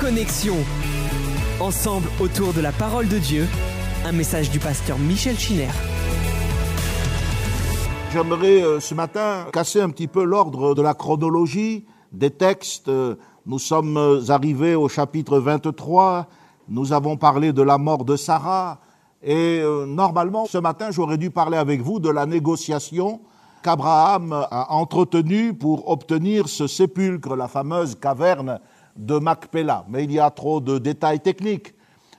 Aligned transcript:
Connexion. 0.00 0.56
Ensemble 1.60 2.08
autour 2.20 2.54
de 2.54 2.62
la 2.62 2.72
parole 2.72 3.06
de 3.06 3.18
Dieu, 3.18 3.46
un 4.06 4.12
message 4.12 4.50
du 4.50 4.58
pasteur 4.58 4.98
Michel 4.98 5.38
Chiner. 5.38 5.68
J'aimerais 8.10 8.62
euh, 8.62 8.80
ce 8.80 8.94
matin 8.94 9.46
casser 9.52 9.82
un 9.82 9.90
petit 9.90 10.08
peu 10.08 10.24
l'ordre 10.24 10.74
de 10.74 10.80
la 10.80 10.94
chronologie 10.94 11.84
des 12.12 12.30
textes. 12.30 12.90
Nous 13.44 13.58
sommes 13.58 13.98
euh, 13.98 14.30
arrivés 14.30 14.74
au 14.74 14.88
chapitre 14.88 15.38
23, 15.38 16.28
nous 16.70 16.94
avons 16.94 17.18
parlé 17.18 17.52
de 17.52 17.62
la 17.62 17.76
mort 17.76 18.06
de 18.06 18.16
Sarah, 18.16 18.80
et 19.22 19.60
euh, 19.60 19.84
normalement 19.84 20.46
ce 20.46 20.56
matin 20.56 20.90
j'aurais 20.90 21.18
dû 21.18 21.30
parler 21.30 21.58
avec 21.58 21.82
vous 21.82 22.00
de 22.00 22.08
la 22.08 22.24
négociation 22.24 23.20
qu'Abraham 23.62 24.32
a 24.32 24.72
entretenue 24.72 25.52
pour 25.52 25.90
obtenir 25.90 26.48
ce 26.48 26.66
sépulcre, 26.66 27.36
la 27.36 27.48
fameuse 27.48 27.96
caverne 27.96 28.60
de 28.96 29.18
Macpéla. 29.18 29.84
Mais 29.88 30.04
il 30.04 30.12
y 30.12 30.20
a 30.20 30.30
trop 30.30 30.60
de 30.60 30.78
détails 30.78 31.20
techniques. 31.20 31.74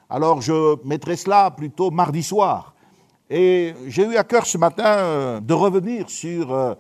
Alors 0.10 0.42
je 0.42 0.76
mettrai 0.86 1.16
cela 1.16 1.52
plutôt 1.52 1.92
mardi 1.92 2.24
soir. 2.24 2.74
Et 3.30 3.74
j'ai 3.88 4.04
eu 4.04 4.18
à 4.18 4.24
cœur 4.24 4.46
ce 4.46 4.58
matin 4.58 4.98
euh, 4.98 5.40
de 5.40 5.54
revenir 5.54 6.10
sur 6.10 6.54
euh, 6.54 6.74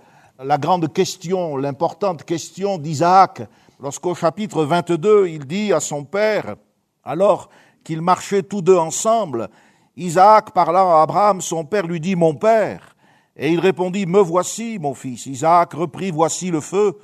la 0.43 0.57
grande 0.57 0.91
question, 0.91 1.55
l'importante 1.55 2.23
question 2.23 2.77
d'Isaac, 2.77 3.43
lorsqu'au 3.79 4.15
chapitre 4.15 4.65
22, 4.65 5.27
il 5.27 5.45
dit 5.45 5.71
à 5.71 5.79
son 5.79 6.03
père, 6.03 6.55
alors 7.03 7.49
qu'ils 7.83 8.01
marchaient 8.01 8.43
tous 8.43 8.61
deux 8.61 8.77
ensemble, 8.77 9.49
Isaac 9.97 10.51
parlant 10.51 10.97
à 10.97 11.01
Abraham, 11.01 11.41
son 11.41 11.65
père 11.65 11.87
lui 11.87 11.99
dit, 11.99 12.15
Mon 12.15 12.35
père. 12.35 12.95
Et 13.35 13.51
il 13.51 13.59
répondit, 13.59 14.05
Me 14.05 14.19
voici, 14.19 14.79
mon 14.79 14.93
fils. 14.93 15.25
Isaac 15.25 15.73
reprit, 15.73 16.11
Voici 16.11 16.51
le 16.51 16.59
feu, 16.59 16.97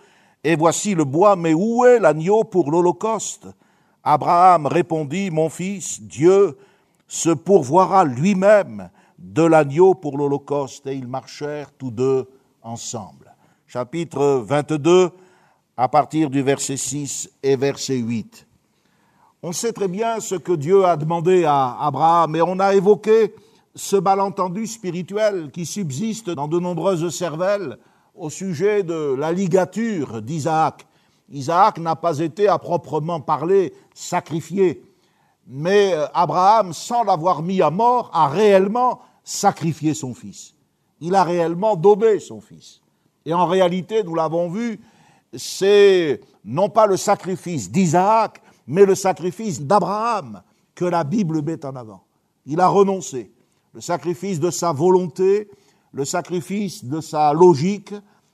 et 0.48 0.56
voici 0.56 0.96
le 0.96 1.04
bois, 1.04 1.36
mais 1.36 1.54
où 1.54 1.84
est 1.84 2.00
l'agneau 2.00 2.46
pour 2.46 2.72
l'Holocauste? 2.72 3.50
Abraham 4.02 4.66
répondit, 4.66 5.30
Mon 5.30 5.50
fils, 5.50 6.02
Dieu 6.02 6.58
se 7.06 7.31
pourvoira 7.31 8.06
lui-même 8.06 8.90
de 9.20 9.44
l'agneau 9.44 9.94
pour 9.94 10.18
l'Holocauste. 10.18 10.88
Et 10.88 10.94
ils 10.94 11.06
marchèrent 11.06 11.73
tous 11.73 11.92
deux 11.92 12.30
ensemble. 12.62 13.36
Chapitre 13.66 14.42
22, 14.45 15.09
à 15.75 15.90
partir 15.90 16.30
du 16.30 16.42
verset 16.42 16.78
6 16.78 17.30
et 17.44 17.58
verset 17.58 17.98
8. 17.98 18.48
On 19.44 19.52
sait 19.52 19.73
très 19.73 19.90
bien 19.90 20.22
ce 20.22 20.36
que 20.36 20.53
Dieu 20.53 20.86
a 20.86 20.95
demandé 20.95 21.44
à 21.44 21.75
Abraham 21.81 22.38
et 22.38 22.42
on 22.42 22.58
a 22.59 22.73
évoqué 22.73 23.36
ce 23.75 23.98
malentendu 23.98 24.66
spirituel 24.66 25.52
qui 25.52 25.66
subsiste 25.66 26.30
dans 26.30 26.48
de 26.48 26.58
nombreuses 26.58 27.14
cervelles 27.14 27.78
au 28.18 28.30
sujet 28.30 28.84
de 28.84 29.16
la 29.18 29.32
ligature 29.32 30.22
d'Isaac. 30.22 30.86
Isaac 31.30 31.78
n'a 31.80 31.96
pas 31.96 32.20
été 32.20 32.48
à 32.48 32.58
proprement 32.58 33.20
parler 33.20 33.74
sacrifié, 33.94 34.84
mais 35.46 35.94
euh, 35.94 36.08
Abraham, 36.14 36.74
sans 36.74 37.04
l'avoir 37.04 37.42
mis 37.42 37.62
à 37.62 37.70
mort, 37.70 38.09
a 38.14 38.28
réellement 38.28 39.02
sacrifié 39.24 39.94
son 39.94 40.14
fils. 40.14 40.54
Il 41.00 41.16
a 41.16 41.24
réellement 41.24 41.76
donné 41.76 42.20
son 42.20 42.42
fils. 42.42 42.82
Et 43.26 43.34
en 43.34 43.46
réalité, 43.46 44.04
nous 44.04 44.16
l'avons 44.16 44.50
vu, 44.50 44.80
c'est 45.34 46.22
non 46.46 46.70
pas 46.70 46.88
le 46.88 46.98
sacrifice 46.98 47.70
d'Isaac, 47.70 48.42
mais 48.68 48.86
le 48.86 48.96
sacrifice 48.96 49.62
d'Abraham 49.62 50.42
que 50.76 50.86
la 50.86 51.04
Bible 51.04 51.42
met 51.42 51.66
en 51.66 51.76
avant. 51.76 52.04
Il 52.46 52.59
a 52.62 52.68
renoncé. 52.68 53.31
Le 53.74 53.81
sacrifice 53.81 54.40
de 54.40 54.50
sa 54.50 54.72
volonté, 54.72 55.50
le 55.98 56.06
sacrifice 56.06 56.86
de 56.86 57.02
sa 57.02 57.34
logique, 57.34 57.92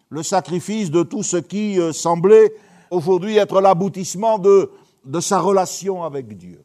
le 0.10 0.22
sacrifice 0.22 0.92
de 0.92 1.02
tout 1.02 1.24
ce 1.24 1.38
qui 1.38 1.80
euh, 1.80 1.94
semblait 1.94 2.54
aujourd'hui 2.92 3.38
être 3.38 3.62
l'aboutissement 3.62 4.38
de, 4.38 4.70
de 5.06 5.22
sa 5.22 5.40
relation 5.40 6.04
avec 6.04 6.38
Dieu. 6.38 6.62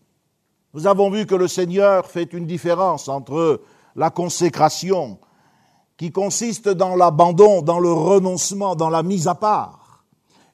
Nous 0.74 0.88
avons 0.88 1.08
vu 1.08 1.24
que 1.24 1.36
le 1.36 1.46
Seigneur 1.46 2.06
fait 2.06 2.32
une 2.32 2.46
différence 2.46 3.08
entre 3.08 3.60
la 3.94 4.10
consécration, 4.10 5.20
qui 5.96 6.10
consiste 6.10 6.68
dans 6.68 6.96
l'abandon, 6.96 7.62
dans 7.62 7.78
le 7.78 7.92
renoncement, 7.92 8.74
dans 8.74 8.90
la 8.90 9.04
mise 9.04 9.28
à 9.28 9.36
part, 9.36 10.04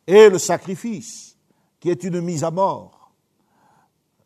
et 0.06 0.28
le 0.28 0.37
sacrifice, 0.38 1.38
qui 1.81 1.88
est 1.88 2.05
une 2.05 2.21
mise 2.21 2.44
à 2.44 2.50
mort. 2.50 3.12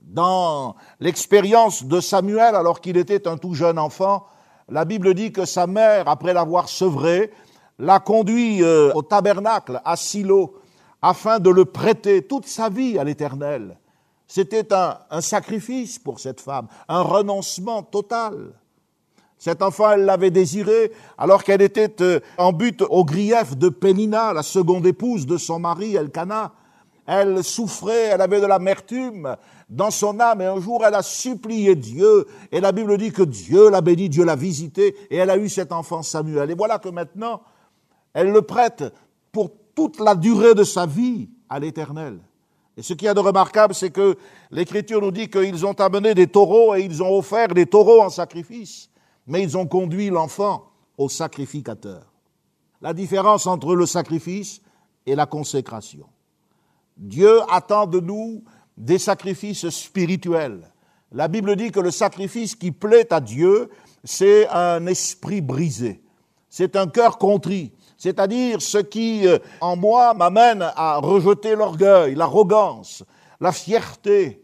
Dans 0.00 0.74
l'expérience 0.98 1.84
de 1.84 2.00
Samuel, 2.00 2.56
alors 2.56 2.80
qu'il 2.80 2.96
était 2.96 3.28
un 3.28 3.36
tout 3.36 3.54
jeune 3.54 3.78
enfant, 3.78 4.26
la 4.68 4.84
Bible 4.84 5.14
dit 5.14 5.32
que 5.32 5.44
sa 5.44 5.66
mère, 5.66 6.08
après 6.08 6.34
l'avoir 6.34 6.68
sevré, 6.68 7.30
l'a 7.78 8.00
conduit 8.00 8.62
euh, 8.62 8.92
au 8.94 9.02
tabernacle 9.02 9.80
à 9.84 9.96
Silo 9.96 10.56
afin 11.00 11.38
de 11.38 11.50
le 11.50 11.64
prêter 11.64 12.22
toute 12.22 12.46
sa 12.46 12.68
vie 12.68 12.98
à 12.98 13.04
l'Éternel. 13.04 13.78
C'était 14.26 14.68
un, 14.74 15.20
sacrifice 15.20 15.98
pour 15.98 16.20
cette 16.20 16.40
femme, 16.40 16.66
un 16.88 17.00
renoncement 17.00 17.82
total. 17.82 18.52
Cet 19.38 19.62
enfant, 19.62 19.92
elle 19.92 20.04
l'avait 20.04 20.30
désiré 20.32 20.92
alors 21.16 21.44
qu'elle 21.44 21.62
était 21.62 22.02
euh, 22.02 22.20
en 22.36 22.52
but 22.52 22.82
au 22.82 23.04
grief 23.04 23.56
de 23.56 23.68
Pénina, 23.68 24.32
la 24.32 24.42
seconde 24.42 24.86
épouse 24.86 25.26
de 25.26 25.38
son 25.38 25.60
mari 25.60 25.94
Elkana. 25.94 26.52
Elle 27.10 27.42
souffrait, 27.42 28.10
elle 28.12 28.20
avait 28.20 28.38
de 28.38 28.44
l'amertume 28.44 29.34
dans 29.70 29.90
son 29.90 30.20
âme 30.20 30.42
et 30.42 30.44
un 30.44 30.60
jour 30.60 30.84
elle 30.84 30.94
a 30.94 31.02
supplié 31.02 31.74
Dieu 31.74 32.26
et 32.52 32.60
la 32.60 32.70
Bible 32.70 32.98
dit 32.98 33.12
que 33.12 33.22
Dieu 33.22 33.70
l'a 33.70 33.80
béni, 33.80 34.10
Dieu 34.10 34.26
l'a 34.26 34.36
visité 34.36 34.94
et 35.08 35.16
elle 35.16 35.30
a 35.30 35.38
eu 35.38 35.48
cet 35.48 35.72
enfant 35.72 36.02
Samuel. 36.02 36.50
Et 36.50 36.54
voilà 36.54 36.78
que 36.78 36.90
maintenant, 36.90 37.40
elle 38.12 38.30
le 38.30 38.42
prête 38.42 38.84
pour 39.32 39.50
toute 39.74 40.00
la 40.00 40.14
durée 40.14 40.54
de 40.54 40.64
sa 40.64 40.84
vie 40.84 41.30
à 41.48 41.58
l'Éternel. 41.58 42.18
Et 42.76 42.82
ce 42.82 42.92
qui 42.92 43.06
y 43.06 43.08
a 43.08 43.14
de 43.14 43.20
remarquable, 43.20 43.74
c'est 43.74 43.88
que 43.88 44.18
l'Écriture 44.50 45.00
nous 45.00 45.10
dit 45.10 45.30
qu'ils 45.30 45.64
ont 45.64 45.72
amené 45.72 46.12
des 46.12 46.26
taureaux 46.26 46.74
et 46.74 46.82
ils 46.82 47.02
ont 47.02 47.16
offert 47.16 47.48
des 47.48 47.64
taureaux 47.64 48.02
en 48.02 48.10
sacrifice, 48.10 48.90
mais 49.26 49.42
ils 49.42 49.56
ont 49.56 49.66
conduit 49.66 50.10
l'enfant 50.10 50.70
au 50.98 51.08
sacrificateur. 51.08 52.02
La 52.82 52.92
différence 52.92 53.46
entre 53.46 53.74
le 53.74 53.86
sacrifice 53.86 54.60
et 55.06 55.14
la 55.14 55.24
consécration. 55.24 56.06
Dieu 56.98 57.40
attend 57.48 57.86
de 57.86 58.00
nous 58.00 58.42
des 58.76 58.98
sacrifices 58.98 59.68
spirituels. 59.70 60.70
La 61.12 61.28
Bible 61.28 61.56
dit 61.56 61.70
que 61.70 61.80
le 61.80 61.90
sacrifice 61.90 62.54
qui 62.54 62.72
plaît 62.72 63.12
à 63.12 63.20
Dieu, 63.20 63.70
c'est 64.04 64.48
un 64.48 64.84
esprit 64.86 65.40
brisé, 65.40 66.02
c'est 66.48 66.76
un 66.76 66.86
cœur 66.86 67.18
contrit, 67.18 67.72
c'est-à-dire 67.96 68.60
ce 68.60 68.78
qui, 68.78 69.26
euh, 69.26 69.38
en 69.60 69.76
moi, 69.76 70.12
m'amène 70.12 70.62
à 70.76 70.98
rejeter 70.98 71.56
l'orgueil, 71.56 72.14
l'arrogance, 72.14 73.04
la 73.40 73.52
fierté, 73.52 74.42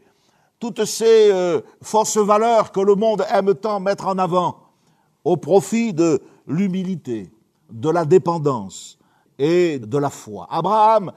toutes 0.59 0.85
ces 0.85 1.31
euh, 1.31 1.61
fausses 1.83 2.17
valeurs 2.17 2.73
que 2.73 2.81
le 2.81 2.95
monde 2.95 3.25
aime 3.31 3.55
tant 3.55 3.81
mettre 3.81 4.07
en 4.07 4.19
avant, 4.19 4.61
au 5.25 5.37
profit 5.37 5.93
de 5.93 6.23
l'humilité, 6.47 7.31
de 7.71 7.91
la 7.91 8.05
dépendance 8.05 8.99
et 9.39 9.79
de 9.79 9.99
la 9.99 10.11
foi. 10.11 10.47
Abraham 10.51 11.13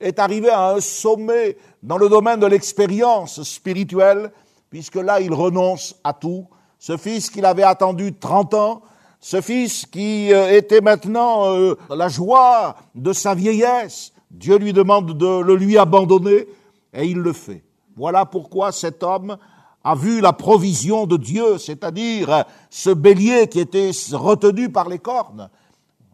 est 0.00 0.18
arrivé 0.18 0.48
à 0.48 0.70
un 0.70 0.80
sommet 0.80 1.56
dans 1.82 1.98
le 1.98 2.08
domaine 2.08 2.40
de 2.40 2.46
l'expérience 2.46 3.42
spirituelle, 3.42 4.30
puisque 4.70 4.96
là, 4.96 5.20
il 5.20 5.32
renonce 5.32 5.96
à 6.04 6.12
tout. 6.12 6.46
Ce 6.78 6.96
fils 6.96 7.30
qu'il 7.30 7.44
avait 7.44 7.64
attendu 7.64 8.14
30 8.14 8.54
ans, 8.54 8.82
ce 9.20 9.40
fils 9.40 9.84
qui 9.86 10.32
euh, 10.32 10.56
était 10.56 10.80
maintenant 10.80 11.52
euh, 11.52 11.76
la 11.90 12.08
joie 12.08 12.76
de 12.94 13.12
sa 13.12 13.34
vieillesse, 13.34 14.12
Dieu 14.30 14.58
lui 14.58 14.72
demande 14.72 15.16
de 15.16 15.40
le 15.40 15.56
lui 15.56 15.76
abandonner, 15.76 16.46
et 16.92 17.04
il 17.04 17.18
le 17.18 17.32
fait. 17.32 17.64
Voilà 17.96 18.24
pourquoi 18.24 18.70
cet 18.70 19.02
homme 19.02 19.36
a 19.82 19.94
vu 19.94 20.20
la 20.20 20.32
provision 20.32 21.06
de 21.06 21.16
Dieu, 21.16 21.58
c'est-à-dire 21.58 22.44
ce 22.70 22.90
bélier 22.90 23.48
qui 23.48 23.58
était 23.58 23.90
retenu 24.12 24.70
par 24.70 24.88
les 24.88 24.98
cornes. 24.98 25.48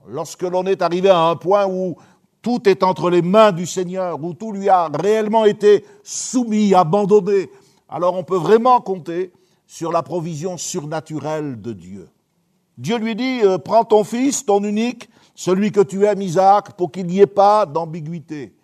Lorsque 0.09 0.43
l'on 0.43 0.65
est 0.65 0.81
arrivé 0.81 1.11
à 1.11 1.29
un 1.29 1.37
point 1.37 1.67
où 1.67 1.97
tout 2.45 2.69
est 2.69 2.83
entre 2.83 3.09
les 3.09 3.23
mains 3.23 3.53
du 3.53 3.65
Seigneur, 3.65 4.23
où 4.23 4.35
tout 4.35 4.53
lui 4.53 4.69
a 4.69 4.91
réellement 4.93 5.47
été 5.47 5.85
soumis, 6.03 6.75
abandonné, 6.75 7.51
alors 7.89 8.15
on 8.15 8.23
peut 8.23 8.37
vraiment 8.37 8.81
compter 8.83 9.33
sur 9.67 9.91
la 9.91 10.03
provision 10.03 10.59
surnaturelle 10.59 11.61
de 11.61 11.73
Dieu. 11.73 12.07
Dieu 12.77 12.99
lui 12.99 13.17
dit, 13.17 13.41
euh, 13.43 13.57
prends 13.57 13.85
ton 13.85 14.05
fils, 14.05 14.45
ton 14.45 14.63
unique, 14.63 15.09
celui 15.35 15.73
que 15.73 15.81
tu 15.81 16.05
aimes, 16.05 16.21
Isaac, 16.21 16.77
pour 16.77 16.93
qu'il 16.93 17.07
n'y 17.07 17.21
ait 17.21 17.27
pas 17.27 17.65
d'ambiguïté. 17.65 18.55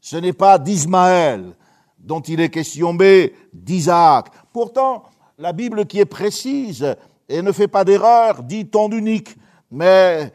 Ce 0.00 0.16
n'est 0.16 0.32
pas 0.32 0.58
d'Ismaël 0.58 1.52
dont 1.98 2.20
il 2.20 2.40
est 2.40 2.48
question, 2.48 2.94
mais 2.94 3.34
d'Isaac. 3.52 4.28
Pourtant, 4.52 5.02
la 5.38 5.52
Bible 5.52 5.84
qui 5.84 5.98
est 5.98 6.06
précise 6.06 6.96
et 7.28 7.42
ne 7.42 7.52
fait 7.52 7.68
pas 7.68 7.84
d'erreur 7.84 8.42
dit 8.42 8.66
ton 8.66 8.90
unique. 8.90 9.36
Mais 9.70 10.32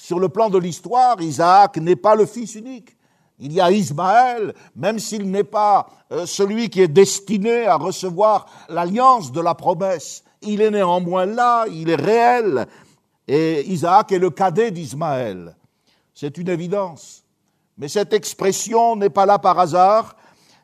sur 0.00 0.18
le 0.18 0.30
plan 0.30 0.48
de 0.48 0.56
l'histoire, 0.56 1.20
Isaac 1.20 1.76
n'est 1.76 1.94
pas 1.94 2.14
le 2.14 2.24
fils 2.24 2.54
unique. 2.54 2.96
Il 3.38 3.52
y 3.52 3.60
a 3.60 3.70
Ismaël, 3.70 4.54
même 4.74 4.98
s'il 4.98 5.30
n'est 5.30 5.44
pas 5.44 5.88
euh, 6.10 6.24
celui 6.24 6.70
qui 6.70 6.80
est 6.80 6.88
destiné 6.88 7.66
à 7.66 7.76
recevoir 7.76 8.46
l'alliance 8.70 9.30
de 9.30 9.42
la 9.42 9.54
promesse. 9.54 10.24
Il 10.40 10.62
est 10.62 10.70
néanmoins 10.70 11.26
là, 11.26 11.66
il 11.70 11.90
est 11.90 12.00
réel. 12.00 12.66
Et 13.28 13.62
Isaac 13.70 14.10
est 14.12 14.18
le 14.18 14.30
cadet 14.30 14.70
d'Ismaël. 14.70 15.54
C'est 16.14 16.38
une 16.38 16.48
évidence. 16.48 17.22
Mais 17.76 17.88
cette 17.88 18.14
expression 18.14 18.96
n'est 18.96 19.10
pas 19.10 19.26
là 19.26 19.38
par 19.38 19.58
hasard. 19.58 20.16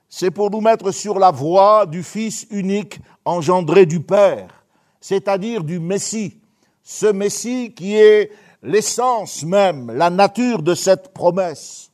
c'est 0.09 0.31
pour 0.31 0.50
nous 0.50 0.62
mettre 0.62 0.93
sur 0.93 1.19
la 1.19 1.31
voie 1.31 1.85
du 1.85 2.03
Fils 2.03 2.47
unique 2.50 3.00
engendré 3.27 3.85
du 3.85 4.00
Père, 4.00 4.65
c'est-à-dire 4.99 5.62
du 5.62 5.79
Messie, 5.79 6.38
ce 6.83 7.06
Messie 7.06 7.75
qui 7.75 7.97
est 7.97 8.31
l'essence 8.62 9.44
même, 9.44 9.91
la 9.91 10.11
nature 10.11 10.62
de 10.62 10.75
cette 10.75 11.12
promesse. 11.12 11.91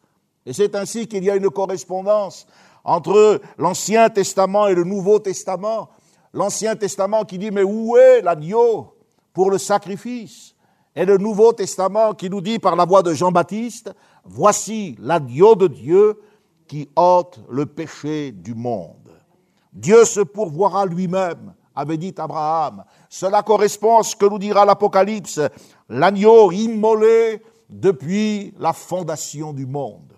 Et 0.47 0.53
c'est 0.53 0.75
ainsi 0.75 1.07
qu'il 1.07 1.25
y 1.25 1.31
a 1.31 1.37
une 1.37 1.51
correspondance 1.51 2.47
entre 2.85 3.41
l'Ancien 3.59 4.11
Testament 4.11 4.69
et 4.69 4.75
le 4.75 4.85
Nouveau 4.85 5.19
Testament. 5.19 5.91
L'Ancien 6.33 6.77
Testament 6.77 7.25
qui 7.25 7.39
dit 7.39 7.51
mais 7.51 7.63
où 7.63 7.97
est 7.97 8.23
l'agneau 8.23 8.95
pour 9.33 9.51
le 9.51 9.59
sacrifice? 9.59 10.55
Et 10.95 11.05
le 11.05 11.17
Nouveau 11.17 11.53
Testament 11.53 12.15
qui 12.15 12.29
nous 12.29 12.41
dit 12.41 12.59
par 12.59 12.77
la 12.77 12.85
voix 12.85 13.03
de 13.03 13.15
Jean-Baptiste, 13.15 13.93
voici 14.25 14.97
l'agneau 15.01 15.55
de 15.55 15.69
Dieu 15.69 16.21
qui 16.67 16.89
ôte 16.97 17.41
le 17.51 17.67
péché 17.67 18.33
du 18.33 18.55
monde. 18.55 19.11
Dieu 19.73 20.05
se 20.05 20.21
pourvoira 20.21 20.85
lui-même, 20.85 21.55
avait 21.75 21.97
dit 21.97 22.15
Abraham. 22.19 22.85
Cela 23.09 23.43
correspond 23.43 23.99
à 23.99 24.03
ce 24.03 24.17
que 24.17 24.27
nous 24.27 24.39
dira 24.39 24.65
l'Apocalypse, 24.65 25.41
l'agneau 25.89 26.53
immolé 26.53 27.43
depuis 27.69 28.55
la 28.59 28.73
fondation 28.73 29.53
du 29.53 29.67
monde. 29.67 30.13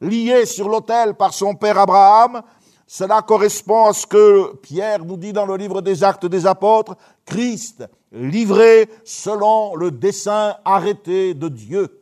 Lié 0.00 0.46
sur 0.46 0.68
l'autel 0.68 1.14
par 1.14 1.34
son 1.34 1.54
père 1.54 1.78
Abraham, 1.78 2.42
cela 2.86 3.22
correspond 3.22 3.86
à 3.86 3.92
ce 3.92 4.06
que 4.06 4.56
Pierre 4.56 5.04
nous 5.04 5.16
dit 5.16 5.32
dans 5.32 5.46
le 5.46 5.56
livre 5.56 5.80
des 5.80 6.04
actes 6.04 6.26
des 6.26 6.46
apôtres, 6.46 6.96
Christ 7.24 7.84
livré 8.12 8.88
selon 9.04 9.74
le 9.74 9.90
dessein 9.90 10.56
arrêté 10.64 11.34
de 11.34 11.48
Dieu. 11.48 12.00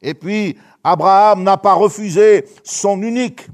Et 0.00 0.14
puis, 0.14 0.58
Abraham 0.82 1.44
n'a 1.44 1.56
pas 1.56 1.74
refusé 1.74 2.48
son 2.64 3.00
unique, 3.02 3.46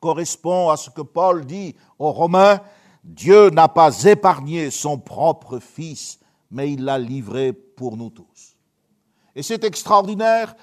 correspond 0.00 0.70
à 0.70 0.76
ce 0.76 0.88
que 0.88 1.02
Paul 1.02 1.44
dit 1.44 1.76
aux 1.98 2.12
Romains, 2.12 2.60
Dieu 3.02 3.50
n'a 3.50 3.68
pas 3.68 4.04
épargné 4.04 4.70
son 4.70 4.98
propre 4.98 5.58
Fils, 5.58 6.18
mais 6.50 6.72
il 6.72 6.84
l'a 6.84 6.98
livré 6.98 7.52
pour 7.52 7.96
nous 7.96 8.10
tous. 8.10 8.56
Et 9.34 9.42
c'est 9.42 9.64
extraordinaire 9.64 10.54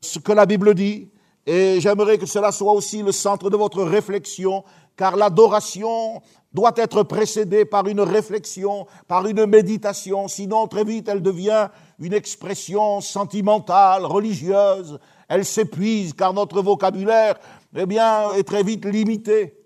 ce 0.00 0.18
que 0.18 0.32
la 0.32 0.46
Bible 0.46 0.74
dit, 0.74 1.08
et 1.46 1.80
j'aimerais 1.80 2.18
que 2.18 2.26
cela 2.26 2.52
soit 2.52 2.72
aussi 2.72 3.02
le 3.02 3.12
centre 3.12 3.50
de 3.50 3.56
votre 3.56 3.82
réflexion, 3.82 4.64
car 4.96 5.16
l'adoration 5.16 6.22
doit 6.52 6.74
être 6.76 7.02
précédée 7.02 7.64
par 7.64 7.86
une 7.86 8.00
réflexion, 8.00 8.86
par 9.08 9.26
une 9.26 9.46
méditation, 9.46 10.28
sinon 10.28 10.66
très 10.66 10.84
vite 10.84 11.08
elle 11.08 11.22
devient 11.22 11.68
une 11.98 12.12
expression 12.12 13.00
sentimentale, 13.00 14.04
religieuse, 14.04 14.98
elle 15.28 15.44
s'épuise 15.44 16.12
car 16.12 16.34
notre 16.34 16.60
vocabulaire, 16.60 17.38
eh 17.74 17.86
bien, 17.86 18.32
est 18.32 18.42
très 18.42 18.62
vite 18.62 18.84
limité. 18.84 19.59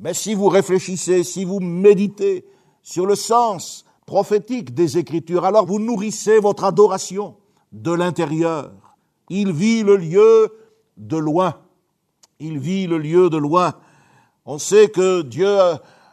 Mais 0.00 0.14
si 0.14 0.34
vous 0.34 0.48
réfléchissez, 0.48 1.22
si 1.22 1.44
vous 1.44 1.60
méditez 1.60 2.46
sur 2.82 3.04
le 3.04 3.14
sens 3.14 3.84
prophétique 4.06 4.74
des 4.74 4.96
Écritures, 4.96 5.44
alors 5.44 5.66
vous 5.66 5.78
nourrissez 5.78 6.38
votre 6.38 6.64
adoration 6.64 7.36
de 7.70 7.92
l'intérieur. 7.92 8.72
Il 9.28 9.52
vit 9.52 9.82
le 9.82 9.96
lieu 9.96 10.52
de 10.96 11.18
loin. 11.18 11.54
Il 12.38 12.58
vit 12.58 12.86
le 12.86 12.96
lieu 12.96 13.28
de 13.28 13.36
loin. 13.36 13.74
On 14.46 14.58
sait 14.58 14.88
que 14.88 15.20
Dieu 15.20 15.58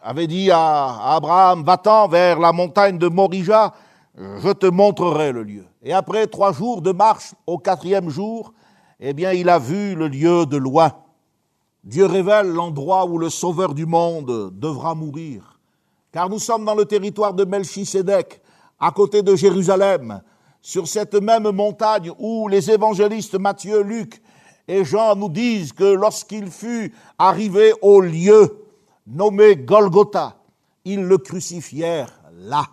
avait 0.04 0.28
dit 0.28 0.52
à 0.52 1.16
Abraham, 1.16 1.64
va-t'en 1.64 2.10
vers 2.10 2.40
la 2.40 2.52
montagne 2.52 2.98
de 2.98 3.08
Morija, 3.08 3.74
je 4.18 4.52
te 4.52 4.66
montrerai 4.66 5.32
le 5.32 5.44
lieu. 5.44 5.66
Et 5.82 5.94
après 5.94 6.28
trois 6.28 6.52
jours 6.52 6.82
de 6.82 6.92
marche, 6.92 7.34
au 7.46 7.58
quatrième 7.58 8.10
jour, 8.10 8.54
eh 9.00 9.14
bien, 9.14 9.32
il 9.32 9.48
a 9.48 9.60
vu 9.60 9.96
le 9.96 10.08
lieu 10.08 10.46
de 10.46 10.58
loin. 10.58 10.92
Dieu 11.84 12.06
révèle 12.06 12.48
l'endroit 12.48 13.06
où 13.06 13.18
le 13.18 13.30
Sauveur 13.30 13.74
du 13.74 13.86
monde 13.86 14.52
devra 14.58 14.96
mourir. 14.96 15.60
Car 16.12 16.30
nous 16.30 16.40
sommes 16.40 16.66
dans 16.66 16.76
le 16.76 16.86
territoire 16.86 17.34
de 17.34 17.46
Melchisédek, 17.46 18.42
à 18.80 18.92
côté 18.92 19.22
de 19.22 19.36
Jérusalem, 19.36 20.22
sur 20.62 20.88
cette 20.88 21.16
même 21.16 21.50
montagne 21.52 22.12
où 22.20 22.48
les 22.48 22.70
évangélistes 22.72 23.36
Matthieu, 23.36 23.82
Luc 23.82 24.22
et 24.68 24.84
Jean 24.84 25.16
nous 25.16 25.30
disent 25.30 25.72
que 25.72 25.84
lorsqu'il 25.84 26.52
fut 26.52 26.94
arrivé 27.18 27.74
au 27.82 28.02
lieu 28.02 28.66
nommé 29.06 29.56
Golgotha, 29.56 30.36
ils 30.84 31.04
le 31.04 31.18
crucifièrent 31.18 32.20
là. 32.34 32.66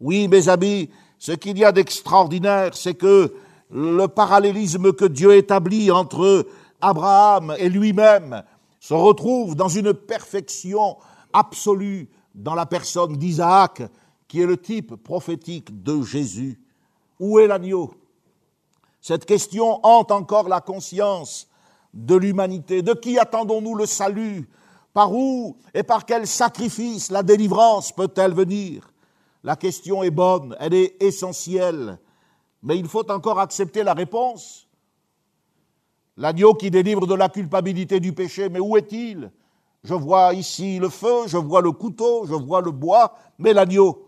Oui, 0.00 0.28
mes 0.28 0.48
amis, 0.48 0.90
ce 1.18 1.32
qu'il 1.32 1.58
y 1.58 1.64
a 1.64 1.72
d'extraordinaire, 1.72 2.74
c'est 2.74 2.94
que 2.94 3.34
le 3.70 4.06
parallélisme 4.06 4.92
que 4.92 5.04
Dieu 5.04 5.34
établit 5.36 5.90
entre 5.90 6.46
Abraham 6.80 7.54
et 7.58 7.68
lui-même 7.68 8.42
se 8.80 8.94
retrouve 8.94 9.54
dans 9.54 9.68
une 9.68 9.92
perfection 9.92 10.96
absolue 11.32 12.08
dans 12.34 12.54
la 12.54 12.66
personne 12.66 13.16
d'Isaac, 13.16 13.82
qui 14.28 14.40
est 14.40 14.46
le 14.46 14.56
type 14.56 14.94
prophétique 14.96 15.82
de 15.82 16.02
Jésus. 16.02 16.60
Où 17.18 17.38
est 17.38 17.46
l'agneau? 17.46 17.92
Cette 19.00 19.24
question 19.24 19.80
hante 19.84 20.12
encore 20.12 20.48
la 20.48 20.60
conscience 20.60 21.48
de 21.94 22.14
l'humanité. 22.14 22.82
De 22.82 22.92
qui 22.92 23.18
attendons-nous 23.18 23.74
le 23.74 23.86
salut? 23.86 24.48
Par 24.92 25.12
où 25.12 25.56
et 25.74 25.82
par 25.82 26.04
quel 26.06 26.26
sacrifice 26.26 27.10
la 27.10 27.22
délivrance 27.22 27.92
peut-elle 27.92 28.34
venir? 28.34 28.92
La 29.42 29.56
question 29.56 30.02
est 30.02 30.10
bonne, 30.10 30.56
elle 30.60 30.74
est 30.74 31.02
essentielle. 31.02 31.98
Mais 32.62 32.78
il 32.78 32.86
faut 32.86 33.10
encore 33.10 33.38
accepter 33.38 33.82
la 33.82 33.94
réponse. 33.94 34.67
L'agneau 36.18 36.52
qui 36.54 36.68
délivre 36.68 37.06
de 37.06 37.14
la 37.14 37.28
culpabilité 37.28 38.00
du 38.00 38.12
péché, 38.12 38.48
mais 38.48 38.58
où 38.58 38.76
est-il? 38.76 39.30
Je 39.84 39.94
vois 39.94 40.34
ici 40.34 40.80
le 40.80 40.88
feu, 40.88 41.28
je 41.28 41.36
vois 41.38 41.62
le 41.62 41.70
couteau, 41.70 42.26
je 42.26 42.34
vois 42.34 42.60
le 42.60 42.72
bois, 42.72 43.14
mais 43.38 43.52
l'agneau, 43.52 44.04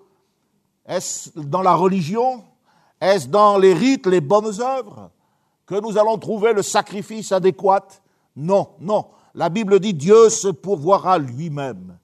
est-ce 0.84 1.30
dans 1.38 1.62
la 1.62 1.74
religion? 1.74 2.42
Est-ce 3.00 3.28
dans 3.28 3.58
les 3.58 3.72
rites, 3.72 4.08
les 4.08 4.20
bonnes 4.20 4.60
œuvres? 4.60 5.10
Que 5.64 5.80
nous 5.80 5.96
allons 5.96 6.18
trouver 6.18 6.52
le 6.52 6.62
sacrifice 6.62 7.30
adéquat? 7.30 7.86
Non, 8.34 8.70
non. 8.80 9.06
La 9.32 9.48
Bible 9.48 9.78
dit 9.78 9.94
Dieu 9.94 10.30
se 10.30 10.48
pourvoira 10.48 11.16
lui-même. 11.16 11.96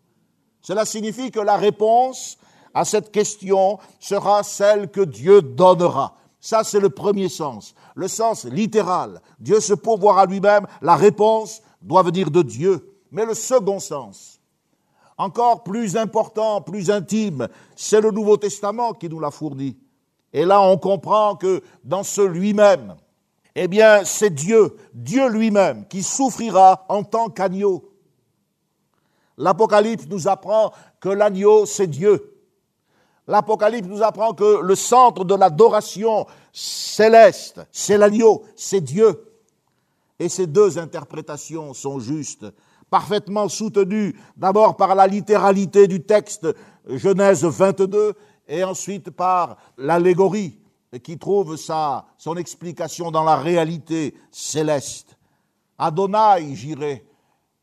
Cela 0.63 0.85
signifie 0.85 1.33
que 1.33 1.41
la 1.41 1.57
réponse 1.57 2.39
à 2.73 2.85
cette 2.85 3.11
question 3.11 3.81
sera 3.99 4.45
celle 4.45 4.89
que 4.89 5.01
Dieu 5.01 5.43
donnera. 5.43 6.15
Ça, 6.41 6.63
c'est 6.63 6.79
le 6.79 6.91
premier 6.91 7.29
sens. 7.29 7.75
Le 7.97 8.09
sens 8.09 8.45
littéral. 8.45 9.23
Dieu 9.41 9.59
se 9.59 9.73
pourvoira 9.73 10.27
lui-même. 10.27 10.67
La 10.83 10.97
réponse 10.97 11.63
doit 11.81 12.03
venir 12.03 12.31
de 12.31 12.43
Dieu. 12.43 12.95
Mais 13.11 13.25
le 13.25 13.33
second 13.33 13.81
sens, 13.81 14.39
encore 15.17 15.65
plus 15.65 15.97
important, 15.97 16.61
plus 16.61 16.91
intime, 16.91 17.49
c'est 17.75 18.03
le 18.03 18.11
Nouveau 18.11 18.37
Testament 18.37 18.93
qui 18.93 19.09
nous 19.09 19.19
l'a 19.19 19.31
fourni. 19.31 19.79
Et 20.35 20.45
là, 20.45 20.61
on 20.61 20.77
comprend 20.77 21.37
que 21.37 21.63
dans 21.85 22.03
ce 22.03 22.21
lui-même, 22.21 22.97
eh 23.55 23.67
bien, 23.67 24.05
c'est 24.05 24.35
Dieu, 24.35 24.77
Dieu 24.93 25.31
lui-même, 25.31 25.87
qui 25.89 26.03
souffrira 26.03 26.85
en 26.91 27.03
tant 27.03 27.31
qu'agneau. 27.31 27.91
L'Apocalypse 29.39 30.07
nous 30.09 30.29
apprend 30.29 30.73
que 31.01 31.09
l'agneau, 31.09 31.65
c'est 31.65 31.87
Dieu 31.87 32.36
l'Apocalypse 33.27 33.89
nous 33.89 34.03
apprend 34.03 34.35
que 34.35 34.63
le 34.63 34.75
centre 34.75 35.25
de 35.25 35.35
l'adoration 35.35 36.27
céleste, 36.53 37.61
c'est 37.73 37.99
l'agneau, 37.99 38.45
c'est 38.55 38.81
Dieu. 38.81 39.23
Et 40.19 40.29
ces 40.29 40.47
deux 40.47 40.79
interprétations 40.79 41.75
sont 41.75 41.99
justes, 41.99 42.47
parfaitement 42.89 43.49
soutenues 43.49 44.19
d'abord 44.37 44.77
par 44.77 44.95
la 44.95 45.07
littéralité 45.07 45.89
du 45.89 46.03
texte 46.03 46.47
Genèse 46.89 47.45
22 47.45 48.15
et 48.49 48.65
ensuite 48.65 49.11
par 49.11 49.57
l'allégorie 49.77 50.59
qui 51.03 51.19
trouve 51.19 51.57
sa, 51.57 52.07
son 52.17 52.37
explication 52.37 53.11
dans 53.11 53.25
la 53.25 53.37
réalité 53.37 54.15
céleste. 54.31 55.17
Adonai, 55.79 56.55
j'irai, 56.55 57.05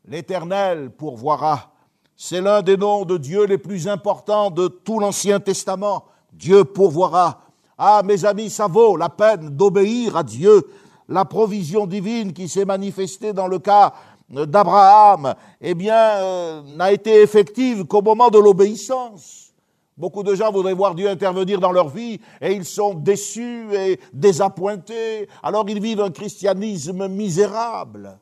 l'Éternel 0.04 0.90
pourvoira 0.90 1.73
c'est 2.16 2.40
l'un 2.40 2.62
des 2.62 2.76
noms 2.76 3.04
de 3.04 3.16
Dieu 3.16 3.44
les 3.44 3.58
plus 3.58 3.88
importants 3.88 4.50
de 4.50 4.68
tout 4.68 5.00
l'Ancien 5.00 5.40
Testament. 5.40 6.04
Dieu 6.32 6.64
pourvoira. 6.64 7.40
Ah, 7.76 8.02
mes 8.04 8.24
amis, 8.24 8.50
ça 8.50 8.68
vaut 8.68 8.96
la 8.96 9.08
peine 9.08 9.50
d'obéir 9.50 10.16
à 10.16 10.22
Dieu. 10.22 10.68
La 11.08 11.24
provision 11.24 11.86
divine 11.86 12.32
qui 12.32 12.48
s'est 12.48 12.64
manifestée 12.64 13.32
dans 13.32 13.48
le 13.48 13.58
cas 13.58 13.92
d'Abraham, 14.30 15.34
eh 15.60 15.74
bien, 15.74 15.96
euh, 15.96 16.62
n'a 16.76 16.92
été 16.92 17.20
effective 17.20 17.84
qu'au 17.84 18.00
moment 18.00 18.30
de 18.30 18.38
l'obéissance. 18.38 19.52
Beaucoup 19.96 20.24
de 20.24 20.34
gens 20.34 20.50
voudraient 20.50 20.74
voir 20.74 20.94
Dieu 20.94 21.08
intervenir 21.08 21.60
dans 21.60 21.70
leur 21.70 21.88
vie 21.88 22.20
et 22.40 22.52
ils 22.52 22.64
sont 22.64 22.94
déçus 22.94 23.68
et 23.74 24.00
désappointés. 24.12 25.28
Alors 25.40 25.64
ils 25.68 25.80
vivent 25.80 26.00
un 26.00 26.10
christianisme 26.10 27.06
misérable. 27.06 28.18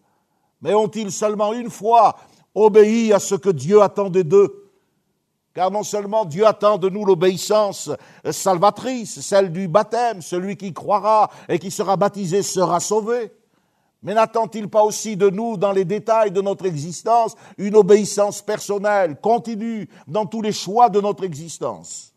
Mais 0.61 0.75
ont-ils 0.75 1.11
seulement 1.11 1.55
une 1.55 1.71
fois 1.71 2.17
obéis 2.55 3.13
à 3.13 3.19
ce 3.19 3.35
que 3.35 3.51
Dieu 3.51 3.83
attendait 3.83 4.25
d'eux. 4.25 4.71
Car 5.55 5.71
non 5.71 5.83
seulement 5.83 6.25
Dieu 6.25 6.47
attend 6.47 6.79
de 6.79 6.89
nous 6.89 7.05
l'obéissance 7.05 7.91
salvatrice, 8.31 9.21
celle 9.21 9.53
du 9.53 9.69
baptême, 9.69 10.23
celui 10.23 10.57
qui 10.57 10.73
croira 10.73 11.31
et 11.49 11.59
qui 11.59 11.71
sera 11.71 11.97
baptisé 11.97 12.43
sera 12.43 12.81
sauvé, 12.81 13.33
Mais 14.03 14.15
n'attend-il 14.15 14.69
pas 14.69 14.83
aussi 14.83 15.17
de 15.17 15.31
nous, 15.31 15.57
dans 15.57 15.71
les 15.73 15.85
détails 15.85 16.33
de 16.33 16.41
notre 16.41 16.67
existence, 16.67 17.37
une 17.57 17.77
obéissance 17.77 18.43
personnelle, 18.43 19.21
continue, 19.21 19.89
dans 20.09 20.27
tous 20.27 20.43
les 20.43 20.53
choix 20.53 20.89
de 20.89 21.01
notre 21.01 21.23
existence? 21.23 22.13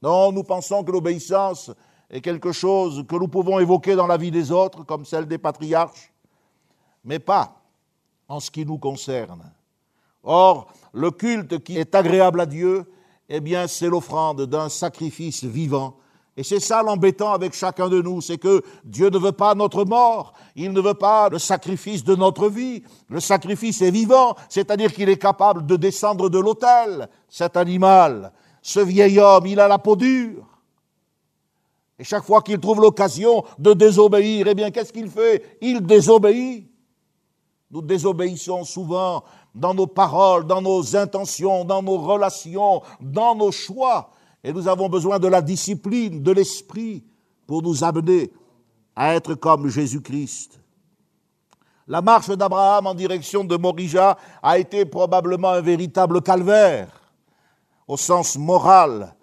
Non, 0.00 0.30
nous 0.30 0.44
pensons 0.44 0.84
que 0.84 0.92
l'obéissance 0.92 1.72
est 2.08 2.20
quelque 2.20 2.52
chose 2.52 3.04
que 3.08 3.16
nous 3.16 3.26
pouvons 3.26 3.58
évoquer 3.58 3.96
dans 3.96 4.06
la 4.06 4.16
vie 4.16 4.30
des 4.30 4.52
autres, 4.52 4.84
comme 4.84 5.04
celle 5.04 5.26
des 5.26 5.38
patriarches, 5.38 6.12
mais 7.02 7.18
pas 7.18 7.57
en 8.28 8.40
ce 8.40 8.50
qui 8.50 8.64
nous 8.64 8.78
concerne. 8.78 9.50
Or, 10.22 10.72
le 10.92 11.10
culte 11.10 11.62
qui 11.64 11.78
est 11.78 11.94
agréable 11.94 12.40
à 12.40 12.46
Dieu, 12.46 12.84
eh 13.28 13.40
bien, 13.40 13.66
c'est 13.66 13.88
l'offrande 13.88 14.46
d'un 14.46 14.68
sacrifice 14.68 15.44
vivant 15.44 15.96
et 16.38 16.44
c'est 16.44 16.60
ça 16.60 16.84
l'embêtant 16.84 17.32
avec 17.32 17.52
chacun 17.52 17.88
de 17.88 18.00
nous, 18.00 18.20
c'est 18.20 18.38
que 18.38 18.62
Dieu 18.84 19.10
ne 19.10 19.18
veut 19.18 19.32
pas 19.32 19.56
notre 19.56 19.84
mort, 19.84 20.34
il 20.54 20.72
ne 20.72 20.80
veut 20.80 20.94
pas 20.94 21.28
le 21.28 21.40
sacrifice 21.40 22.04
de 22.04 22.14
notre 22.14 22.48
vie. 22.48 22.84
Le 23.08 23.18
sacrifice 23.18 23.82
est 23.82 23.90
vivant, 23.90 24.36
c'est-à-dire 24.48 24.94
qu'il 24.94 25.08
est 25.08 25.18
capable 25.18 25.66
de 25.66 25.74
descendre 25.74 26.28
de 26.28 26.38
l'autel, 26.38 27.08
cet 27.28 27.56
animal. 27.56 28.30
Ce 28.62 28.78
vieil 28.78 29.18
homme, 29.18 29.46
il 29.46 29.58
a 29.58 29.66
la 29.66 29.78
peau 29.78 29.96
dure. 29.96 30.46
Et 31.98 32.04
chaque 32.04 32.22
fois 32.22 32.40
qu'il 32.40 32.60
trouve 32.60 32.82
l'occasion 32.82 33.42
de 33.58 33.72
désobéir, 33.72 34.46
eh 34.46 34.54
bien, 34.54 34.70
qu'est-ce 34.70 34.92
qu'il 34.92 35.10
fait? 35.10 35.58
Il 35.60 35.80
désobéit. 35.80 36.67
Nous 37.70 37.82
désobéissons 37.82 38.64
souvent 38.64 39.24
dans 39.54 39.74
nos 39.74 39.86
paroles, 39.86 40.46
dans 40.46 40.62
nos 40.62 40.96
intentions, 40.96 41.64
dans 41.64 41.82
nos 41.82 41.98
relations, 41.98 42.82
dans 43.00 43.34
nos 43.34 43.52
choix. 43.52 44.10
Et 44.42 44.52
nous 44.52 44.68
avons 44.68 44.88
besoin 44.88 45.18
de 45.18 45.28
la 45.28 45.42
discipline, 45.42 46.22
de 46.22 46.32
l'esprit, 46.32 47.04
pour 47.46 47.62
nous 47.62 47.84
amener 47.84 48.32
à 48.96 49.14
être 49.14 49.34
comme 49.34 49.68
Jésus-Christ. 49.68 50.60
La 51.86 52.02
marche 52.02 52.28
d'Abraham 52.28 52.86
en 52.86 52.94
direction 52.94 53.44
de 53.44 53.56
Morija 53.56 54.16
a 54.42 54.58
été 54.58 54.84
probablement 54.84 55.50
un 55.50 55.60
véritable 55.60 56.22
calvaire, 56.22 56.88
au 57.86 57.96
sens 57.96 58.36
moral. 58.36 59.14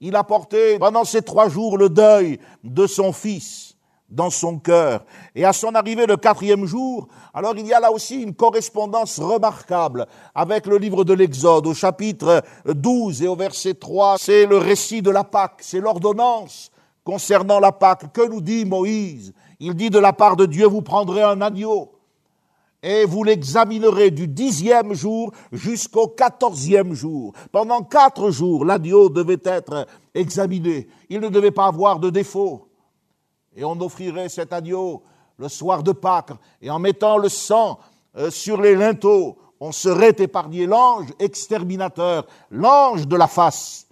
Il 0.00 0.16
a 0.16 0.24
porté 0.24 0.78
pendant 0.78 1.04
ces 1.04 1.22
trois 1.22 1.48
jours 1.48 1.78
le 1.78 1.88
deuil 1.88 2.38
de 2.64 2.86
son 2.86 3.12
fils 3.12 3.71
dans 4.12 4.30
son 4.30 4.58
cœur. 4.58 5.04
Et 5.34 5.44
à 5.44 5.52
son 5.52 5.74
arrivée 5.74 6.06
le 6.06 6.16
quatrième 6.16 6.66
jour, 6.66 7.08
alors 7.34 7.54
il 7.56 7.66
y 7.66 7.72
a 7.72 7.80
là 7.80 7.90
aussi 7.90 8.22
une 8.22 8.34
correspondance 8.34 9.18
remarquable 9.18 10.06
avec 10.34 10.66
le 10.66 10.76
livre 10.76 11.02
de 11.02 11.14
l'Exode 11.14 11.66
au 11.66 11.74
chapitre 11.74 12.42
12 12.66 13.22
et 13.22 13.28
au 13.28 13.34
verset 13.34 13.74
3. 13.74 14.16
C'est 14.18 14.46
le 14.46 14.58
récit 14.58 15.02
de 15.02 15.10
la 15.10 15.24
Pâque, 15.24 15.60
c'est 15.60 15.80
l'ordonnance 15.80 16.70
concernant 17.02 17.58
la 17.58 17.72
Pâque. 17.72 18.12
Que 18.12 18.28
nous 18.28 18.40
dit 18.40 18.64
Moïse? 18.64 19.32
Il 19.58 19.74
dit 19.74 19.90
de 19.90 19.98
la 19.98 20.12
part 20.12 20.36
de 20.36 20.46
Dieu, 20.46 20.66
vous 20.66 20.82
prendrez 20.82 21.22
un 21.22 21.40
agneau 21.40 21.92
et 22.82 23.04
vous 23.04 23.22
l'examinerez 23.22 24.10
du 24.10 24.26
dixième 24.26 24.92
jour 24.92 25.32
jusqu'au 25.52 26.08
quatorzième 26.08 26.94
jour. 26.94 27.32
Pendant 27.52 27.82
quatre 27.82 28.30
jours, 28.30 28.64
l'agneau 28.64 29.08
devait 29.08 29.40
être 29.44 29.86
examiné. 30.14 30.88
Il 31.08 31.20
ne 31.20 31.28
devait 31.28 31.52
pas 31.52 31.66
avoir 31.66 32.00
de 32.00 32.10
défaut 32.10 32.71
et 33.56 33.64
on 33.64 33.80
offrirait 33.80 34.28
cet 34.28 34.52
agneau 34.52 35.02
le 35.38 35.48
soir 35.48 35.82
de 35.82 35.92
Pâques, 35.92 36.32
et 36.60 36.70
en 36.70 36.78
mettant 36.78 37.18
le 37.18 37.28
sang 37.28 37.78
euh, 38.16 38.30
sur 38.30 38.60
les 38.60 38.76
linteaux, 38.76 39.38
on 39.60 39.72
serait 39.72 40.14
épargné 40.18 40.66
l'ange 40.66 41.08
exterminateur, 41.18 42.26
l'ange 42.50 43.06
de 43.06 43.16
la 43.16 43.28
face. 43.28 43.86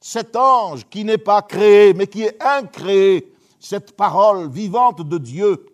Cet 0.00 0.34
ange 0.34 0.86
qui 0.88 1.04
n'est 1.04 1.18
pas 1.18 1.42
créé, 1.42 1.92
mais 1.94 2.06
qui 2.06 2.22
est 2.22 2.42
incréé, 2.42 3.32
cette 3.58 3.96
parole 3.96 4.50
vivante 4.50 5.02
de 5.02 5.18
Dieu, 5.18 5.66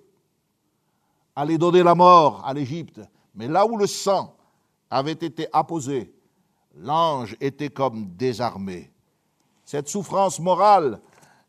allait 1.37 1.59
donner 1.59 1.83
la 1.83 1.95
mort 1.95 2.43
à 2.45 2.53
l'Égypte. 2.55 3.01
Mais 3.35 3.47
là 3.47 3.67
où 3.67 3.77
le 3.77 3.87
sang 3.87 4.35
avait 4.91 5.13
été 5.13 5.47
apposé, 5.53 6.13
l'ange 6.77 7.37
était 7.41 7.69
comme 7.69 8.09
désarmé. 8.17 8.91
Cette 9.65 9.89
souffrance 9.89 10.41
morale 10.41 11.01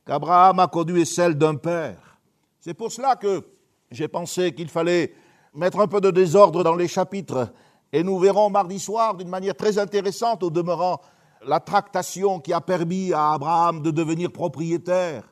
qu'Abraham 0.07 0.59
a 0.59 0.67
connue 0.67 1.01
est 1.01 1.05
celle 1.05 1.35
d'un 1.35 1.55
père. 1.55 2.17
C'est 2.59 2.73
pour 2.73 2.91
cela 2.91 3.17
que 3.17 3.45
j'ai 3.91 4.07
pensé 4.07 4.53
qu'il 4.53 4.69
fallait 4.69 5.13
mettre 5.53 5.79
un 5.79 5.87
peu 5.87 5.99
de 5.99 6.11
désordre 6.11 6.63
dans 6.63 6.75
les 6.75 6.87
chapitres. 6.87 7.53
Et 7.91 8.03
nous 8.03 8.17
verrons 8.17 8.49
mardi 8.49 8.79
soir, 8.79 9.15
d'une 9.15 9.29
manière 9.29 9.55
très 9.55 9.77
intéressante, 9.77 10.43
au 10.43 10.49
demeurant, 10.49 11.01
la 11.45 11.59
tractation 11.59 12.39
qui 12.39 12.53
a 12.53 12.61
permis 12.61 13.13
à 13.13 13.33
Abraham 13.33 13.81
de 13.81 13.91
devenir 13.91 14.31
propriétaire, 14.31 15.23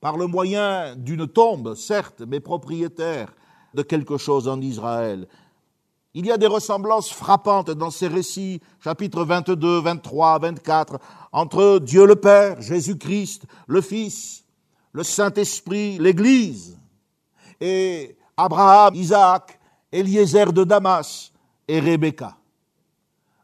par 0.00 0.16
le 0.16 0.26
moyen 0.26 0.96
d'une 0.96 1.26
tombe, 1.26 1.74
certes, 1.74 2.22
mais 2.26 2.40
propriétaire 2.40 3.34
de 3.74 3.82
quelque 3.82 4.16
chose 4.16 4.48
en 4.48 4.60
Israël. 4.60 5.28
Il 6.18 6.24
y 6.24 6.32
a 6.32 6.38
des 6.38 6.46
ressemblances 6.46 7.12
frappantes 7.12 7.72
dans 7.72 7.90
ces 7.90 8.08
récits, 8.08 8.62
chapitres 8.82 9.22
22, 9.22 9.82
23, 9.82 10.38
24, 10.38 10.98
entre 11.30 11.78
Dieu 11.78 12.06
le 12.06 12.16
Père, 12.16 12.58
Jésus-Christ, 12.62 13.44
le 13.66 13.82
Fils, 13.82 14.42
le 14.92 15.02
Saint-Esprit, 15.02 15.98
l'Église, 15.98 16.78
et 17.60 18.16
Abraham, 18.34 18.94
Isaac, 18.94 19.60
Eliezer 19.92 20.54
de 20.54 20.64
Damas 20.64 21.32
et 21.68 21.80
Rebecca. 21.80 22.34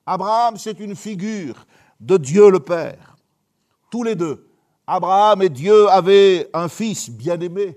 Abraham, 0.06 0.56
c'est 0.56 0.80
une 0.80 0.96
figure 0.96 1.66
de 2.00 2.16
Dieu 2.16 2.50
le 2.50 2.60
Père. 2.60 3.18
Tous 3.90 4.02
les 4.02 4.14
deux, 4.14 4.48
Abraham 4.86 5.42
et 5.42 5.50
Dieu 5.50 5.90
avaient 5.90 6.48
un 6.54 6.70
fils 6.70 7.10
bien-aimé. 7.10 7.76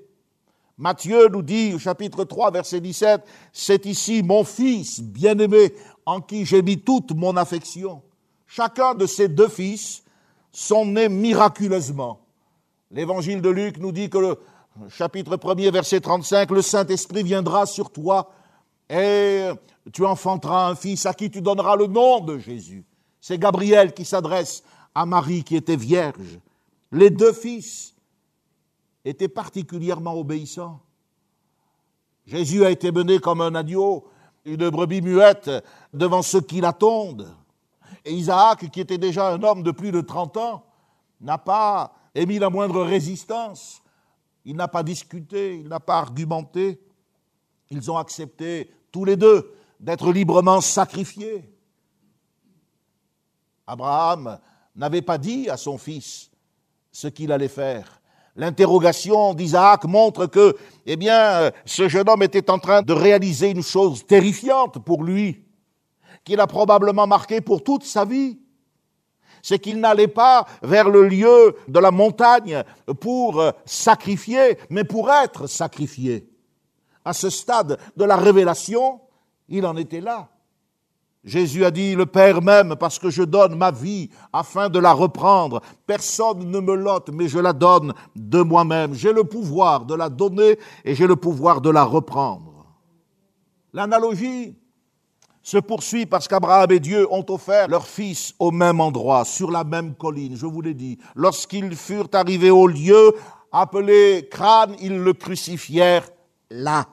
Matthieu 0.77 1.29
nous 1.29 1.41
dit 1.41 1.73
au 1.73 1.79
chapitre 1.79 2.25
3, 2.25 2.51
verset 2.51 2.81
17, 2.81 3.21
C'est 3.53 3.85
ici 3.85 4.23
mon 4.23 4.43
fils 4.43 5.01
bien-aimé 5.01 5.73
en 6.05 6.19
qui 6.19 6.45
j'ai 6.45 6.61
mis 6.61 6.79
toute 6.79 7.15
mon 7.15 7.37
affection. 7.37 8.01
Chacun 8.45 8.93
de 8.93 9.05
ces 9.05 9.29
deux 9.29 9.47
fils 9.47 10.03
sont 10.51 10.85
nés 10.85 11.07
miraculeusement. 11.07 12.19
L'évangile 12.91 13.41
de 13.41 13.49
Luc 13.49 13.77
nous 13.77 13.93
dit 13.93 14.09
que 14.09 14.17
le 14.17 14.39
chapitre 14.89 15.37
1er, 15.37 15.71
verset 15.71 16.01
35, 16.01 16.51
le 16.51 16.61
Saint-Esprit 16.61 17.23
viendra 17.23 17.65
sur 17.65 17.89
toi 17.89 18.31
et 18.89 19.49
tu 19.93 20.05
enfanteras 20.05 20.69
un 20.69 20.75
fils 20.75 21.05
à 21.05 21.13
qui 21.13 21.31
tu 21.31 21.41
donneras 21.41 21.77
le 21.77 21.87
nom 21.87 22.19
de 22.19 22.37
Jésus. 22.37 22.83
C'est 23.21 23.39
Gabriel 23.39 23.93
qui 23.93 24.03
s'adresse 24.03 24.61
à 24.93 25.05
Marie 25.05 25.43
qui 25.43 25.55
était 25.55 25.77
vierge. 25.77 26.39
Les 26.91 27.09
deux 27.09 27.33
fils 27.33 27.94
étaient 29.05 29.29
particulièrement 29.29 30.15
obéissants. 30.15 30.81
Jésus 32.25 32.65
a 32.65 32.71
été 32.71 32.91
mené 32.91 33.19
comme 33.19 33.41
un 33.41 33.53
agneau, 33.53 34.07
une 34.43 34.69
brebis 34.69 35.01
muette 35.01 35.51
devant 35.93 36.23
ceux 36.23 36.41
qui 36.41 36.59
l'attendent. 36.59 37.33
Et 38.03 38.13
Isaac, 38.13 38.69
qui 38.71 38.81
était 38.81 38.97
déjà 38.97 39.31
un 39.31 39.41
homme 39.43 39.63
de 39.63 39.71
plus 39.71 39.91
de 39.91 40.01
30 40.01 40.37
ans, 40.37 40.65
n'a 41.21 41.37
pas 41.37 41.95
émis 42.13 42.39
la 42.39 42.49
moindre 42.49 42.83
résistance. 42.83 43.81
Il 44.43 44.55
n'a 44.55 44.67
pas 44.67 44.83
discuté, 44.83 45.55
il 45.55 45.67
n'a 45.67 45.79
pas 45.79 45.99
argumenté. 45.99 46.79
Ils 47.69 47.89
ont 47.89 47.97
accepté 47.97 48.71
tous 48.91 49.05
les 49.05 49.15
deux 49.15 49.53
d'être 49.79 50.11
librement 50.11 50.61
sacrifiés. 50.61 51.51
Abraham 53.67 54.39
n'avait 54.75 55.01
pas 55.01 55.17
dit 55.17 55.49
à 55.49 55.57
son 55.57 55.77
fils 55.77 56.31
ce 56.91 57.07
qu'il 57.07 57.31
allait 57.31 57.47
faire. 57.47 58.01
L'interrogation 58.35 59.33
d'Isaac 59.33 59.85
montre 59.85 60.25
que, 60.25 60.57
eh 60.85 60.97
bien, 60.97 61.51
ce 61.65 61.87
jeune 61.87 62.09
homme 62.09 62.23
était 62.23 62.49
en 62.49 62.59
train 62.59 62.81
de 62.81 62.91
réaliser 62.91 63.51
une 63.51 63.63
chose 63.63 64.05
terrifiante 64.05 64.83
pour 64.83 65.03
lui 65.03 65.45
qu'il 66.25 66.39
a 66.39 66.47
probablement 66.47 67.07
marqué 67.07 67.39
pour 67.39 67.63
toute 67.63 67.83
sa 67.83 68.03
vie. 68.03 68.39
C'est 69.41 69.59
qu'il 69.59 69.79
n'allait 69.79 70.07
pas 70.07 70.45
vers 70.63 70.89
le 70.89 71.07
lieu 71.07 71.55
de 71.67 71.79
la 71.79 71.91
montagne 71.91 72.63
pour 72.99 73.43
sacrifier, 73.63 74.57
mais 74.69 74.83
pour 74.83 75.11
être 75.11 75.47
sacrifié. 75.47 76.27
À 77.05 77.13
ce 77.13 77.29
stade 77.29 77.77
de 77.95 78.03
la 78.03 78.15
révélation, 78.15 78.99
il 79.47 79.65
en 79.67 79.77
était 79.77 80.01
là. 80.01 80.29
Jésus 81.25 81.65
a 81.65 81.71
dit, 81.71 81.95
le 81.95 82.05
Père 82.05 82.43
m'aime 82.43 82.75
parce 82.79 82.99
que 82.99 83.09
je 83.09 83.23
donne 83.23 83.55
ma 83.55 83.71
vie 83.71 84.11
afin 84.31 84.69
de 84.69 84.77
la 84.77 84.93
reprendre. 84.93 85.59
Personne 85.87 86.51
ne 86.51 86.59
me 86.59 86.75
l'ôte, 86.75 87.09
mais 87.11 87.27
je 87.27 87.39
la 87.39 87.51
donne 87.51 87.93
de 88.15 88.41
moi-même. 88.41 88.93
J'ai 88.93 89.11
le 89.11 89.23
pouvoir 89.23 89.85
de 89.85 89.95
la 89.95 90.09
donner 90.09 90.59
et 90.83 90.93
j'ai 90.93 91.07
le 91.07 91.15
pouvoir 91.15 91.61
de 91.61 91.71
la 91.71 91.83
reprendre. 91.83 92.67
L'analogie 93.73 94.55
se 95.41 95.57
poursuit 95.57 96.05
parce 96.05 96.27
qu'Abraham 96.27 96.71
et 96.71 96.79
Dieu 96.79 97.11
ont 97.11 97.25
offert 97.29 97.69
leur 97.69 97.87
fils 97.87 98.35
au 98.37 98.51
même 98.51 98.79
endroit, 98.79 99.25
sur 99.25 99.49
la 99.49 99.63
même 99.63 99.95
colline, 99.95 100.37
je 100.37 100.45
vous 100.45 100.61
l'ai 100.61 100.75
dit. 100.75 100.99
Lorsqu'ils 101.15 101.75
furent 101.75 102.09
arrivés 102.13 102.51
au 102.51 102.67
lieu 102.67 103.13
appelé 103.51 104.27
crâne, 104.29 104.75
ils 104.79 104.97
le 104.97 105.13
crucifièrent 105.13 106.09
là. 106.51 106.85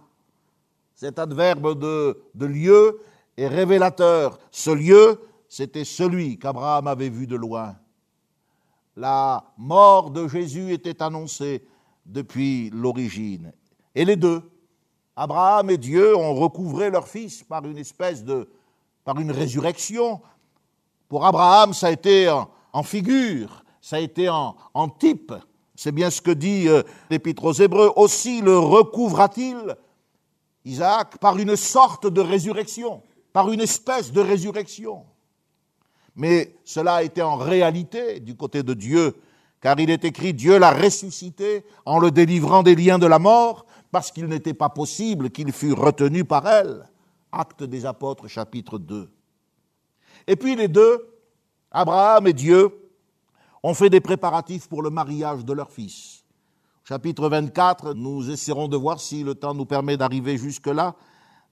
Cet 0.94 1.18
adverbe 1.18 1.78
de 1.78 2.46
lieu 2.46 2.98
est 3.36 3.48
révélateur. 3.48 4.38
Ce 4.50 4.70
lieu, 4.70 5.20
c'était 5.48 5.84
celui 5.84 6.38
qu'Abraham 6.38 6.86
avait 6.86 7.08
vu 7.08 7.26
de 7.26 7.36
loin. 7.36 7.76
La 8.96 9.44
mort 9.56 10.10
de 10.10 10.28
Jésus 10.28 10.72
était 10.72 11.02
annoncée 11.02 11.66
depuis 12.04 12.70
l'origine. 12.70 13.52
Et 13.94 14.04
les 14.04 14.16
deux, 14.16 14.42
Abraham 15.16 15.70
et 15.70 15.78
Dieu 15.78 16.16
ont 16.16 16.34
recouvré 16.34 16.90
leur 16.90 17.08
fils 17.08 17.42
par 17.42 17.64
une 17.64 17.78
espèce 17.78 18.24
de, 18.24 18.48
par 19.04 19.18
une 19.18 19.30
résurrection. 19.30 20.20
Pour 21.08 21.26
Abraham, 21.26 21.74
ça 21.74 21.88
a 21.88 21.90
été 21.90 22.30
en, 22.72 22.82
figure, 22.82 23.64
ça 23.80 23.96
a 23.96 24.00
été 24.00 24.28
en, 24.28 24.56
en 24.72 24.88
type. 24.88 25.32
C'est 25.74 25.92
bien 25.92 26.10
ce 26.10 26.20
que 26.20 26.30
dit 26.30 26.68
euh, 26.68 26.82
l'Épître 27.10 27.44
aux 27.44 27.52
Hébreux. 27.52 27.92
Aussi 27.96 28.40
le 28.40 28.58
recouvra-t-il, 28.58 29.76
Isaac, 30.64 31.18
par 31.18 31.38
une 31.38 31.56
sorte 31.56 32.06
de 32.06 32.20
résurrection, 32.20 33.02
par 33.32 33.50
une 33.50 33.60
espèce 33.60 34.12
de 34.12 34.20
résurrection. 34.20 35.04
Mais 36.14 36.56
cela 36.64 36.96
a 36.96 37.02
été 37.02 37.22
en 37.22 37.36
réalité 37.36 38.20
du 38.20 38.36
côté 38.36 38.62
de 38.62 38.74
Dieu, 38.74 39.16
car 39.60 39.78
il 39.80 39.90
est 39.90 40.04
écrit 40.04 40.34
Dieu 40.34 40.58
l'a 40.58 40.70
ressuscité 40.70 41.64
en 41.86 41.98
le 41.98 42.10
délivrant 42.10 42.62
des 42.62 42.74
liens 42.74 42.98
de 42.98 43.06
la 43.06 43.18
mort, 43.18 43.66
parce 43.90 44.10
qu'il 44.10 44.26
n'était 44.26 44.54
pas 44.54 44.68
possible 44.68 45.30
qu'il 45.30 45.52
fût 45.52 45.72
retenu 45.72 46.24
par 46.24 46.46
elle. 46.46 46.88
Acte 47.30 47.62
des 47.62 47.86
apôtres, 47.86 48.28
chapitre 48.28 48.78
2. 48.78 49.10
Et 50.26 50.36
puis 50.36 50.54
les 50.54 50.68
deux, 50.68 51.08
Abraham 51.70 52.26
et 52.26 52.32
Dieu, 52.32 52.70
ont 53.62 53.74
fait 53.74 53.90
des 53.90 54.00
préparatifs 54.00 54.68
pour 54.68 54.82
le 54.82 54.90
mariage 54.90 55.44
de 55.44 55.52
leur 55.52 55.70
fils. 55.70 56.24
Chapitre 56.84 57.28
24, 57.28 57.94
nous 57.94 58.28
essaierons 58.30 58.68
de 58.68 58.76
voir 58.76 59.00
si 59.00 59.22
le 59.22 59.34
temps 59.34 59.54
nous 59.54 59.64
permet 59.64 59.96
d'arriver 59.96 60.36
jusque-là. 60.36 60.96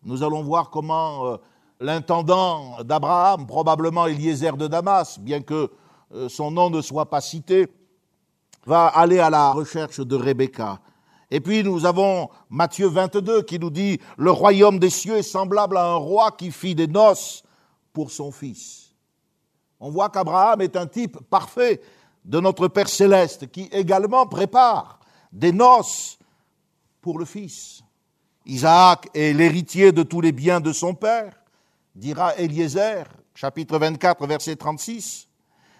Nous 0.02 0.22
allons 0.22 0.42
voir 0.42 0.70
comment 0.70 1.26
euh, 1.26 1.36
l'intendant 1.80 2.82
d'Abraham, 2.84 3.46
probablement 3.46 4.06
Eliezer 4.06 4.56
de 4.56 4.68
Damas, 4.68 5.18
bien 5.18 5.40
que 5.40 5.70
euh, 6.14 6.28
son 6.28 6.50
nom 6.50 6.70
ne 6.70 6.82
soit 6.82 7.08
pas 7.08 7.20
cité, 7.20 7.68
va 8.66 8.86
aller 8.86 9.18
à 9.18 9.30
la 9.30 9.50
recherche 9.52 10.00
de 10.00 10.16
Rebecca. 10.16 10.80
Et 11.30 11.40
puis 11.40 11.64
nous 11.64 11.86
avons 11.86 12.28
Matthieu 12.50 12.88
22 12.88 13.42
qui 13.42 13.58
nous 13.58 13.70
dit, 13.70 14.00
le 14.18 14.30
royaume 14.30 14.78
des 14.78 14.90
cieux 14.90 15.16
est 15.16 15.22
semblable 15.22 15.76
à 15.76 15.86
un 15.86 15.96
roi 15.96 16.32
qui 16.32 16.50
fit 16.50 16.74
des 16.74 16.86
noces 16.86 17.42
pour 17.92 18.10
son 18.10 18.30
fils. 18.30 18.94
On 19.78 19.90
voit 19.90 20.10
qu'Abraham 20.10 20.60
est 20.60 20.76
un 20.76 20.86
type 20.86 21.18
parfait 21.30 21.80
de 22.24 22.38
notre 22.40 22.68
Père 22.68 22.88
céleste 22.88 23.50
qui 23.50 23.62
également 23.72 24.26
prépare 24.26 25.00
des 25.32 25.52
noces 25.52 26.18
pour 27.00 27.18
le 27.18 27.24
fils. 27.24 27.82
Isaac 28.44 29.08
est 29.14 29.32
l'héritier 29.32 29.92
de 29.92 30.02
tous 30.02 30.20
les 30.20 30.32
biens 30.32 30.60
de 30.60 30.72
son 30.72 30.94
père, 30.94 31.39
dira 31.94 32.36
Eliezer, 32.36 33.04
chapitre 33.34 33.78
24, 33.78 34.26
verset 34.26 34.56
36. 34.56 35.28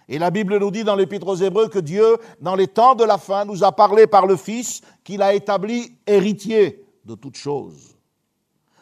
Et 0.08 0.18
la 0.18 0.30
Bible 0.30 0.58
nous 0.58 0.70
dit 0.70 0.82
dans 0.82 0.96
l'Épître 0.96 1.28
aux 1.28 1.36
Hébreux 1.36 1.68
que 1.68 1.78
Dieu, 1.78 2.18
dans 2.40 2.56
les 2.56 2.66
temps 2.66 2.94
de 2.94 3.04
la 3.04 3.16
fin, 3.16 3.44
nous 3.44 3.62
a 3.62 3.70
parlé 3.70 4.06
par 4.06 4.26
le 4.26 4.36
Fils 4.36 4.80
qu'il 5.04 5.22
a 5.22 5.34
établi 5.34 5.96
héritier 6.06 6.84
de 7.04 7.14
toutes 7.14 7.36
choses. 7.36 7.96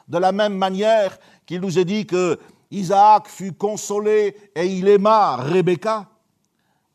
De 0.08 0.16
la 0.16 0.32
même 0.32 0.56
manière 0.56 1.18
qu'il 1.44 1.60
nous 1.60 1.78
est 1.78 1.84
dit 1.84 2.06
que 2.06 2.38
Isaac 2.70 3.28
fut 3.28 3.52
consolé 3.52 4.36
et 4.54 4.66
il 4.66 4.88
aima 4.88 5.36
Rebecca, 5.36 6.08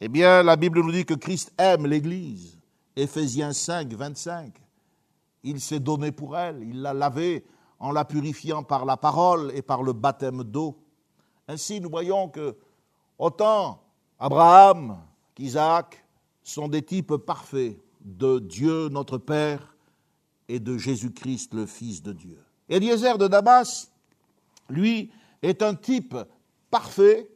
eh 0.02 0.08
bien, 0.08 0.44
la 0.44 0.56
Bible 0.56 0.82
nous 0.82 0.92
dit 0.92 1.06
que 1.06 1.14
Christ 1.14 1.54
aime 1.58 1.86
l'Église. 1.86 2.58
Éphésiens 2.96 3.54
5, 3.54 3.94
25. 3.94 4.54
Il 5.44 5.62
s'est 5.62 5.80
donné 5.80 6.12
pour 6.12 6.38
elle, 6.38 6.62
il 6.62 6.82
l'a 6.82 6.94
lavée 6.94 7.46
en 7.84 7.92
la 7.92 8.06
purifiant 8.06 8.64
par 8.64 8.86
la 8.86 8.96
parole 8.96 9.52
et 9.54 9.62
par 9.62 9.84
le 9.84 9.92
baptême 9.92 10.46
d'eau. 10.46 10.78
Ainsi, 11.50 11.82
nous 11.82 11.90
voyons 11.90 12.30
que 12.30 12.56
autant 13.20 13.84
Abraham 14.18 14.98
qu'Isaac 15.36 16.02
sont 16.44 16.70
des 16.70 16.82
types 16.82 17.18
parfaits 17.18 17.78
de 18.00 18.40
Dieu 18.40 18.88
notre 18.88 19.18
Père 19.18 19.76
et 20.48 20.62
de 20.62 20.78
Jésus-Christ 20.78 21.54
le 21.54 21.66
Fils 21.66 22.02
de 22.02 22.14
Dieu. 22.14 22.42
Eliezer 22.70 23.18
de 23.18 23.28
Damas, 23.28 23.92
lui, 24.70 25.12
est 25.42 25.62
un 25.62 25.76
type 25.76 26.16
parfait 26.72 27.30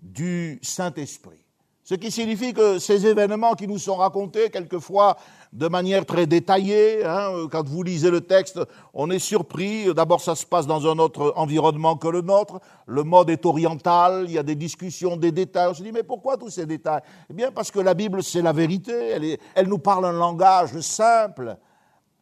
du 0.00 0.60
Saint-Esprit. 0.62 1.44
Ce 1.82 1.96
qui 1.96 2.12
signifie 2.12 2.54
que 2.54 2.78
ces 2.78 3.06
événements 3.06 3.54
qui 3.54 3.66
nous 3.66 3.78
sont 3.78 3.96
racontés 3.96 4.50
quelquefois 4.50 5.16
de 5.54 5.68
manière 5.68 6.04
très 6.04 6.26
détaillée. 6.26 7.04
Hein. 7.04 7.46
Quand 7.50 7.66
vous 7.66 7.84
lisez 7.84 8.10
le 8.10 8.20
texte, 8.20 8.60
on 8.92 9.08
est 9.10 9.20
surpris. 9.20 9.94
D'abord, 9.94 10.20
ça 10.20 10.34
se 10.34 10.44
passe 10.44 10.66
dans 10.66 10.86
un 10.90 10.98
autre 10.98 11.32
environnement 11.36 11.96
que 11.96 12.08
le 12.08 12.22
nôtre. 12.22 12.60
Le 12.86 13.04
mode 13.04 13.30
est 13.30 13.46
oriental. 13.46 14.24
Il 14.26 14.32
y 14.32 14.38
a 14.38 14.42
des 14.42 14.56
discussions, 14.56 15.16
des 15.16 15.30
détails. 15.30 15.68
On 15.70 15.74
se 15.74 15.82
dit, 15.82 15.92
mais 15.92 16.02
pourquoi 16.02 16.36
tous 16.36 16.50
ces 16.50 16.66
détails? 16.66 17.02
Eh 17.30 17.32
bien, 17.32 17.52
parce 17.52 17.70
que 17.70 17.78
la 17.78 17.94
Bible, 17.94 18.22
c'est 18.24 18.42
la 18.42 18.52
vérité. 18.52 18.92
Elle, 18.92 19.38
elle 19.54 19.68
nous 19.68 19.78
parle 19.78 20.06
un 20.06 20.12
langage 20.12 20.78
simple. 20.80 21.56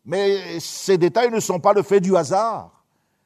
Mais 0.04 0.60
ces 0.60 0.98
détails 0.98 1.30
ne 1.30 1.40
sont 1.40 1.58
pas 1.58 1.72
le 1.72 1.82
fait 1.82 2.00
du 2.00 2.14
hasard. 2.14 2.84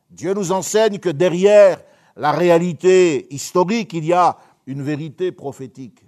Dieu 0.08 0.34
nous 0.34 0.52
enseigne 0.52 0.98
que 0.98 1.08
derrière 1.08 1.82
la 2.14 2.30
réalité 2.30 3.26
historique, 3.34 3.92
il 3.92 4.04
y 4.04 4.12
a 4.12 4.36
une 4.66 4.82
vérité 4.82 5.32
prophétique. 5.32 6.04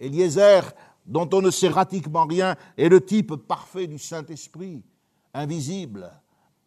Eliezer 0.00 0.62
dont 1.08 1.28
on 1.32 1.40
ne 1.40 1.50
sait 1.50 1.70
pratiquement 1.70 2.26
rien, 2.26 2.54
est 2.76 2.88
le 2.88 3.04
type 3.04 3.34
parfait 3.34 3.86
du 3.86 3.98
Saint-Esprit, 3.98 4.82
invisible, 5.32 6.12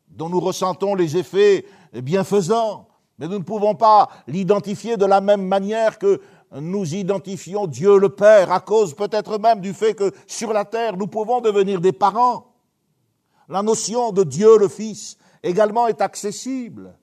dont 0.10 0.30
nous 0.30 0.39
ressentons 0.39 0.95
les 0.95 1.15
effets 1.15 1.65
bienfaisants, 1.93 2.88
mais 3.19 3.27
nous 3.27 3.38
ne 3.38 3.43
pouvons 3.43 3.75
pas 3.75 4.10
l'identifier 4.27 4.97
de 4.97 5.06
la 5.06 5.21
même 5.21 5.45
manière 5.45 5.99
que 5.99 6.19
nous 6.60 6.95
identifions 6.95 7.67
Dieu 7.67 7.97
le 7.97 8.10
Père, 8.10 8.51
à 8.51 8.60
cause 8.60 8.95
peut-être 8.95 9.38
même 9.38 9.62
du 9.62 9.73
fait 9.73 9.93
que 9.93 10.12
sur 10.25 10.51
la 10.51 10.65
terre, 10.65 10.97
nous 10.97 11.08
pouvons 11.08 11.39
devenir 11.39 11.80
des 11.80 11.93
parents. 11.93 12.47
La 13.47 13.62
notion 13.62 14.12
de 14.12 14.23
Dieu 14.23 14.58
le 14.58 14.67
Fils 14.67 15.17
également 15.43 15.88
est 15.88 16.01
accessible. 16.01 16.97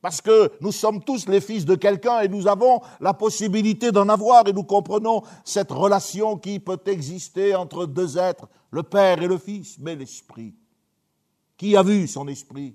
Parce 0.00 0.22
que 0.22 0.50
nous 0.60 0.72
sommes 0.72 1.02
tous 1.04 1.28
les 1.28 1.40
fils 1.40 1.64
de 1.64 1.74
quelqu'un 1.74 2.20
et 2.20 2.28
nous 2.28 2.48
avons 2.48 2.80
la 3.00 3.12
possibilité 3.12 3.92
d'en 3.92 4.08
avoir 4.08 4.48
et 4.48 4.52
nous 4.52 4.64
comprenons 4.64 5.22
cette 5.44 5.70
relation 5.70 6.38
qui 6.38 6.58
peut 6.58 6.80
exister 6.86 7.54
entre 7.54 7.84
deux 7.84 8.16
êtres, 8.16 8.48
le 8.70 8.82
Père 8.82 9.22
et 9.22 9.28
le 9.28 9.36
Fils, 9.36 9.78
mais 9.78 9.94
l'Esprit. 9.94 10.54
Qui 11.58 11.76
a 11.76 11.82
vu 11.82 12.08
son 12.08 12.28
Esprit 12.28 12.74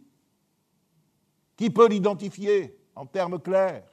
Qui 1.57 1.71
peut 1.71 1.88
l'identifier 1.88 2.77
en 2.95 3.07
termes 3.07 3.39
clairs 3.39 3.88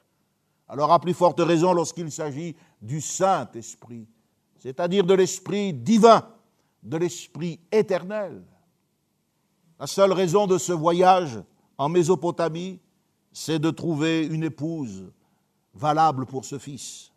Alors 0.68 0.92
à 0.92 1.00
plus 1.00 1.14
forte 1.14 1.40
raison 1.40 1.72
lorsqu'il 1.72 2.12
s'agit 2.12 2.54
du 2.82 3.00
Saint-Esprit, 3.00 4.06
c'est-à-dire 4.58 5.04
de 5.04 5.14
l'Esprit 5.14 5.72
divin, 5.72 6.28
de 6.82 6.98
l'Esprit 6.98 7.60
éternel. 7.70 8.42
La 9.80 9.86
seule 9.86 10.12
raison 10.12 10.46
de 10.46 10.58
ce 10.58 10.72
voyage 10.72 11.40
en 11.78 11.88
Mésopotamie, 11.88 12.78
c'est 13.32 13.58
de 13.58 13.70
trouver 13.70 14.26
une 14.26 14.44
épouse 14.44 15.10
valable 15.74 16.26
pour 16.26 16.44
ce 16.44 16.58
fils. 16.58 17.10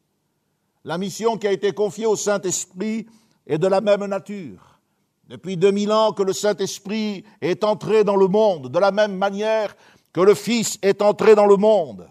La 0.84 0.98
mission 0.98 1.38
qui 1.38 1.48
a 1.48 1.52
été 1.52 1.74
confiée 1.74 2.06
au 2.06 2.16
Saint-Esprit 2.16 3.08
est 3.48 3.58
de 3.58 3.68
la 3.68 3.82
même 3.82 4.06
nature. 4.06 4.80
Depuis 5.28 5.58
2000 5.58 5.92
ans 5.92 6.12
que 6.14 6.24
le 6.24 6.34
Saint-Esprit 6.34 7.24
est 7.42 7.64
entré 7.64 8.04
dans 8.04 8.16
le 8.16 8.28
monde, 8.28 8.70
de 8.70 8.80
la 8.80 8.92
même 8.92 9.18
manière 9.18 9.76
que 10.14 10.22
le 10.22 10.36
Fils 10.36 10.78
est 10.82 11.02
entré 11.02 11.36
dans 11.36 11.48
le 11.48 11.58
monde, 11.58 12.08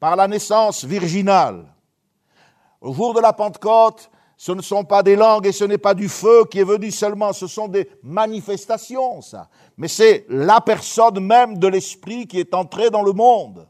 par 0.00 0.16
la 0.16 0.26
naissance 0.26 0.84
virginale. 0.84 1.66
Au 2.80 2.92
jour 2.92 3.12
de 3.12 3.20
la 3.20 3.32
Pentecôte, 3.32 4.10
ce 4.40 4.52
ne 4.52 4.62
sont 4.62 4.84
pas 4.84 5.02
des 5.02 5.16
langues 5.16 5.48
et 5.48 5.52
ce 5.52 5.64
n'est 5.64 5.78
pas 5.78 5.94
du 5.94 6.08
feu 6.08 6.44
qui 6.48 6.60
est 6.60 6.64
venu 6.64 6.92
seulement, 6.92 7.32
ce 7.32 7.48
sont 7.48 7.66
des 7.66 7.90
manifestations, 8.04 9.20
ça. 9.20 9.48
Mais 9.76 9.88
c'est 9.88 10.26
la 10.28 10.60
personne 10.60 11.18
même 11.18 11.58
de 11.58 11.66
l'Esprit 11.66 12.28
qui 12.28 12.38
est 12.38 12.54
entrée 12.54 12.88
dans 12.88 13.02
le 13.02 13.12
monde. 13.12 13.66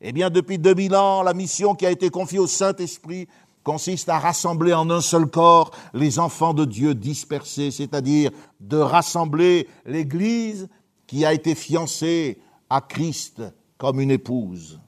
Eh 0.00 0.12
bien, 0.12 0.30
depuis 0.30 0.58
2000 0.58 0.96
ans, 0.96 1.22
la 1.22 1.34
mission 1.34 1.74
qui 1.74 1.84
a 1.84 1.90
été 1.90 2.08
confiée 2.08 2.38
au 2.38 2.46
Saint-Esprit 2.46 3.28
consiste 3.62 4.08
à 4.08 4.18
rassembler 4.18 4.72
en 4.72 4.88
un 4.88 5.02
seul 5.02 5.26
corps 5.26 5.72
les 5.92 6.18
enfants 6.18 6.54
de 6.54 6.64
Dieu 6.64 6.94
dispersés, 6.94 7.70
c'est-à-dire 7.70 8.30
de 8.60 8.78
rassembler 8.78 9.68
l'Église 9.84 10.70
qui 11.06 11.26
a 11.26 11.34
été 11.34 11.54
fiancée 11.54 12.40
à 12.70 12.80
Christ 12.80 13.42
comme 13.76 14.00
une 14.00 14.12
épouse. 14.12 14.80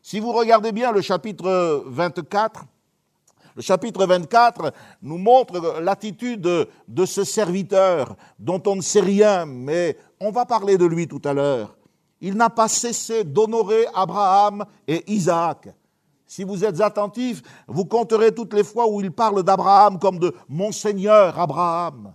Si 0.00 0.20
vous 0.20 0.32
regardez 0.32 0.72
bien 0.72 0.90
le 0.90 1.02
chapitre 1.02 1.84
24, 1.86 2.64
le 3.56 3.62
chapitre 3.62 4.04
24 4.06 4.70
nous 5.00 5.16
montre 5.16 5.80
l'attitude 5.80 6.42
de 6.88 7.06
ce 7.06 7.24
serviteur 7.24 8.14
dont 8.38 8.62
on 8.66 8.76
ne 8.76 8.82
sait 8.82 9.00
rien, 9.00 9.46
mais 9.46 9.96
on 10.20 10.30
va 10.30 10.44
parler 10.44 10.76
de 10.76 10.84
lui 10.84 11.08
tout 11.08 11.22
à 11.24 11.32
l'heure. 11.32 11.74
Il 12.20 12.34
n'a 12.34 12.50
pas 12.50 12.68
cessé 12.68 13.24
d'honorer 13.24 13.86
Abraham 13.94 14.64
et 14.86 15.10
Isaac. 15.10 15.68
Si 16.26 16.44
vous 16.44 16.64
êtes 16.64 16.82
attentifs, 16.82 17.42
vous 17.66 17.86
compterez 17.86 18.34
toutes 18.34 18.52
les 18.52 18.64
fois 18.64 18.88
où 18.88 19.00
il 19.00 19.10
parle 19.10 19.42
d'Abraham 19.42 19.98
comme 19.98 20.18
de 20.18 20.34
Monseigneur 20.48 21.38
Abraham. 21.38 22.12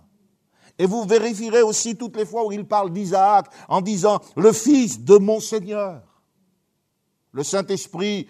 Et 0.78 0.86
vous 0.86 1.02
vérifierez 1.04 1.62
aussi 1.62 1.96
toutes 1.96 2.16
les 2.16 2.26
fois 2.26 2.46
où 2.46 2.52
il 2.52 2.64
parle 2.64 2.92
d'Isaac 2.92 3.46
en 3.68 3.80
disant 3.80 4.20
le 4.36 4.52
fils 4.52 5.00
de 5.00 5.16
Monseigneur. 5.16 6.02
Le 7.32 7.42
Saint-Esprit 7.42 8.28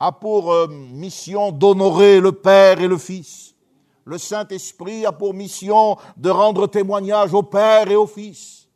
a 0.00 0.12
pour 0.12 0.52
euh, 0.52 0.68
mission 0.68 1.50
d'honorer 1.50 2.20
le 2.20 2.32
Père 2.32 2.80
et 2.80 2.88
le 2.88 2.98
Fils. 2.98 3.54
Le 4.04 4.16
Saint-Esprit 4.16 5.04
a 5.04 5.12
pour 5.12 5.34
mission 5.34 5.96
de 6.16 6.30
rendre 6.30 6.66
témoignage 6.66 7.34
au 7.34 7.42
Père 7.42 7.90
et 7.90 7.96
au 7.96 8.06
Fils. 8.06 8.68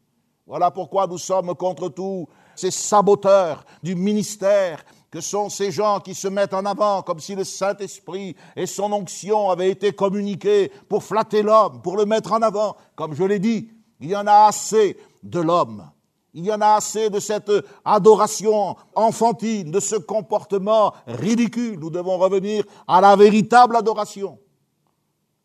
Voilà 0.47 0.71
pourquoi 0.71 1.07
nous 1.07 1.19
sommes 1.19 1.55
contre 1.55 1.89
tous 1.89 2.29
ces 2.55 2.71
saboteurs 2.71 3.65
du 3.83 3.95
ministère 3.95 4.85
que 5.11 5.21
sont 5.21 5.49
ces 5.49 5.71
gens 5.71 6.01
qui 6.01 6.15
se 6.15 6.27
mettent 6.27 6.55
en 6.55 6.65
avant 6.65 7.03
comme 7.03 7.21
si 7.21 7.35
le 7.35 7.45
Saint-Esprit 7.45 8.35
et 8.57 8.67
son 8.67 8.93
onction 8.93 9.51
avaient 9.51 9.71
été 9.71 9.93
communiqués 9.93 10.73
pour 10.89 11.05
flatter 11.05 11.43
l'homme, 11.43 11.83
pour 11.83 11.97
le 11.97 12.05
mettre 12.05 12.33
en 12.33 12.43
avant. 12.43 12.77
Comme 12.97 13.15
je 13.15 13.25
l'ai 13.25 13.39
dit, 13.39 13.71
il 14.01 14.11
y 14.11 14.17
en 14.17 14.27
a 14.27 14.47
assez 14.47 14.97
de 15.23 15.41
l'homme. 15.41 15.89
Il 16.35 16.45
y 16.45 16.53
en 16.53 16.61
a 16.61 16.77
assez 16.77 17.11
de 17.11 17.21
cette 17.21 17.51
adoration 17.85 18.77
enfantine, 18.95 19.71
de 19.71 19.81
ce 19.81 19.97
comportement 19.97 20.95
ridicule. 21.07 21.79
Nous 21.79 21.91
devons 21.91 22.17
revenir 22.19 22.65
à 22.89 23.01
la 23.01 23.15
véritable 23.17 23.77
adoration. 23.77 24.39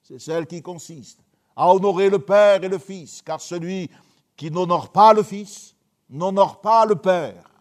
C'est 0.01 0.19
celle 0.19 0.47
qui 0.47 0.61
consiste 0.61 1.19
à 1.55 1.73
honorer 1.73 2.09
le 2.09 2.19
Père 2.19 2.63
et 2.63 2.69
le 2.69 2.77
Fils, 2.77 3.21
car 3.21 3.41
celui 3.41 3.89
qui 4.37 4.49
n'honore 4.49 4.89
pas 4.91 5.13
le 5.13 5.23
Fils 5.23 5.75
n'honore 6.09 6.61
pas 6.61 6.85
le 6.85 6.95
Père. 6.95 7.51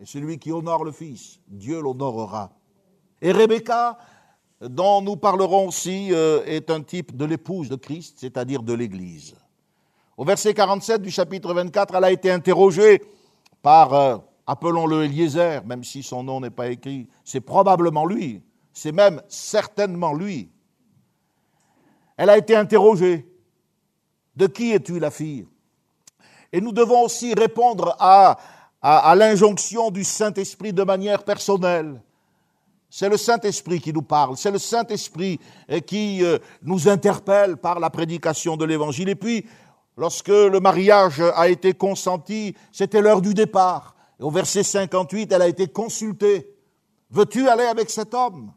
Et 0.00 0.06
celui 0.06 0.38
qui 0.38 0.52
honore 0.52 0.84
le 0.84 0.92
Fils, 0.92 1.38
Dieu 1.46 1.80
l'honorera. 1.80 2.50
Et 3.20 3.32
Rebecca, 3.32 3.98
dont 4.60 5.02
nous 5.02 5.16
parlerons 5.16 5.68
aussi, 5.68 6.08
euh, 6.12 6.44
est 6.44 6.70
un 6.70 6.82
type 6.82 7.16
de 7.16 7.24
l'épouse 7.24 7.68
de 7.68 7.76
Christ, 7.76 8.16
c'est-à-dire 8.20 8.62
de 8.62 8.72
l'Église. 8.72 9.34
Au 10.16 10.24
verset 10.24 10.54
47 10.54 11.02
du 11.02 11.10
chapitre 11.10 11.52
24, 11.52 11.94
elle 11.94 12.04
a 12.04 12.10
été 12.10 12.30
interrogée 12.30 13.02
par, 13.60 13.92
euh, 13.92 14.16
appelons-le 14.46 15.04
Eliezer, 15.04 15.62
même 15.66 15.84
si 15.84 16.02
son 16.02 16.22
nom 16.22 16.40
n'est 16.40 16.50
pas 16.50 16.68
écrit, 16.68 17.06
c'est 17.22 17.42
probablement 17.42 18.06
lui, 18.06 18.42
c'est 18.72 18.92
même 18.92 19.20
certainement 19.28 20.14
lui. 20.14 20.50
Elle 22.16 22.30
a 22.30 22.38
été 22.38 22.56
interrogée, 22.56 23.30
de 24.36 24.46
qui 24.46 24.72
es-tu 24.72 24.98
la 24.98 25.10
fille? 25.10 25.46
Et 26.50 26.62
nous 26.62 26.72
devons 26.72 27.02
aussi 27.02 27.34
répondre 27.34 27.94
à 27.98 29.14
l'injonction 29.16 29.90
du 29.90 30.04
Saint-Esprit 30.04 30.72
de 30.72 30.82
manière 30.82 31.24
personnelle. 31.24 32.00
C'est 32.88 33.08
le 33.08 33.16
Saint-Esprit 33.16 33.80
qui 33.80 33.92
nous 33.92 34.02
parle, 34.02 34.36
c'est 34.36 34.50
le 34.50 34.58
Saint-Esprit 34.58 35.40
eh, 35.68 35.82
qui 35.82 36.24
euh, 36.24 36.38
nous 36.62 36.88
interpelle 36.88 37.56
par 37.56 37.80
la 37.80 37.90
prédication 37.90 38.56
de 38.56 38.64
l'Évangile. 38.64 39.14
Lorsque 39.96 40.28
le 40.28 40.60
mariage 40.60 41.22
a 41.34 41.48
été 41.48 41.74
consenti, 41.74 42.54
c'était 42.72 43.00
l'heure 43.00 43.22
du 43.22 43.34
départ. 43.34 43.94
Au 44.20 44.30
verset 44.30 44.62
58, 44.62 45.32
elle 45.32 45.42
a 45.42 45.48
été 45.48 45.68
consultée. 45.68 46.54
Veux-tu 47.10 47.48
aller 47.48 47.64
avec 47.64 47.90
cet 47.90 48.14
homme? 48.14 48.52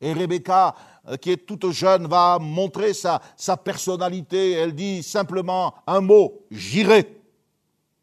Et 0.00 0.12
Rebecca, 0.12 0.74
euh, 1.08 1.16
qui 1.16 1.30
est 1.30 1.46
toute 1.46 1.70
jeune, 1.70 2.06
va 2.06 2.38
montrer 2.40 2.92
sa 2.92 3.56
personnalité. 3.56 4.52
Elle 4.52 4.74
dit 4.74 5.02
simplement 5.02 5.74
un 5.86 6.00
mot, 6.00 6.44
j'irai. 6.50 7.22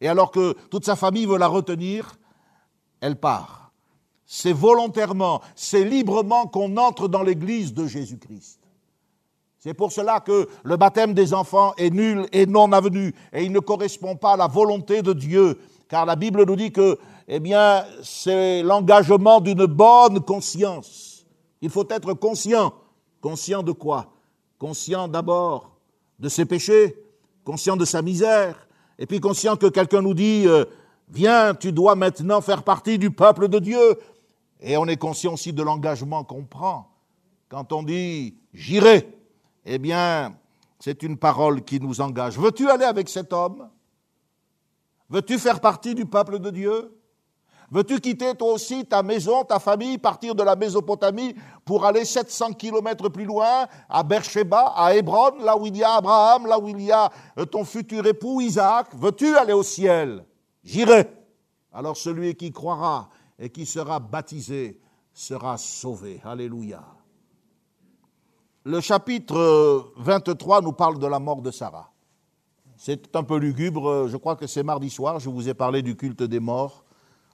Et 0.02 0.08
alors 0.08 0.32
que 0.32 0.54
toute 0.70 0.86
sa 0.86 0.96
famille 0.96 1.26
veut 1.26 1.38
la 1.38 1.48
retenir, 1.48 2.18
elle 3.02 3.18
part. 3.18 3.72
C'est 4.26 4.54
volontairement, 4.54 5.42
c'est 5.56 5.84
librement 5.84 6.46
qu'on 6.48 6.78
entre 6.78 7.08
dans 7.08 7.24
l'église 7.24 7.74
de 7.74 7.88
Jésus-Christ. 7.88 8.59
C'est 9.60 9.74
pour 9.74 9.92
cela 9.92 10.22
que 10.22 10.48
le 10.64 10.78
baptême 10.78 11.14
des 11.14 11.34
enfants 11.34 11.74
est 11.78 11.90
nul 11.90 12.26
et 12.32 12.46
non 12.46 12.72
avenu, 12.72 13.14
et 13.34 13.44
il 13.44 13.52
ne 13.52 13.60
correspond 13.60 14.16
pas 14.16 14.34
à 14.34 14.38
la 14.38 14.48
volonté 14.48 15.02
de 15.02 15.12
Dieu, 15.12 15.60
car 15.90 16.06
la 16.06 16.16
Bible 16.16 16.46
nous 16.46 16.56
dit 16.56 16.72
que, 16.72 16.98
eh 17.28 17.42
bien, 17.42 17.84
c'est 18.02 18.64
l'engagement 18.64 19.42
d'une 19.42 19.66
bonne 19.66 20.22
conscience. 20.22 21.26
Il 21.62 21.70
faut 21.70 21.86
être 21.90 22.14
conscient. 22.14 22.74
Conscient 23.20 23.62
de 23.62 23.74
quoi? 23.74 24.14
Conscient 24.58 25.10
d'abord 25.10 25.72
de 26.20 26.30
ses 26.30 26.46
péchés, 26.46 26.96
conscient 27.44 27.76
de 27.76 27.84
sa 27.84 28.02
misère, 28.02 28.66
et 28.98 29.06
puis 29.06 29.20
conscient 29.20 29.58
que 29.58 29.68
quelqu'un 29.68 30.02
nous 30.02 30.14
dit, 30.14 30.44
euh, 30.48 30.64
viens, 31.10 31.54
tu 31.54 31.74
dois 31.74 31.96
maintenant 31.96 32.40
faire 32.40 32.64
partie 32.64 32.98
du 32.98 33.12
peuple 33.12 33.50
de 33.50 33.60
Dieu. 33.60 34.00
Et 34.62 34.78
on 34.78 34.86
est 34.86 34.96
conscient 34.96 35.34
aussi 35.34 35.52
de 35.52 35.64
l'engagement 35.64 36.24
qu'on 36.24 36.44
prend. 36.44 36.88
Quand 37.50 37.74
on 37.74 37.84
dit, 37.84 38.36
j'irai, 38.54 39.19
eh 39.66 39.78
bien, 39.78 40.36
c'est 40.80 41.04
une 41.04 41.18
parole 41.18 41.64
qui 41.64 41.80
nous 41.80 42.02
engage. 42.02 42.38
Veux-tu 42.38 42.70
aller 42.70 42.86
avec 42.86 43.10
cet 43.10 43.34
homme? 43.34 43.70
Veux-tu 45.10 45.38
faire 45.40 45.60
partie 45.60 45.96
du 45.96 46.06
peuple 46.06 46.40
de 46.40 46.50
Dieu? 46.50 46.96
Veux-tu 47.72 48.00
quitter 48.00 48.34
toi 48.34 48.54
aussi 48.54 48.86
ta 48.86 49.04
maison, 49.04 49.44
ta 49.44 49.60
famille, 49.60 50.00
partir 50.00 50.34
de 50.34 50.42
la 50.42 50.56
Mésopotamie 50.56 51.36
pour 51.64 51.86
aller 51.86 52.04
700 52.04 52.54
kilomètres 52.54 53.10
plus 53.10 53.26
loin, 53.26 53.68
à 53.88 54.02
Beersheba, 54.02 54.74
à 54.76 54.96
Hébron, 54.96 55.38
là 55.40 55.56
où 55.56 55.68
il 55.68 55.78
y 55.78 55.84
a 55.84 55.94
Abraham, 55.94 56.48
là 56.48 56.60
où 56.60 56.68
il 56.68 56.82
y 56.82 56.92
a 56.92 57.12
euh, 57.38 57.46
ton 57.46 57.64
futur 57.64 58.06
époux 58.08 58.42
Isaac? 58.42 58.88
Veux-tu 58.96 59.38
aller 59.38 59.54
au 59.54 59.62
ciel? 59.62 60.26
J'irai. 60.64 61.08
Alors 61.72 61.96
celui 61.96 62.34
qui 62.36 62.52
croira 62.52 63.10
et 63.38 63.50
qui 63.50 63.68
sera 63.68 64.00
baptisé 64.00 64.82
sera 65.14 65.58
sauvé. 65.58 66.22
Alléluia. 66.24 66.84
Le 68.66 68.82
chapitre 68.82 69.94
23 69.96 70.62
nous 70.62 70.74
parle 70.74 71.00
de 71.00 71.08
la 71.08 71.18
mort 71.18 71.42
de 71.42 71.50
Sarah. 71.50 71.94
C'est 72.76 73.16
un 73.16 73.24
peu 73.24 73.38
lugubre, 73.38 74.10
je 74.10 74.18
crois 74.18 74.36
que 74.36 74.48
c'est 74.48 74.64
mardi 74.64 74.90
soir, 74.90 75.20
je 75.22 75.30
vous 75.30 75.48
ai 75.48 75.54
parlé 75.54 75.82
du 75.82 75.96
culte 75.96 76.24
des 76.24 76.42
morts. 76.42 76.84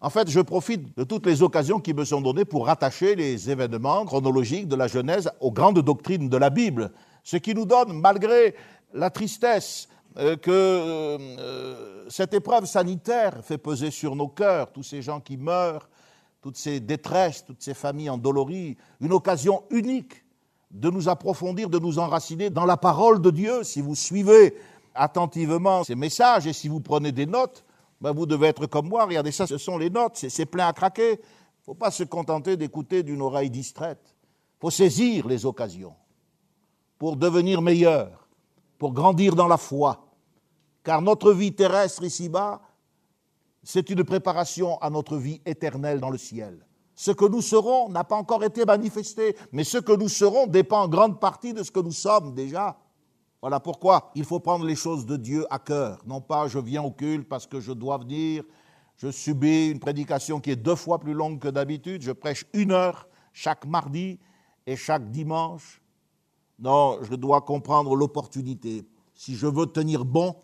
En 0.01 0.11
fait, 0.11 0.29
je 0.29 0.39
profite 0.39 0.95
de 0.95 1.03
toutes 1.03 1.25
les 1.25 1.41
occasions 1.41 1.79
qui 1.79 1.95
me 1.95 2.05
sont 2.05 2.21
données 2.21 2.45
pour 2.45 2.67
rattacher 2.67 3.15
les 3.15 3.49
événements 3.49 4.05
chronologiques 4.05 4.67
de 4.67 4.75
la 4.75 4.85
Genèse 4.85 5.31
aux 5.39 5.51
grandes 5.51 5.79
doctrines 5.79 6.29
de 6.29 6.37
la 6.37 6.51
Bible, 6.51 6.91
ce 7.23 7.37
qui 7.37 7.55
nous 7.55 7.65
donne, 7.65 7.99
malgré 7.99 8.53
la 8.93 9.09
tristesse 9.09 9.89
euh, 10.17 10.35
que 10.37 10.51
euh, 10.51 12.07
cette 12.07 12.35
épreuve 12.35 12.65
sanitaire 12.65 13.43
fait 13.43 13.57
peser 13.57 13.89
sur 13.89 14.15
nos 14.15 14.27
cœurs, 14.27 14.71
tous 14.71 14.83
ces 14.83 15.01
gens 15.01 15.19
qui 15.19 15.37
meurent, 15.37 15.89
toutes 16.39 16.57
ces 16.57 16.79
détresses, 16.79 17.43
toutes 17.43 17.63
ces 17.63 17.73
familles 17.73 18.11
endolories, 18.11 18.77
une 19.01 19.11
occasion 19.11 19.63
unique 19.71 20.24
de 20.71 20.89
nous 20.89 21.09
approfondir, 21.09 21.69
de 21.69 21.79
nous 21.79 21.99
enraciner 21.99 22.49
dans 22.49 22.65
la 22.65 22.77
parole 22.77 23.21
de 23.21 23.29
Dieu. 23.29 23.63
Si 23.63 23.81
vous 23.81 23.95
suivez 23.95 24.55
attentivement 24.93 25.83
ces 25.83 25.95
messages 25.95 26.47
et 26.47 26.53
si 26.53 26.67
vous 26.67 26.79
prenez 26.79 27.11
des 27.11 27.25
notes, 27.25 27.63
ben, 28.01 28.11
vous 28.11 28.25
devez 28.25 28.47
être 28.47 28.65
comme 28.65 28.87
moi, 28.87 29.05
regardez 29.05 29.31
ça, 29.31 29.47
ce 29.47 29.57
sont 29.57 29.77
les 29.77 29.89
notes, 29.89 30.17
c'est 30.17 30.45
plein 30.45 30.67
à 30.67 30.73
craquer. 30.73 31.13
Il 31.13 31.61
ne 31.61 31.65
faut 31.65 31.73
pas 31.73 31.91
se 31.91 32.03
contenter 32.03 32.57
d'écouter 32.57 33.03
d'une 33.03 33.21
oreille 33.21 33.49
distraite. 33.49 34.15
Il 34.57 34.61
faut 34.61 34.69
saisir 34.69 35.27
les 35.27 35.45
occasions 35.45 35.95
pour 36.97 37.17
devenir 37.17 37.61
meilleur, 37.61 38.27
pour 38.77 38.93
grandir 38.93 39.35
dans 39.35 39.47
la 39.47 39.57
foi. 39.57 40.05
Car 40.83 41.01
notre 41.01 41.33
vie 41.33 41.53
terrestre 41.53 42.03
ici-bas, 42.03 42.61
c'est 43.63 43.89
une 43.89 44.03
préparation 44.03 44.79
à 44.79 44.89
notre 44.89 45.17
vie 45.17 45.41
éternelle 45.45 45.99
dans 45.99 46.11
le 46.11 46.17
ciel. 46.17 46.65
Ce 46.95 47.11
que 47.11 47.25
nous 47.25 47.41
serons 47.41 47.89
n'a 47.89 48.03
pas 48.03 48.15
encore 48.15 48.43
été 48.43 48.63
manifesté, 48.63 49.35
mais 49.51 49.65
ce 49.65 49.77
que 49.77 49.91
nous 49.91 50.07
serons 50.07 50.47
dépend 50.47 50.83
en 50.83 50.87
grande 50.87 51.19
partie 51.19 51.53
de 51.53 51.61
ce 51.61 51.71
que 51.71 51.81
nous 51.81 51.91
sommes 51.91 52.33
déjà. 52.33 52.77
Voilà 53.41 53.59
pourquoi 53.59 54.11
il 54.15 54.23
faut 54.23 54.39
prendre 54.39 54.65
les 54.65 54.75
choses 54.75 55.05
de 55.05 55.17
Dieu 55.17 55.45
à 55.49 55.59
cœur. 55.59 56.01
Non 56.05 56.21
pas 56.21 56.47
je 56.47 56.57
viens 56.57 56.83
au 56.83 56.91
culte 56.91 57.27
parce 57.27 57.45
que 57.45 57.59
je 57.59 57.73
dois 57.73 57.97
venir, 57.97 58.43
je 58.95 59.11
subis 59.11 59.67
une 59.67 59.79
prédication 59.79 60.39
qui 60.39 60.51
est 60.51 60.55
deux 60.55 60.75
fois 60.75 60.99
plus 60.99 61.13
longue 61.13 61.39
que 61.39 61.49
d'habitude, 61.49 62.01
je 62.01 62.13
prêche 62.13 62.45
une 62.53 62.71
heure 62.71 63.07
chaque 63.33 63.65
mardi 63.65 64.17
et 64.65 64.77
chaque 64.77 65.11
dimanche. 65.11 65.81
Non, 66.57 66.99
je 67.03 67.15
dois 67.15 67.41
comprendre 67.41 67.95
l'opportunité. 67.95 68.87
Si 69.13 69.35
je 69.35 69.47
veux 69.47 69.65
tenir 69.65 70.05
bon, 70.05 70.37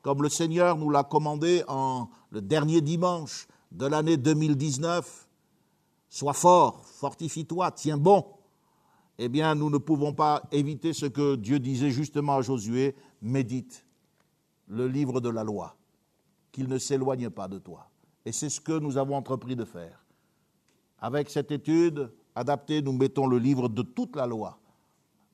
comme 0.00 0.22
le 0.22 0.30
Seigneur 0.30 0.78
nous 0.78 0.88
l'a 0.88 1.04
commandé 1.04 1.62
en 1.68 2.08
le 2.30 2.40
dernier 2.40 2.80
dimanche 2.80 3.46
de 3.70 3.86
l'année 3.86 4.16
2019, 4.16 5.28
sois 6.10 6.34
fort, 6.34 6.84
fortifie-toi, 6.84 7.70
tiens 7.70 7.96
bon 7.96 8.26
eh 9.22 9.28
bien, 9.28 9.54
nous 9.54 9.68
ne 9.68 9.76
pouvons 9.76 10.14
pas 10.14 10.42
éviter 10.50 10.94
ce 10.94 11.04
que 11.04 11.36
Dieu 11.36 11.58
disait 11.58 11.90
justement 11.90 12.36
à 12.36 12.40
Josué, 12.40 12.96
médite 13.20 13.84
le 14.66 14.88
livre 14.88 15.20
de 15.20 15.28
la 15.28 15.44
loi, 15.44 15.76
qu'il 16.52 16.68
ne 16.68 16.78
s'éloigne 16.78 17.28
pas 17.28 17.46
de 17.46 17.58
toi. 17.58 17.90
Et 18.24 18.32
c'est 18.32 18.48
ce 18.48 18.62
que 18.62 18.78
nous 18.78 18.96
avons 18.96 19.16
entrepris 19.16 19.56
de 19.56 19.66
faire. 19.66 20.02
Avec 21.00 21.28
cette 21.28 21.50
étude 21.50 22.10
adaptée, 22.34 22.80
nous 22.80 22.92
mettons 22.92 23.26
le 23.26 23.36
livre 23.36 23.68
de 23.68 23.82
toute 23.82 24.16
la 24.16 24.26
loi 24.26 24.58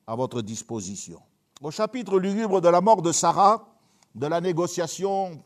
à 0.05 0.17
votre 0.17 0.43
disposition. 0.43 1.21
Au 1.63 1.71
chapitre 1.71 2.19
lugubre 2.19 2.61
de 2.61 2.69
la 2.69 2.81
mort 2.81 3.03
de 3.03 3.13
Sarah, 3.13 3.73
de 4.17 4.27
la 4.27 4.41
négociation 4.41 5.41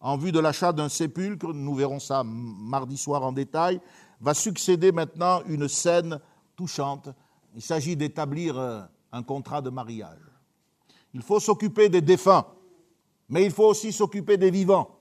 en 0.00 0.16
vue 0.16 0.32
de 0.32 0.40
l'achat 0.40 0.72
d'un 0.72 0.88
sépulcre, 0.88 1.52
nous 1.52 1.74
verrons 1.74 2.00
ça 2.00 2.22
mardi 2.24 2.96
soir 2.96 3.22
en 3.22 3.32
détail, 3.32 3.82
va 4.22 4.32
succéder 4.32 4.92
maintenant 4.92 5.42
une 5.46 5.68
scène 5.68 6.18
touchante 6.56 7.10
il 7.54 7.62
s'agit 7.62 7.96
d'établir 7.96 8.58
euh, 8.58 8.80
un 9.12 9.22
contrat 9.22 9.60
de 9.60 9.70
mariage. 9.70 10.18
Il 11.14 11.22
faut 11.22 11.40
s'occuper 11.40 11.88
des 11.88 12.00
défunts, 12.00 12.46
mais 13.28 13.44
il 13.44 13.50
faut 13.50 13.66
aussi 13.66 13.92
s'occuper 13.92 14.38
des 14.38 14.50
vivants. 14.50 14.98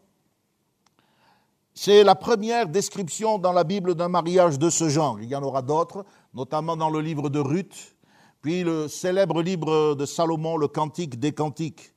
C'est 1.73 2.03
la 2.03 2.15
première 2.15 2.67
description 2.67 3.39
dans 3.39 3.53
la 3.53 3.63
Bible 3.63 3.95
d'un 3.95 4.09
mariage 4.09 4.59
de 4.59 4.69
ce 4.69 4.89
genre. 4.89 5.21
Il 5.21 5.29
y 5.29 5.35
en 5.35 5.43
aura 5.43 5.61
d'autres, 5.61 6.05
notamment 6.33 6.75
dans 6.75 6.89
le 6.89 6.99
livre 6.99 7.29
de 7.29 7.39
Ruth, 7.39 7.95
puis 8.41 8.63
le 8.63 8.89
célèbre 8.89 9.41
livre 9.41 9.95
de 9.95 10.05
Salomon, 10.05 10.57
le 10.57 10.67
Cantique 10.67 11.17
des 11.17 11.31
Cantiques. 11.31 11.93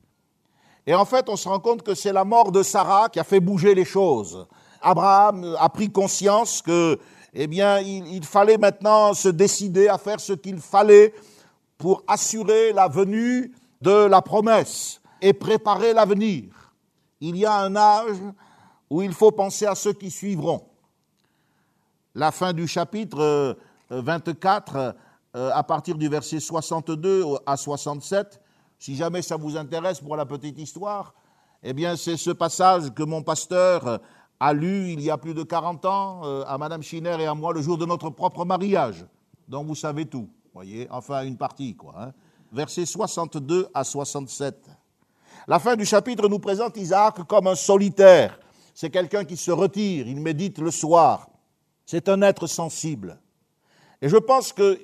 Et 0.87 0.95
en 0.95 1.03
fait, 1.03 1.27
on 1.27 1.35
se 1.35 1.49
rend 1.49 1.59
compte 1.59 1.83
que 1.83 1.95
c'est 1.95 2.13
la 2.13 2.23
mort 2.23 2.53
de 2.53 2.63
Sarah 2.63 3.09
qui 3.09 3.19
a 3.19 3.25
fait 3.25 3.41
bouger 3.41 3.75
les 3.75 3.83
choses. 3.83 4.47
Abraham 4.85 5.57
a 5.59 5.67
pris 5.67 5.91
conscience 5.91 6.61
que, 6.61 6.99
eh 7.33 7.45
il 7.45 8.23
fallait 8.23 8.59
maintenant 8.59 9.15
se 9.15 9.29
décider 9.29 9.87
à 9.87 9.97
faire 9.97 10.19
ce 10.19 10.33
qu'il 10.33 10.59
fallait 10.59 11.13
pour 11.79 12.03
assurer 12.07 12.71
la 12.71 12.87
venue 12.87 13.51
de 13.81 14.05
la 14.05 14.21
promesse 14.21 15.01
et 15.21 15.33
préparer 15.33 15.91
l'avenir. 15.91 16.43
Il 17.19 17.35
y 17.35 17.45
a 17.45 17.55
un 17.57 17.75
âge 17.75 18.17
où 18.91 19.01
il 19.01 19.11
faut 19.11 19.31
penser 19.31 19.65
à 19.65 19.73
ceux 19.73 19.93
qui 19.93 20.11
suivront. 20.11 20.63
La 22.13 22.31
fin 22.31 22.53
du 22.53 22.67
chapitre 22.67 23.57
24, 23.89 24.75
euh, 24.75 24.91
euh, 25.35 25.51
à 25.51 25.63
partir 25.63 25.95
du 25.95 26.07
verset 26.07 26.39
62 26.39 27.25
à 27.45 27.57
67, 27.57 28.39
si 28.77 28.95
jamais 28.95 29.23
ça 29.23 29.35
vous 29.35 29.57
intéresse 29.57 29.99
pour 29.99 30.15
la 30.15 30.27
petite 30.27 30.59
histoire, 30.59 31.15
eh 31.63 31.73
bien 31.73 31.95
c'est 31.95 32.17
ce 32.17 32.29
passage 32.29 32.93
que 32.93 33.03
mon 33.03 33.23
pasteur 33.23 33.99
a 34.39 34.53
lu 34.53 34.91
il 34.91 35.01
y 35.01 35.09
a 35.09 35.17
plus 35.17 35.33
de 35.33 35.43
40 35.43 35.85
ans 35.85 36.21
euh, 36.25 36.43
à 36.47 36.57
Madame 36.57 36.83
Schiner 36.83 37.17
et 37.19 37.25
à 37.25 37.33
moi 37.33 37.53
le 37.53 37.61
jour 37.61 37.77
de 37.77 37.85
notre 37.85 38.09
propre 38.09 38.45
mariage, 38.45 39.05
dont 39.47 39.63
vous 39.63 39.75
savez 39.75 40.05
tout, 40.05 40.29
voyez, 40.53 40.87
enfin 40.91 41.23
une 41.23 41.37
partie 41.37 41.75
quoi. 41.75 41.93
Hein. 41.97 42.13
Versets 42.51 42.85
62 42.85 43.67
à 43.73 43.83
67. 43.83 44.69
La 45.47 45.59
fin 45.59 45.75
du 45.75 45.85
chapitre 45.85 46.27
nous 46.27 46.39
présente 46.39 46.77
Isaac 46.77 47.23
comme 47.27 47.47
un 47.47 47.55
solitaire. 47.55 48.39
C'est 48.73 48.89
quelqu'un 48.89 49.23
qui 49.23 49.37
se 49.37 49.51
retire, 49.51 50.07
il 50.07 50.19
médite 50.19 50.59
le 50.59 50.71
soir. 50.71 51.29
C'est 51.85 52.09
un 52.09 52.21
être 52.21 52.47
sensible. 52.47 53.19
Et 54.01 54.09
je 54.09 54.17
pense 54.17 54.51
que, 54.51 54.79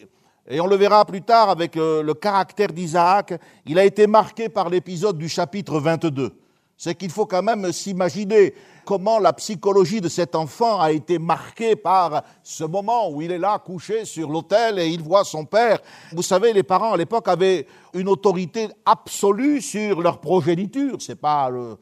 et 0.47 0.61
on 0.61 0.67
le 0.67 0.75
verra 0.75 1.05
plus 1.05 1.21
tard 1.21 1.49
avec 1.49 1.77
euh, 1.77 2.01
le 2.03 2.13
caractère 2.13 2.71
d'Isaac, 2.71 3.39
il 3.65 3.79
a 3.79 3.85
été 3.85 4.07
marqué 4.07 4.49
par 4.49 4.69
l'épisode 4.69 5.17
du 5.17 5.29
chapitre 5.29 5.79
22. 5.79 6.40
C'est 6.83 6.95
qu'il 6.95 7.11
faut 7.11 7.27
quand 7.27 7.43
même 7.43 7.71
s'imaginer 7.71 8.55
comment 8.85 9.19
la 9.19 9.33
psychologie 9.33 10.01
de 10.01 10.09
cet 10.09 10.33
enfant 10.33 10.81
a 10.81 10.91
été 10.91 11.19
marquée 11.19 11.75
par 11.75 12.23
ce 12.41 12.63
moment 12.63 13.11
où 13.11 13.21
il 13.21 13.31
est 13.31 13.37
là 13.37 13.59
couché 13.59 14.03
sur 14.03 14.31
l'autel 14.31 14.79
et 14.79 14.87
il 14.87 14.99
voit 14.99 15.23
son 15.23 15.45
père. 15.45 15.77
Vous 16.11 16.23
savez, 16.23 16.53
les 16.53 16.63
parents 16.63 16.93
à 16.93 16.97
l'époque 16.97 17.27
avaient 17.27 17.67
une 17.93 18.07
autorité 18.07 18.67
absolue 18.83 19.61
sur 19.61 20.01
leur 20.01 20.19
progéniture. 20.19 20.95
C'est 20.97 21.21
pas 21.21 21.51
le, 21.51 21.77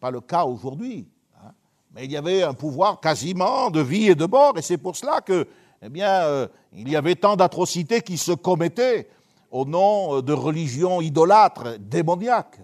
pas 0.00 0.10
le 0.10 0.20
cas 0.20 0.42
aujourd'hui. 0.42 1.06
Hein. 1.36 1.52
Mais 1.94 2.06
il 2.06 2.10
y 2.10 2.16
avait 2.16 2.42
un 2.42 2.54
pouvoir 2.54 2.98
quasiment 2.98 3.70
de 3.70 3.80
vie 3.80 4.08
et 4.08 4.16
de 4.16 4.26
mort, 4.26 4.54
et 4.58 4.62
c'est 4.62 4.78
pour 4.78 4.96
cela 4.96 5.20
que, 5.20 5.46
eh 5.82 5.88
bien, 5.88 6.24
euh, 6.24 6.48
il 6.72 6.88
y 6.88 6.96
avait 6.96 7.14
tant 7.14 7.36
d'atrocités 7.36 8.00
qui 8.00 8.18
se 8.18 8.32
commettaient 8.32 9.08
au 9.52 9.64
nom 9.64 10.20
de 10.20 10.32
religions 10.32 11.00
idolâtres, 11.00 11.78
démoniaques. 11.78 12.58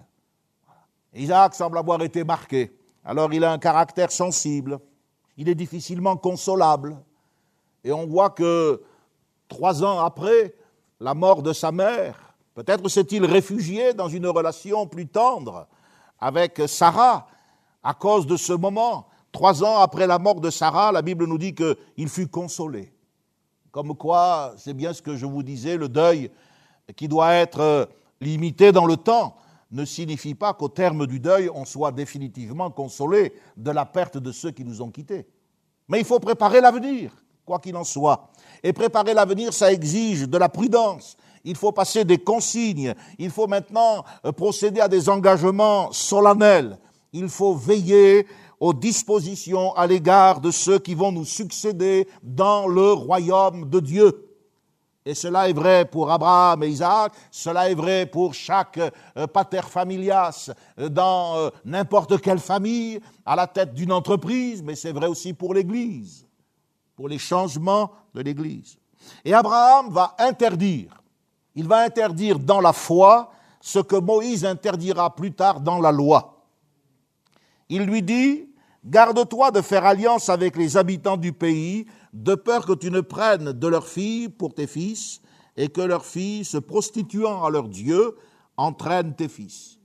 Isaac 1.17 1.55
semble 1.55 1.77
avoir 1.77 2.01
été 2.03 2.23
marqué. 2.23 2.71
Alors 3.03 3.33
il 3.33 3.43
a 3.43 3.51
un 3.51 3.57
caractère 3.57 4.11
sensible, 4.11 4.79
il 5.35 5.49
est 5.49 5.55
difficilement 5.55 6.15
consolable. 6.15 6.97
Et 7.83 7.91
on 7.91 8.05
voit 8.05 8.29
que 8.29 8.81
trois 9.47 9.83
ans 9.83 9.99
après 9.99 10.53
la 10.99 11.13
mort 11.13 11.41
de 11.41 11.53
sa 11.53 11.71
mère, 11.71 12.33
peut-être 12.53 12.87
s'est-il 12.89 13.25
réfugié 13.25 13.93
dans 13.93 14.09
une 14.09 14.27
relation 14.27 14.87
plus 14.87 15.07
tendre 15.07 15.67
avec 16.19 16.61
Sarah 16.67 17.27
à 17.83 17.93
cause 17.93 18.27
de 18.27 18.35
ce 18.35 18.53
moment. 18.53 19.07
Trois 19.31 19.63
ans 19.63 19.79
après 19.79 20.07
la 20.07 20.19
mort 20.19 20.41
de 20.41 20.49
Sarah, 20.49 20.91
la 20.91 21.01
Bible 21.01 21.25
nous 21.25 21.37
dit 21.37 21.55
qu'il 21.55 22.09
fut 22.09 22.27
consolé. 22.27 22.91
Comme 23.71 23.95
quoi, 23.95 24.53
c'est 24.57 24.73
bien 24.73 24.93
ce 24.93 25.01
que 25.01 25.15
je 25.15 25.25
vous 25.25 25.43
disais, 25.43 25.77
le 25.77 25.87
deuil 25.87 26.31
qui 26.95 27.07
doit 27.07 27.33
être 27.33 27.89
limité 28.19 28.71
dans 28.71 28.85
le 28.85 28.97
temps 28.97 29.37
ne 29.71 29.85
signifie 29.85 30.35
pas 30.35 30.53
qu'au 30.53 30.69
terme 30.69 31.07
du 31.07 31.19
deuil, 31.19 31.49
on 31.53 31.65
soit 31.65 31.91
définitivement 31.91 32.71
consolé 32.71 33.33
de 33.55 33.71
la 33.71 33.85
perte 33.85 34.17
de 34.17 34.31
ceux 34.31 34.51
qui 34.51 34.63
nous 34.63 34.81
ont 34.81 34.89
quittés. 34.89 35.27
Mais 35.87 35.99
il 35.99 36.05
faut 36.05 36.19
préparer 36.19 36.61
l'avenir, 36.61 37.11
quoi 37.45 37.59
qu'il 37.59 37.75
en 37.75 37.83
soit. 37.83 38.29
Et 38.63 38.73
préparer 38.73 39.13
l'avenir, 39.13 39.53
ça 39.53 39.71
exige 39.71 40.27
de 40.27 40.37
la 40.37 40.49
prudence. 40.49 41.17
Il 41.43 41.55
faut 41.55 41.71
passer 41.71 42.03
des 42.03 42.17
consignes. 42.17 42.93
Il 43.17 43.29
faut 43.29 43.47
maintenant 43.47 44.03
euh, 44.25 44.31
procéder 44.31 44.81
à 44.81 44.87
des 44.87 45.07
engagements 45.07 45.91
solennels. 45.91 46.77
Il 47.13 47.29
faut 47.29 47.55
veiller 47.55 48.27
aux 48.59 48.73
dispositions 48.73 49.73
à 49.75 49.87
l'égard 49.87 50.41
de 50.41 50.51
ceux 50.51 50.79
qui 50.79 50.95
vont 50.95 51.11
nous 51.11 51.25
succéder 51.25 52.07
dans 52.23 52.67
le 52.67 52.91
royaume 52.91 53.69
de 53.69 53.79
Dieu. 53.79 54.26
Et 55.07 55.15
cela 55.15 55.47
est 55.47 55.53
vrai 55.53 55.85
pour 55.85 56.11
Abraham 56.11 56.63
et 56.63 56.67
Isaac, 56.67 57.13
cela 57.31 57.69
est 57.69 57.75
vrai 57.75 58.05
pour 58.07 58.33
chaque 58.33 58.77
euh, 58.77 59.25
pater 59.25 59.61
familias 59.61 60.51
euh, 60.77 60.89
dans 60.89 61.37
euh, 61.37 61.49
n'importe 61.63 62.19
quelle 62.19 62.39
famille, 62.39 62.99
à 63.25 63.37
la 63.37 63.47
tête 63.47 63.73
d'une 63.73 63.93
entreprise, 63.93 64.61
mais 64.61 64.75
c'est 64.75 64.91
vrai 64.91 65.07
aussi 65.07 65.31
pour 65.31 65.53
l'Église, 65.53 66.27
pour 66.93 67.07
les 67.07 67.19
changements 67.19 67.89
de 68.13 68.19
l'Église. 68.19 68.77
Et 69.23 69.33
Abraham 69.33 69.91
va 69.91 70.13
interdire, 70.19 71.01
il 71.55 71.65
va 71.65 71.83
interdire 71.83 72.37
dans 72.37 72.59
la 72.59 72.73
foi 72.73 73.31
ce 73.61 73.79
que 73.79 73.95
Moïse 73.95 74.43
interdira 74.43 75.15
plus 75.15 75.31
tard 75.31 75.61
dans 75.61 75.79
la 75.79 75.93
loi. 75.93 76.43
Il 77.69 77.83
lui 77.83 78.01
dit, 78.01 78.49
garde-toi 78.83 79.51
de 79.51 79.61
faire 79.61 79.85
alliance 79.85 80.27
avec 80.27 80.57
les 80.57 80.75
habitants 80.75 81.15
du 81.15 81.31
pays, 81.31 81.87
de 82.13 82.35
peur 82.35 82.65
que 82.65 82.73
tu 82.73 82.91
ne 82.91 83.01
prennes 83.01 83.51
de 83.51 83.67
leurs 83.67 83.87
filles 83.87 84.29
pour 84.29 84.53
tes 84.53 84.67
fils, 84.67 85.21
et 85.55 85.69
que 85.69 85.81
leurs 85.81 86.05
filles, 86.05 86.45
se 86.45 86.57
prostituant 86.57 87.43
à 87.43 87.49
leur 87.49 87.67
Dieu, 87.67 88.15
entraînent 88.57 89.15
tes 89.15 89.27
fils. 89.27 89.79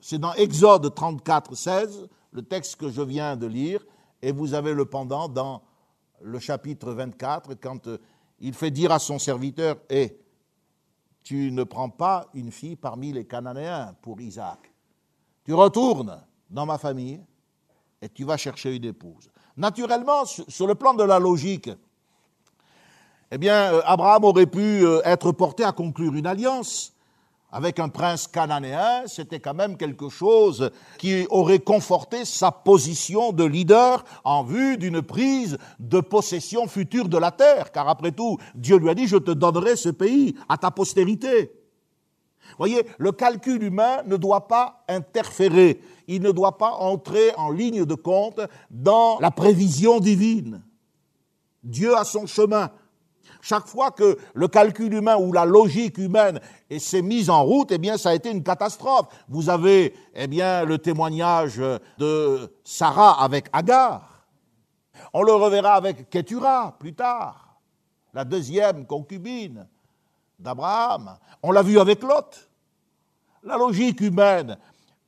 C'est 0.00 0.18
dans 0.18 0.32
Exode 0.34 0.94
34, 0.94 1.54
16, 1.54 2.08
le 2.30 2.42
texte 2.42 2.76
que 2.76 2.88
je 2.88 3.02
viens 3.02 3.36
de 3.36 3.46
lire, 3.46 3.84
et 4.22 4.30
vous 4.30 4.54
avez 4.54 4.72
le 4.72 4.84
pendant 4.84 5.28
dans 5.28 5.62
le 6.22 6.38
chapitre 6.38 6.92
24, 6.92 7.54
quand 7.54 7.88
euh, 7.88 7.98
il 8.40 8.54
fait 8.54 8.70
dire 8.70 8.92
à 8.92 8.98
son 8.98 9.18
serviteur, 9.18 9.76
Eh, 9.90 10.18
tu 11.22 11.50
ne 11.50 11.64
prends 11.64 11.90
pas 11.90 12.28
une 12.34 12.52
fille 12.52 12.76
parmi 12.76 13.12
les 13.12 13.24
Cananéens 13.24 13.96
pour 14.00 14.20
Isaac. 14.20 14.72
Tu 15.44 15.52
retournes 15.54 16.22
dans 16.48 16.66
ma 16.66 16.78
famille 16.78 17.20
et 18.00 18.08
tu 18.08 18.24
vas 18.24 18.36
chercher 18.36 18.76
une 18.76 18.84
épouse. 18.84 19.28
Naturellement, 19.56 20.24
sur 20.26 20.66
le 20.66 20.74
plan 20.74 20.94
de 20.94 21.02
la 21.02 21.18
logique, 21.18 21.70
eh 23.30 23.38
bien, 23.38 23.72
euh, 23.72 23.80
Abraham 23.84 24.24
aurait 24.24 24.46
pu 24.46 24.84
euh, 24.84 25.00
être 25.04 25.32
porté 25.32 25.64
à 25.64 25.72
conclure 25.72 26.14
une 26.14 26.26
alliance 26.26 26.92
avec 27.50 27.78
un 27.78 27.88
prince 27.88 28.26
cananéen, 28.26 29.04
c'était 29.06 29.40
quand 29.40 29.54
même 29.54 29.78
quelque 29.78 30.10
chose 30.10 30.70
qui 30.98 31.26
aurait 31.30 31.60
conforté 31.60 32.24
sa 32.24 32.50
position 32.50 33.32
de 33.32 33.44
leader 33.44 34.04
en 34.24 34.42
vue 34.42 34.76
d'une 34.76 35.00
prise 35.00 35.56
de 35.78 36.00
possession 36.00 36.66
future 36.66 37.08
de 37.08 37.16
la 37.16 37.30
terre, 37.30 37.72
car 37.72 37.88
après 37.88 38.12
tout, 38.12 38.36
Dieu 38.54 38.76
lui 38.76 38.90
a 38.90 38.94
dit, 38.94 39.06
je 39.06 39.16
te 39.16 39.30
donnerai 39.30 39.76
ce 39.76 39.88
pays 39.88 40.34
à 40.48 40.58
ta 40.58 40.70
postérité. 40.70 41.50
Voyez, 42.58 42.86
le 42.98 43.12
calcul 43.12 43.62
humain 43.62 44.02
ne 44.06 44.16
doit 44.16 44.48
pas 44.48 44.84
interférer 44.88 45.80
il 46.06 46.22
ne 46.22 46.30
doit 46.30 46.58
pas 46.58 46.72
entrer 46.72 47.32
en 47.36 47.50
ligne 47.50 47.84
de 47.84 47.94
compte 47.94 48.40
dans 48.70 49.18
la 49.20 49.30
prévision 49.30 50.00
divine. 50.00 50.62
Dieu 51.62 51.96
a 51.96 52.04
son 52.04 52.26
chemin. 52.26 52.70
Chaque 53.40 53.66
fois 53.66 53.90
que 53.90 54.18
le 54.34 54.48
calcul 54.48 54.92
humain 54.92 55.16
ou 55.16 55.32
la 55.32 55.44
logique 55.44 55.98
humaine 55.98 56.40
s'est 56.78 57.02
mise 57.02 57.30
en 57.30 57.44
route, 57.44 57.70
eh 57.70 57.78
bien, 57.78 57.96
ça 57.96 58.10
a 58.10 58.14
été 58.14 58.30
une 58.30 58.42
catastrophe. 58.42 59.06
Vous 59.28 59.50
avez, 59.50 59.94
eh 60.14 60.26
bien, 60.26 60.64
le 60.64 60.78
témoignage 60.78 61.60
de 61.98 62.52
Sarah 62.64 63.22
avec 63.22 63.46
Agar. 63.52 64.24
On 65.12 65.22
le 65.22 65.32
reverra 65.32 65.74
avec 65.74 66.10
Ketura 66.10 66.76
plus 66.78 66.94
tard, 66.94 67.60
la 68.12 68.24
deuxième 68.24 68.86
concubine 68.86 69.66
d'Abraham. 70.38 71.16
On 71.42 71.52
l'a 71.52 71.62
vu 71.62 71.78
avec 71.78 72.02
Lot. 72.02 72.48
La 73.42 73.56
logique 73.56 74.00
humaine 74.00 74.58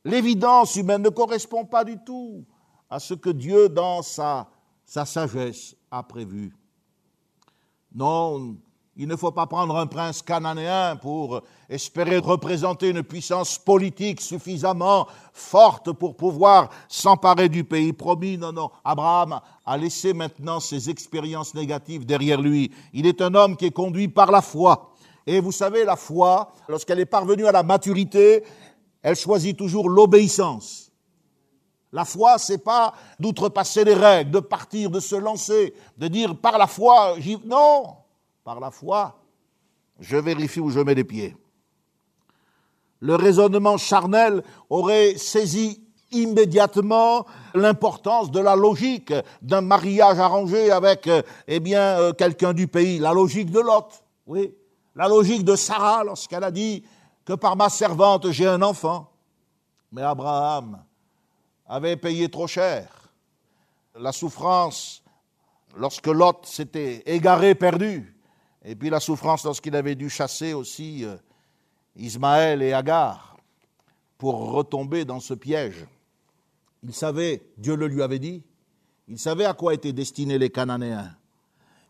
L'évidence 0.05 0.77
humaine 0.77 1.03
ne 1.03 1.09
correspond 1.09 1.65
pas 1.65 1.85
du 1.85 1.99
tout 2.05 2.45
à 2.89 2.99
ce 2.99 3.15
que 3.15 3.31
Dieu, 3.31 3.69
dans 3.69 4.03
sa, 4.03 4.49
sa 4.85 5.05
sagesse, 5.05 5.77
a 5.91 6.03
prévu. 6.03 6.55
Non, 7.95 8.57
il 9.01 9.07
ne 9.07 9.15
faut 9.15 9.31
pas 9.31 9.47
prendre 9.47 9.77
un 9.77 9.87
prince 9.87 10.23
cananéen 10.23 10.97
pour 10.97 11.43
espérer 11.69 12.19
représenter 12.19 12.89
une 12.89 13.05
puissance 13.05 13.57
politique 13.57 14.21
suffisamment 14.21 15.07
forte 15.33 15.93
pour 15.93 16.17
pouvoir 16.17 16.69
s'emparer 16.89 17.49
du 17.49 17.63
pays 17.63 17.93
promis. 17.93 18.37
Non, 18.37 18.53
non. 18.53 18.71
Abraham 18.85 19.41
a 19.65 19.77
laissé 19.77 20.13
maintenant 20.13 20.59
ses 20.59 20.91
expériences 20.91 21.55
négatives 21.55 22.07
derrière 22.07 22.41
lui. 22.41 22.73
Il 22.93 23.07
est 23.07 23.23
un 23.23 23.35
homme 23.37 23.57
qui 23.57 23.67
est 23.67 23.71
conduit 23.71 24.09
par 24.09 24.33
la 24.33 24.43
foi. 24.43 24.91
Et 25.29 25.39
vous 25.39 25.53
savez, 25.53 25.85
la 25.85 25.95
foi, 25.95 26.53
lorsqu'elle 26.69 26.99
est 26.99 27.07
parvenue 27.07 27.47
à 27.47 27.53
la 27.53 27.63
maturité, 27.63 28.43
elle 29.03 29.17
choisit 29.17 29.57
toujours 29.57 29.89
l'obéissance. 29.89 30.91
La 31.93 32.05
foi, 32.05 32.39
c'est 32.39 32.63
pas 32.63 32.95
d'outrepasser 33.19 33.85
les 33.85 33.95
règles, 33.95 34.31
de 34.31 34.41
partir, 34.41 34.91
de 34.91 35.01
se 35.01 35.17
lancer, 35.17 35.75
de 35.97 36.09
dire 36.09 36.37
par 36.37 36.59
la 36.59 36.67
foi, 36.67 37.15
j'y... 37.19 37.39
non, 37.47 37.97
par 38.45 38.61
la 38.61 38.71
foi, 38.71 39.19
je 39.99 40.17
vérifie 40.17 40.61
où 40.61 40.71
je 40.71 40.81
mets 40.81 40.95
les 40.95 41.05
pieds. 41.05 41.37
Le 43.01 43.15
raisonnement 43.15 43.79
charnel 43.79 44.43
aurait 44.69 45.17
saisi 45.17 45.83
immédiatement 46.11 47.27
l'importance 47.55 48.31
de 48.31 48.41
la 48.41 48.57
logique 48.57 49.13
d'un 49.43 49.61
mariage 49.61 50.19
arrangé 50.19 50.71
avec 50.71 51.07
euh, 51.07 51.23
eh 51.47 51.61
bien 51.61 51.99
euh, 51.99 52.13
quelqu'un 52.13 52.55
du 52.55 52.67
pays, 52.67 52.99
la 52.99 53.13
logique 53.13 53.51
de 53.51 53.61
Lot. 53.61 54.03
Oui, 54.27 54.55
la 54.95 55.09
logique 55.09 55.45
de 55.45 55.55
Sarah 55.55 56.05
lorsqu'elle 56.05 56.45
a 56.45 56.51
dit 56.51 56.83
que 57.29 57.35
par 57.35 57.57
ma 57.57 57.69
servante 57.69 58.31
j'ai 58.31 58.47
un 58.47 58.63
enfant. 58.63 59.13
Mais 59.93 60.01
Abraham 60.01 60.83
avait 61.67 61.99
payé 61.99 62.31
trop 62.31 62.47
cher. 62.47 63.13
La 63.95 64.13
souffrance 64.13 65.03
lorsque 65.77 66.07
Lot 66.07 66.47
s'était 66.47 67.03
égaré, 67.05 67.55
perdu, 67.55 68.17
et 68.65 68.75
puis 68.75 68.89
la 68.89 68.99
souffrance 68.99 69.45
lorsqu'il 69.45 69.77
avait 69.77 69.95
dû 69.95 70.09
chasser 70.09 70.55
aussi 70.55 71.05
euh, 71.05 71.17
Ismaël 71.97 72.63
et 72.63 72.73
Agar 72.73 73.37
pour 74.17 74.53
retomber 74.53 75.05
dans 75.05 75.21
ce 75.21 75.35
piège. 75.35 75.87
Il 76.83 76.95
savait, 76.95 77.43
Dieu 77.59 77.77
le 77.77 77.89
lui 77.89 78.03
avait 78.03 78.19
dit, 78.19 78.43
il 79.07 79.19
savait 79.19 79.45
à 79.45 79.53
quoi 79.53 79.75
étaient 79.75 79.93
destinés 79.93 80.39
les 80.39 80.49
Cananéens. 80.49 81.15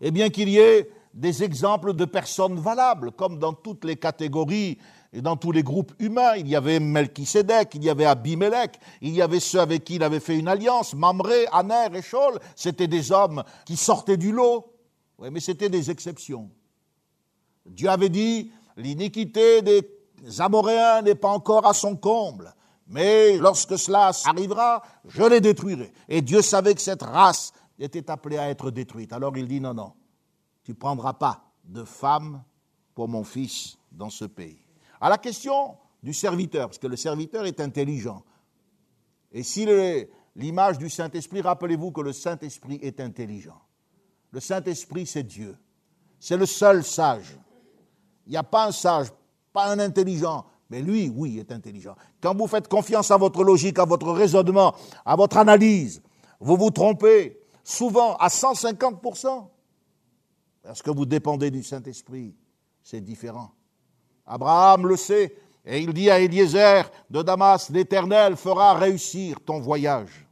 Et 0.01 0.11
bien 0.11 0.31
qu'il 0.31 0.49
y 0.49 0.59
ait 0.59 0.91
des 1.15 1.45
exemples 1.45 1.95
de 1.95 2.07
personnes 2.07 2.59
valables, 2.59 3.13
comme 3.13 3.39
dans 3.39 3.53
toutes 3.53 3.85
les 3.85 3.97
catégories 3.97 4.79
et 5.13 5.23
dans 5.23 5.37
tous 5.37 5.53
les 5.53 5.63
groupes 5.63 5.93
humains, 5.99 6.35
il 6.37 6.49
y 6.49 6.57
avait 6.57 6.81
Melchisedec, 6.81 7.75
il 7.75 7.85
y 7.85 7.91
avait 7.91 8.05
Abimelech, 8.05 8.79
il 9.01 9.15
y 9.15 9.23
avait 9.23 9.41
ceux 9.41 9.61
avec 9.61 9.85
qui 9.85 9.95
il 9.95 10.03
avait 10.03 10.21
fait 10.21 10.39
une 10.39 10.49
alliance, 10.49 10.95
Mamré, 10.95 11.47
Aner 11.53 11.89
et 11.95 12.03
Shaul, 12.03 12.39
c'était 12.55 12.89
des 12.89 13.11
hommes 13.11 13.43
qui 13.65 13.77
sortaient 13.77 14.19
du 14.19 14.33
lot, 14.33 14.73
oui, 15.19 15.31
mais 15.33 15.41
c'était 15.41 15.71
des 15.71 15.91
exceptions. 15.91 16.51
Dieu 17.65 17.89
avait 17.89 18.09
dit, 18.09 18.53
l'iniquité 18.77 19.63
des 19.63 19.83
Amoréens 20.39 21.03
n'est 21.03 21.15
pas 21.15 21.29
encore 21.29 21.67
à 21.67 21.75
son 21.75 21.97
comble. 21.97 22.55
Mais 22.87 23.37
lorsque 23.37 23.79
cela 23.79 24.11
arrivera, 24.25 24.83
je 25.07 25.23
les 25.23 25.41
détruirai. 25.41 25.93
Et 26.09 26.23
Dieu 26.23 26.41
savait 26.41 26.75
que 26.75 26.81
cette 26.81 27.03
race 27.03 27.53
était 27.79 28.11
appelée 28.11 28.39
à 28.39 28.49
être 28.49 28.71
détruite. 28.71 29.13
Alors 29.13 29.37
il 29.37 29.47
dit, 29.47 29.61
non, 29.61 29.75
non, 29.75 29.93
tu 30.65 30.73
ne 30.73 30.77
prendras 30.77 31.13
pas 31.13 31.45
de 31.65 31.85
femme 31.85 32.43
pour 32.95 33.09
mon 33.09 33.25
fils 33.25 33.77
dans 33.93 34.11
ce 34.11 34.25
pays. 34.25 34.63
À 35.01 35.09
la 35.09 35.19
question 35.19 35.77
du 36.03 36.13
serviteur, 36.13 36.69
parce 36.69 36.79
que 36.79 36.87
le 36.87 36.97
serviteur 36.97 37.47
est 37.47 37.61
intelligent. 37.61 38.23
Et 39.33 39.43
si 39.43 39.67
l'image 40.37 40.79
du 40.79 40.89
Saint-Esprit, 40.89 41.41
rappelez-vous 41.41 41.93
que 41.93 42.01
le 42.01 42.13
Saint-Esprit 42.13 42.79
est 42.83 43.01
intelligent. 43.01 43.61
Le 44.31 44.41
Saint-Esprit, 44.41 45.07
c'est 45.07 45.23
Dieu. 45.23 45.57
C'est 46.19 46.37
le 46.37 46.47
seul 46.47 46.85
sage. 46.85 47.39
Il 48.27 48.31
n'y 48.31 48.37
a 48.37 48.43
pas 48.43 48.67
un 48.67 48.73
sage, 48.73 49.09
pas 49.53 49.71
un 49.71 49.79
intelligent, 49.79 50.45
mais 50.71 50.83
lui, 50.83 51.11
oui, 51.15 51.39
est 51.39 51.53
intelligent. 51.53 51.97
Quand 52.21 52.37
vous 52.37 52.47
faites 52.47 52.69
confiance 52.69 53.11
à 53.11 53.17
votre 53.17 53.43
logique, 53.43 53.79
à 53.79 53.85
votre 53.85 54.13
raisonnement, 54.13 54.75
à 55.05 55.17
votre 55.17 55.39
analyse, 55.39 56.03
vous 56.41 56.57
vous 56.57 56.71
trompez 56.71 57.41
souvent 57.63 58.17
à 58.17 58.29
150%. 58.29 59.49
Parce 60.63 60.83
que 60.83 60.91
vous 60.91 61.07
dépendez 61.07 61.51
du 61.51 61.63
Saint-Esprit. 61.63 62.35
C'est 62.83 63.01
différent. 63.01 63.53
Abraham 64.29 64.87
le 64.87 64.97
sait, 64.97 65.35
et 65.65 65.81
il 65.81 65.93
dit 65.93 66.11
à 66.11 66.21
Eliezer 66.21 66.91
de 67.11 67.23
Damas, 67.23 67.71
l'Éternel 67.71 68.37
fera 68.37 68.75
réussir 68.75 69.41
ton 69.45 69.61
voyage. 69.61 70.27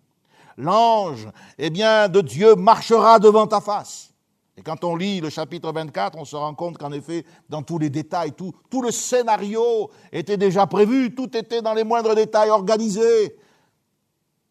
L'ange, 0.58 1.28
eh 1.58 1.70
bien, 1.70 2.08
de 2.08 2.20
Dieu 2.20 2.54
marchera 2.54 3.18
devant 3.18 3.46
ta 3.46 3.60
face. 3.60 4.12
Et 4.56 4.62
quand 4.62 4.84
on 4.84 4.96
lit 4.96 5.20
le 5.20 5.28
chapitre 5.28 5.70
24, 5.70 6.16
on 6.16 6.24
se 6.24 6.36
rend 6.36 6.54
compte 6.54 6.78
qu'en 6.78 6.92
effet, 6.92 7.24
dans 7.48 7.62
tous 7.62 7.78
les 7.78 7.90
détails, 7.90 8.32
tout, 8.32 8.54
tout, 8.70 8.80
le 8.80 8.90
scénario 8.90 9.90
était 10.12 10.38
déjà 10.38 10.66
prévu, 10.66 11.14
tout 11.14 11.36
était 11.36 11.60
dans 11.60 11.74
les 11.74 11.84
moindres 11.84 12.14
détails 12.14 12.48
organisé. 12.48 13.36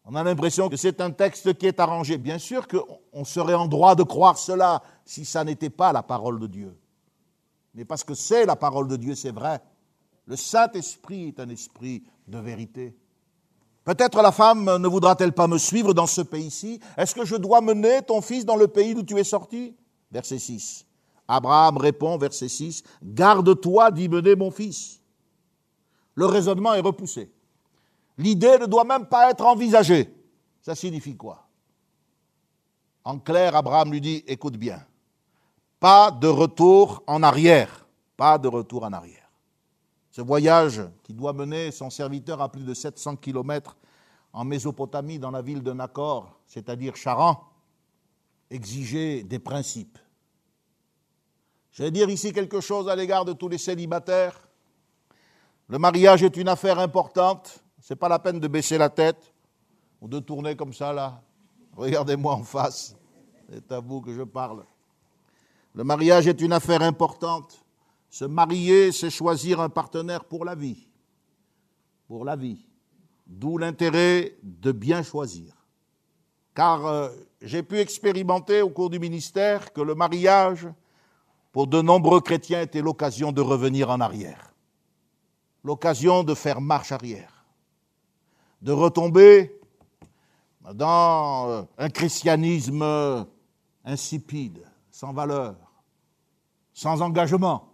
On 0.04 0.14
a 0.14 0.22
l'impression 0.22 0.68
que 0.68 0.76
c'est 0.76 1.00
un 1.00 1.10
texte 1.10 1.54
qui 1.54 1.66
est 1.66 1.80
arrangé. 1.80 2.18
Bien 2.18 2.38
sûr 2.38 2.68
qu'on 2.68 3.24
serait 3.24 3.54
en 3.54 3.66
droit 3.66 3.96
de 3.96 4.04
croire 4.04 4.38
cela 4.38 4.80
si 5.04 5.24
ça 5.24 5.42
n'était 5.42 5.70
pas 5.70 5.92
la 5.92 6.04
parole 6.04 6.38
de 6.38 6.46
Dieu. 6.46 6.76
Mais 7.76 7.84
parce 7.84 8.02
que 8.02 8.14
c'est 8.14 8.46
la 8.46 8.56
parole 8.56 8.88
de 8.88 8.96
Dieu, 8.96 9.14
c'est 9.14 9.30
vrai. 9.30 9.60
Le 10.24 10.34
Saint-Esprit 10.34 11.28
est 11.28 11.40
un 11.40 11.48
esprit 11.50 12.02
de 12.26 12.38
vérité. 12.38 12.96
Peut-être 13.84 14.20
la 14.22 14.32
femme 14.32 14.64
ne 14.78 14.88
voudra-t-elle 14.88 15.32
pas 15.32 15.46
me 15.46 15.58
suivre 15.58 15.92
dans 15.92 16.06
ce 16.06 16.22
pays-ci? 16.22 16.80
Est-ce 16.96 17.14
que 17.14 17.26
je 17.26 17.36
dois 17.36 17.60
mener 17.60 18.00
ton 18.02 18.22
fils 18.22 18.44
dans 18.44 18.56
le 18.56 18.66
pays 18.66 18.94
d'où 18.94 19.02
tu 19.02 19.16
es 19.18 19.24
sorti? 19.24 19.76
Verset 20.10 20.38
6. 20.38 20.86
Abraham 21.28 21.76
répond, 21.76 22.16
verset 22.16 22.48
6, 22.48 22.82
Garde-toi 23.02 23.90
d'y 23.90 24.08
mener 24.08 24.34
mon 24.34 24.50
fils. 24.50 25.00
Le 26.14 26.24
raisonnement 26.24 26.72
est 26.74 26.80
repoussé. 26.80 27.30
L'idée 28.16 28.58
ne 28.58 28.66
doit 28.66 28.84
même 28.84 29.06
pas 29.06 29.30
être 29.30 29.44
envisagée. 29.44 30.12
Ça 30.62 30.74
signifie 30.74 31.16
quoi? 31.16 31.46
En 33.04 33.18
clair, 33.18 33.54
Abraham 33.54 33.92
lui 33.92 34.00
dit, 34.00 34.24
écoute 34.26 34.56
bien, 34.56 34.84
pas 35.80 36.10
de 36.10 36.28
retour 36.28 37.02
en 37.06 37.22
arrière, 37.22 37.86
pas 38.16 38.38
de 38.38 38.48
retour 38.48 38.84
en 38.84 38.92
arrière. 38.92 39.30
Ce 40.10 40.22
voyage 40.22 40.82
qui 41.02 41.12
doit 41.12 41.32
mener 41.32 41.70
son 41.70 41.90
serviteur 41.90 42.40
à 42.40 42.50
plus 42.50 42.64
de 42.64 42.72
700 42.72 43.16
kilomètres 43.16 43.76
en 44.32 44.44
Mésopotamie, 44.44 45.18
dans 45.18 45.30
la 45.30 45.42
ville 45.42 45.62
de 45.62 45.72
Nacor, 45.72 46.38
c'est-à-dire 46.46 46.96
Charan, 46.96 47.42
exiger 48.50 49.22
des 49.22 49.38
principes. 49.38 49.98
Je 51.72 51.82
vais 51.82 51.90
dire 51.90 52.08
ici 52.08 52.32
quelque 52.32 52.60
chose 52.60 52.88
à 52.88 52.96
l'égard 52.96 53.24
de 53.24 53.34
tous 53.34 53.48
les 53.48 53.58
célibataires. 53.58 54.48
Le 55.68 55.78
mariage 55.78 56.22
est 56.22 56.36
une 56.36 56.48
affaire 56.48 56.78
importante. 56.78 57.62
Ce 57.80 57.92
n'est 57.92 57.98
pas 57.98 58.08
la 58.08 58.18
peine 58.18 58.40
de 58.40 58.48
baisser 58.48 58.78
la 58.78 58.88
tête 58.88 59.32
ou 60.00 60.08
de 60.08 60.18
tourner 60.18 60.56
comme 60.56 60.72
ça 60.72 60.92
là. 60.92 61.20
Regardez-moi 61.76 62.32
en 62.32 62.42
face. 62.42 62.96
C'est 63.50 63.70
à 63.72 63.80
vous 63.80 64.00
que 64.00 64.14
je 64.14 64.22
parle. 64.22 64.64
Le 65.76 65.84
mariage 65.84 66.26
est 66.26 66.40
une 66.40 66.52
affaire 66.52 66.82
importante. 66.82 67.64
Se 68.10 68.24
marier, 68.24 68.90
c'est 68.90 69.10
choisir 69.10 69.60
un 69.60 69.68
partenaire 69.68 70.24
pour 70.24 70.44
la 70.44 70.56
vie. 70.56 70.88
Pour 72.08 72.24
la 72.24 72.34
vie. 72.34 72.66
D'où 73.26 73.58
l'intérêt 73.58 74.36
de 74.42 74.72
bien 74.72 75.04
choisir 75.04 75.56
car 76.56 76.86
euh, 76.86 77.10
j'ai 77.42 77.62
pu 77.62 77.78
expérimenter 77.78 78.62
au 78.62 78.70
cours 78.70 78.88
du 78.88 78.98
ministère 78.98 79.72
que 79.74 79.82
le 79.82 79.94
mariage, 79.94 80.66
pour 81.52 81.66
de 81.66 81.82
nombreux 81.82 82.22
chrétiens, 82.22 82.62
était 82.62 82.80
l'occasion 82.80 83.30
de 83.30 83.42
revenir 83.42 83.90
en 83.90 84.00
arrière, 84.00 84.54
l'occasion 85.62 86.24
de 86.24 86.34
faire 86.34 86.62
marche 86.62 86.92
arrière, 86.92 87.44
de 88.62 88.72
retomber 88.72 89.60
dans 90.72 91.50
euh, 91.50 91.62
un 91.76 91.90
christianisme 91.90 93.26
insipide, 93.84 94.62
sans 94.90 95.12
valeur, 95.12 95.56
sans 96.76 97.00
engagement. 97.00 97.72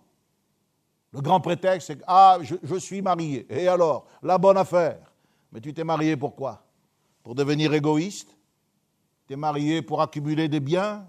Le 1.13 1.21
grand 1.21 1.41
prétexte, 1.41 1.89
c'est 1.89 1.97
que, 1.97 2.05
ah, 2.07 2.39
je, 2.41 2.77
suis 2.77 3.03
marié. 3.03 3.45
Et 3.51 3.67
alors, 3.67 4.07
la 4.23 4.39
bonne 4.39 4.57
affaire. 4.57 5.13
Mais 5.51 5.61
tu 5.61 5.75
t'es 5.75 5.83
marié 5.83 6.17
pourquoi 6.17 6.65
Pour 7.25 7.35
devenir 7.35 7.75
égoïste? 7.75 8.35
Tu 9.27 9.35
es 9.35 9.37
marié 9.37 9.83
pour 9.83 10.01
accumuler 10.01 10.49
des 10.49 10.61
biens, 10.61 11.05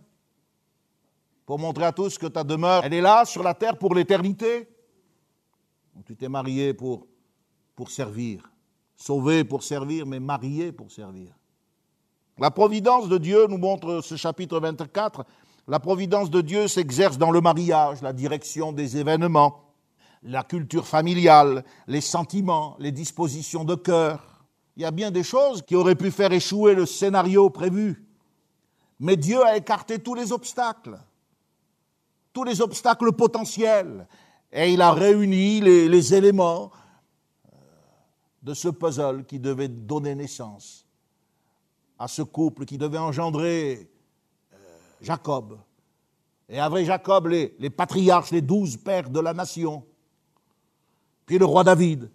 pour 1.45 1.59
montrer 1.59 1.85
à 1.85 1.91
tous 1.91 2.17
que 2.17 2.25
ta 2.25 2.43
demeure, 2.43 2.83
elle 2.83 2.95
est 2.95 3.01
là 3.01 3.25
sur 3.25 3.43
la 3.43 3.53
terre 3.53 3.77
pour 3.77 3.93
l'éternité? 3.93 4.67
Tu 6.05 6.15
t'es 6.15 6.29
marié 6.29 6.73
pour, 6.73 7.05
pour 7.75 7.91
servir, 7.91 8.51
sauvé 8.95 9.43
pour 9.43 9.61
servir, 9.61 10.07
mais 10.07 10.19
marié 10.19 10.71
pour 10.71 10.91
servir. 10.91 11.31
La 12.39 12.49
providence 12.49 13.07
de 13.07 13.19
Dieu, 13.19 13.45
nous 13.47 13.59
montre 13.59 14.01
ce 14.01 14.15
chapitre 14.15 14.59
24, 14.59 15.25
la 15.67 15.79
providence 15.79 16.29
de 16.29 16.41
Dieu 16.41 16.67
s'exerce 16.67 17.17
dans 17.17 17.31
le 17.31 17.41
mariage, 17.41 18.01
la 18.01 18.13
direction 18.13 18.73
des 18.73 18.97
événements, 18.97 19.63
la 20.23 20.43
culture 20.43 20.87
familiale, 20.87 21.63
les 21.87 22.01
sentiments, 22.01 22.75
les 22.79 22.91
dispositions 22.91 23.63
de 23.63 23.75
cœur. 23.75 24.45
Il 24.75 24.83
y 24.83 24.85
a 24.85 24.91
bien 24.91 25.11
des 25.11 25.23
choses 25.23 25.61
qui 25.61 25.75
auraient 25.75 25.95
pu 25.95 26.11
faire 26.11 26.31
échouer 26.31 26.75
le 26.75 26.85
scénario 26.85 27.49
prévu. 27.49 28.05
Mais 28.99 29.15
Dieu 29.15 29.43
a 29.43 29.55
écarté 29.55 29.99
tous 29.99 30.15
les 30.15 30.31
obstacles, 30.31 30.99
tous 32.31 32.43
les 32.43 32.61
obstacles 32.61 33.13
potentiels, 33.13 34.07
et 34.51 34.71
il 34.71 34.81
a 34.81 34.91
réuni 34.91 35.61
les, 35.61 36.13
éléments 36.13 36.71
euh, 37.47 37.57
de 38.43 38.53
ce 38.53 38.69
puzzle 38.69 39.25
qui 39.25 39.39
devait 39.39 39.67
donner 39.67 40.13
naissance 40.13 40.85
à 41.97 42.07
ce 42.07 42.21
couple 42.21 42.65
qui 42.65 42.77
devait 42.77 42.97
engendrer 42.97 43.89
Jacob. 45.03 45.59
Et 46.49 46.59
avec 46.59 46.85
Jacob, 46.85 47.27
les, 47.27 47.69
patriarches, 47.69 48.31
les 48.31 48.41
douze 48.41 48.77
pères 48.77 49.09
de 49.09 49.19
la 49.19 49.33
nation. 49.33 49.85
Puis 51.25 51.37
le 51.37 51.45
roi 51.45 51.63
David. 51.63 52.09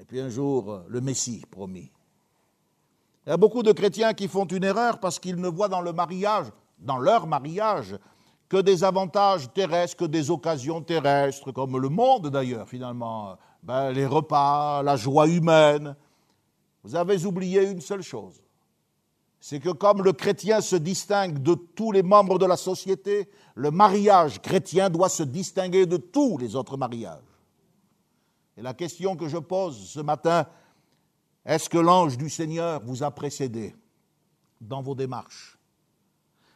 Et 0.00 0.04
puis 0.04 0.20
un 0.20 0.28
jour, 0.28 0.82
le 0.88 1.00
Messie 1.00 1.44
promis. 1.50 1.90
Il 3.26 3.30
y 3.30 3.32
a 3.32 3.36
beaucoup 3.36 3.62
de 3.62 3.72
chrétiens 3.72 4.14
qui 4.14 4.28
font 4.28 4.46
une 4.46 4.64
erreur 4.64 5.00
parce 5.00 5.18
qu'ils 5.18 5.36
ne 5.36 5.48
voient 5.48 5.68
dans 5.68 5.82
le 5.82 5.92
mariage, 5.92 6.46
dans 6.78 6.98
leur 6.98 7.26
mariage, 7.26 7.98
que 8.48 8.56
des 8.56 8.84
avantages 8.84 9.52
terrestres, 9.52 9.96
que 9.96 10.04
des 10.06 10.30
occasions 10.30 10.80
terrestres, 10.80 11.52
comme 11.52 11.78
le 11.78 11.88
monde 11.88 12.30
d'ailleurs 12.30 12.68
finalement, 12.68 13.36
ben, 13.62 13.90
les 13.90 14.06
repas, 14.06 14.82
la 14.82 14.96
joie 14.96 15.26
humaine. 15.26 15.94
Vous 16.82 16.96
avez 16.96 17.26
oublié 17.26 17.68
une 17.68 17.80
seule 17.80 18.02
chose, 18.02 18.40
c'est 19.40 19.60
que 19.60 19.70
comme 19.70 20.02
le 20.02 20.12
chrétien 20.12 20.60
se 20.60 20.76
distingue 20.76 21.42
de 21.42 21.54
tous 21.54 21.92
les 21.92 22.02
membres 22.02 22.38
de 22.38 22.46
la 22.46 22.56
société, 22.56 23.28
le 23.54 23.70
mariage 23.70 24.42
chrétien 24.42 24.90
doit 24.90 25.08
se 25.08 25.22
distinguer 25.22 25.86
de 25.86 25.96
tous 25.96 26.38
les 26.38 26.56
autres 26.56 26.76
mariages. 26.76 27.22
Et 28.56 28.62
la 28.62 28.74
question 28.74 29.16
que 29.16 29.28
je 29.28 29.38
pose 29.38 29.88
ce 29.88 30.00
matin, 30.00 30.46
est-ce 31.44 31.68
que 31.68 31.78
l'ange 31.78 32.18
du 32.18 32.28
Seigneur 32.28 32.82
vous 32.84 33.02
a 33.02 33.10
précédé 33.10 33.74
dans 34.60 34.82
vos 34.82 34.96
démarches? 34.96 35.56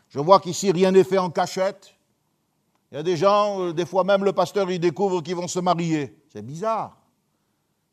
Je 0.09 0.19
vois 0.19 0.41
qu'ici 0.41 0.73
rien 0.73 0.91
n'est 0.91 1.05
fait 1.05 1.19
en 1.19 1.31
cachette. 1.31 1.95
Il 2.91 2.97
y 2.97 2.99
a 2.99 3.03
des 3.03 3.17
gens, 3.17 3.63
euh, 3.63 3.73
des 3.73 3.87
fois 3.87 4.05
même 4.05 4.25
le 4.25 4.33
pasteur, 4.33 4.71
il 4.71 4.79
découvre 4.79 5.23
qu'ils 5.23 5.37
vont 5.37 5.49
se 5.49 5.61
marier. 5.61 6.15
C'est 6.29 6.45
bizarre 6.45 6.99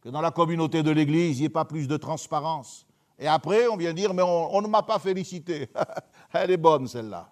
que 0.01 0.09
dans 0.09 0.19
la 0.19 0.31
communauté 0.31 0.83
de 0.83 0.91
l'Église, 0.91 1.37
il 1.37 1.41
n'y 1.41 1.45
ait 1.45 1.49
pas 1.49 1.63
plus 1.63 1.87
de 1.87 1.95
transparence. 1.95 2.85
Et 3.19 3.27
après, 3.27 3.67
on 3.67 3.75
vient 3.75 3.93
dire, 3.93 4.13
mais 4.13 4.23
on, 4.23 4.61
ne 4.61 4.67
m'a 4.67 4.81
pas 4.81 4.97
félicité. 4.97 5.69
Elle 6.33 6.51
est 6.51 6.57
bonne, 6.57 6.87
celle-là. 6.87 7.29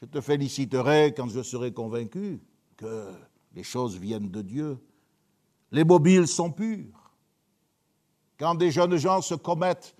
Je 0.00 0.06
te 0.06 0.22
féliciterai 0.22 1.12
quand 1.14 1.28
je 1.28 1.42
serai 1.42 1.70
convaincu 1.72 2.40
que 2.78 3.12
les 3.52 3.62
choses 3.62 3.98
viennent 3.98 4.30
de 4.30 4.40
Dieu. 4.40 4.78
Les 5.70 5.84
mobiles 5.84 6.26
sont 6.26 6.50
purs. 6.50 7.12
Quand 8.38 8.54
des 8.54 8.70
jeunes 8.70 8.96
gens 8.96 9.20
se 9.20 9.34
commettent 9.34 9.94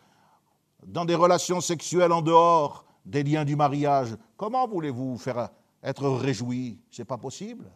dans 0.86 1.04
des 1.04 1.14
relations 1.14 1.60
sexuelles 1.60 2.12
en 2.12 2.22
dehors 2.22 2.86
des 3.04 3.22
liens 3.22 3.44
du 3.44 3.54
mariage, 3.54 4.16
comment 4.36 4.66
voulez-vous 4.66 5.18
faire 5.18 5.50
être 5.82 6.08
réjouis 6.08 6.80
Ce 6.90 7.02
n'est 7.02 7.06
pas 7.06 7.18
possible. 7.18 7.70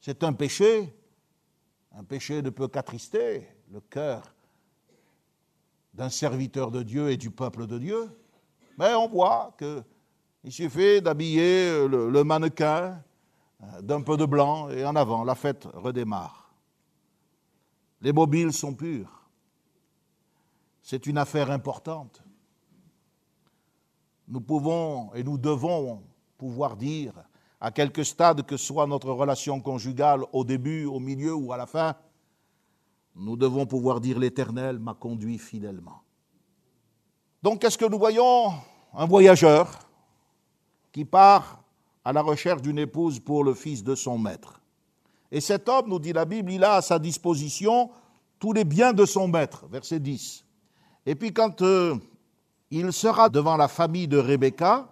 C'est 0.00 0.24
un 0.24 0.32
péché. 0.32 0.92
Un 1.92 2.02
péché 2.02 2.42
ne 2.42 2.50
peut 2.50 2.66
qu'attrister 2.66 3.46
le 3.70 3.80
cœur 3.80 4.33
d'un 5.94 6.08
serviteur 6.08 6.70
de 6.70 6.82
Dieu 6.82 7.10
et 7.10 7.16
du 7.16 7.30
peuple 7.30 7.66
de 7.66 7.78
Dieu. 7.78 8.10
Mais 8.78 8.94
on 8.94 9.08
voit 9.08 9.56
qu'il 9.58 10.52
suffit 10.52 11.00
d'habiller 11.00 11.86
le, 11.86 12.24
mannequin 12.24 13.00
euh, 13.62 13.82
d'un 13.82 14.02
peu 14.02 14.16
de 14.16 14.26
blanc 14.26 14.68
et 14.70 14.84
en 14.84 14.96
avant, 14.96 15.24
la 15.24 15.34
fête 15.34 15.66
redémarre. 15.72 16.52
Les 18.00 18.12
mobiles 18.12 18.52
sont 18.52 18.74
purs. 18.74 19.22
C'est 20.82 21.06
une 21.06 21.16
affaire 21.16 21.50
importante. 21.50 22.22
Nous 24.28 24.40
pouvons 24.40 25.14
et 25.14 25.22
nous 25.22 25.38
devons 25.38 26.02
pouvoir 26.36 26.76
dire, 26.76 27.14
à 27.60 27.70
quelque 27.70 28.02
stade 28.02 28.42
que 28.42 28.58
soit 28.58 28.86
notre 28.86 29.10
relation 29.10 29.60
conjugale, 29.60 30.24
au 30.32 30.44
début, 30.44 30.84
au 30.84 31.00
milieu 31.00 31.34
ou 31.34 31.52
à 31.52 31.56
la 31.56 31.66
fin, 31.66 31.94
nous 33.16 33.36
devons 33.36 33.66
pouvoir 33.66 34.00
dire 34.00 34.18
l'Éternel 34.18 34.78
m'a 34.78 34.94
conduit 34.94 35.38
fidèlement. 35.38 36.02
Donc, 37.42 37.60
qu'est-ce 37.60 37.78
que 37.78 37.84
nous 37.84 37.98
voyons 37.98 38.52
Un 38.94 39.06
voyageur 39.06 39.70
qui 40.92 41.04
part 41.04 41.62
à 42.04 42.12
la 42.12 42.22
recherche 42.22 42.62
d'une 42.62 42.78
épouse 42.78 43.20
pour 43.20 43.44
le 43.44 43.54
fils 43.54 43.84
de 43.84 43.94
son 43.94 44.18
maître? 44.18 44.60
Et 45.30 45.40
cet 45.40 45.68
homme, 45.68 45.88
nous 45.88 45.98
dit 45.98 46.12
la 46.12 46.24
Bible, 46.24 46.52
il 46.52 46.64
a 46.64 46.74
à 46.74 46.82
sa 46.82 46.98
disposition 46.98 47.90
tous 48.38 48.52
les 48.52 48.64
biens 48.64 48.92
de 48.92 49.04
son 49.04 49.28
maître, 49.28 49.66
verset 49.70 50.00
10. 50.00 50.44
Et 51.06 51.14
puis 51.14 51.32
quand 51.32 51.62
euh, 51.62 51.96
il 52.70 52.92
sera 52.92 53.28
devant 53.28 53.56
la 53.56 53.68
famille 53.68 54.08
de 54.08 54.18
Rebecca, 54.18 54.88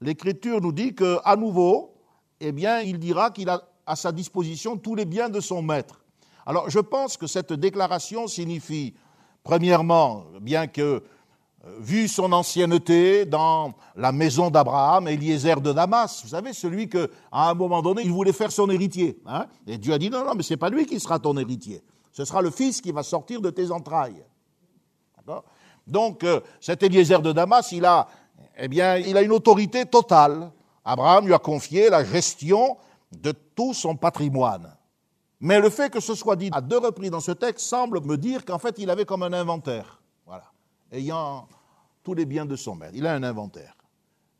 l'Écriture 0.00 0.60
nous 0.60 0.72
dit 0.72 0.94
qu'à 0.94 1.36
nouveau, 1.36 1.94
eh 2.40 2.52
bien, 2.52 2.80
il 2.80 2.98
dira 2.98 3.30
qu'il 3.30 3.48
a 3.48 3.62
à 3.86 3.96
sa 3.96 4.12
disposition 4.12 4.76
tous 4.76 4.94
les 4.94 5.04
biens 5.04 5.28
de 5.28 5.40
son 5.40 5.62
maître. 5.62 5.99
Alors 6.46 6.70
je 6.70 6.78
pense 6.78 7.16
que 7.16 7.26
cette 7.26 7.52
déclaration 7.52 8.26
signifie, 8.26 8.94
premièrement, 9.42 10.24
bien 10.40 10.66
que, 10.66 11.02
euh, 11.66 11.76
vu 11.78 12.08
son 12.08 12.32
ancienneté 12.32 13.26
dans 13.26 13.74
la 13.94 14.12
maison 14.12 14.50
d'Abraham, 14.50 15.08
Eliezer 15.08 15.60
de 15.60 15.72
Damas, 15.72 16.22
vous 16.22 16.30
savez, 16.30 16.52
celui 16.52 16.88
que, 16.88 17.10
à 17.30 17.50
un 17.50 17.54
moment 17.54 17.82
donné, 17.82 18.02
il 18.02 18.12
voulait 18.12 18.32
faire 18.32 18.50
son 18.50 18.70
héritier. 18.70 19.18
Hein 19.26 19.46
et 19.66 19.76
Dieu 19.76 19.92
a 19.92 19.98
dit 19.98 20.08
non, 20.08 20.24
non, 20.24 20.34
mais 20.34 20.42
ce 20.42 20.54
n'est 20.54 20.58
pas 20.58 20.70
lui 20.70 20.86
qui 20.86 20.98
sera 20.98 21.18
ton 21.18 21.36
héritier. 21.36 21.82
Ce 22.12 22.24
sera 22.24 22.40
le 22.40 22.50
fils 22.50 22.80
qui 22.80 22.92
va 22.92 23.02
sortir 23.02 23.40
de 23.40 23.50
tes 23.50 23.70
entrailles. 23.70 24.24
Donc, 25.86 26.24
euh, 26.24 26.40
cet 26.60 26.82
Eliezer 26.82 27.20
de 27.20 27.32
Damas, 27.32 27.72
il 27.72 27.84
a, 27.84 28.08
eh 28.58 28.68
bien, 28.68 28.96
il 28.96 29.16
a 29.16 29.22
une 29.22 29.32
autorité 29.32 29.84
totale. 29.84 30.50
Abraham 30.84 31.26
lui 31.26 31.34
a 31.34 31.38
confié 31.38 31.90
la 31.90 32.04
gestion 32.04 32.76
de 33.12 33.32
tout 33.32 33.74
son 33.74 33.96
patrimoine. 33.96 34.74
Mais 35.40 35.58
le 35.58 35.70
fait 35.70 35.90
que 35.90 36.00
ce 36.00 36.14
soit 36.14 36.36
dit 36.36 36.50
à 36.52 36.60
deux 36.60 36.78
reprises 36.78 37.10
dans 37.10 37.20
ce 37.20 37.32
texte 37.32 37.66
semble 37.66 38.02
me 38.02 38.16
dire 38.16 38.44
qu'en 38.44 38.58
fait, 38.58 38.78
il 38.78 38.90
avait 38.90 39.06
comme 39.06 39.22
un 39.22 39.32
inventaire, 39.32 40.02
voilà, 40.26 40.44
ayant 40.92 41.48
tous 42.02 42.12
les 42.14 42.26
biens 42.26 42.44
de 42.44 42.56
son 42.56 42.74
maître. 42.74 42.92
Il 42.94 43.06
a 43.06 43.14
un 43.14 43.22
inventaire. 43.22 43.74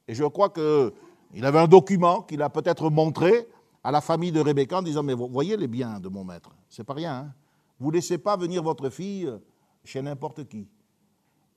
Et 0.07 0.15
je 0.15 0.25
crois 0.25 0.51
qu'il 0.51 1.45
avait 1.45 1.59
un 1.59 1.69
document 1.69 2.23
qu'il 2.23 2.43
a 2.43 2.51
peut-être 2.51 2.91
montré 2.91 3.49
à 3.83 3.91
la 3.91 4.03
famille 4.03 4.33
de 4.33 4.41
Rebecca 4.41 4.79
en 4.79 4.83
disant 4.83 5.03
Mais 5.03 5.15
vous 5.15 5.29
voyez 5.29 5.57
les 5.57 5.69
biens 5.69 6.01
de 6.01 6.09
mon 6.09 6.23
maître, 6.23 6.51
c'est 6.69 6.85
pas 6.85 6.95
rien. 6.95 7.15
Hein 7.15 7.33
vous 7.79 7.89
ne 7.89 7.95
laissez 7.95 8.19
pas 8.19 8.37
venir 8.37 8.63
votre 8.63 8.91
fille 8.91 9.33
chez 9.85 10.03
n'importe 10.03 10.47
qui. 10.47 10.69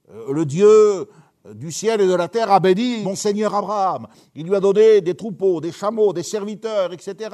Euh, 0.10 0.32
le 0.32 0.46
Dieu 0.46 1.10
du 1.54 1.74
ciel 1.74 2.00
et 2.00 2.08
de 2.08 2.14
la 2.14 2.30
terre 2.30 2.50
a 2.50 2.62
béni 2.62 3.04
mon 3.04 3.18
Seigneur 3.18 3.54
Abraham. 3.54 4.08
Il 4.34 4.48
lui 4.48 4.56
a 4.56 4.62
donné 4.62 5.02
des 5.02 5.16
troupeaux, 5.16 5.60
des 5.60 5.74
chameaux, 5.74 6.14
des 6.14 6.24
serviteurs, 6.24 6.94
etc 6.94 7.30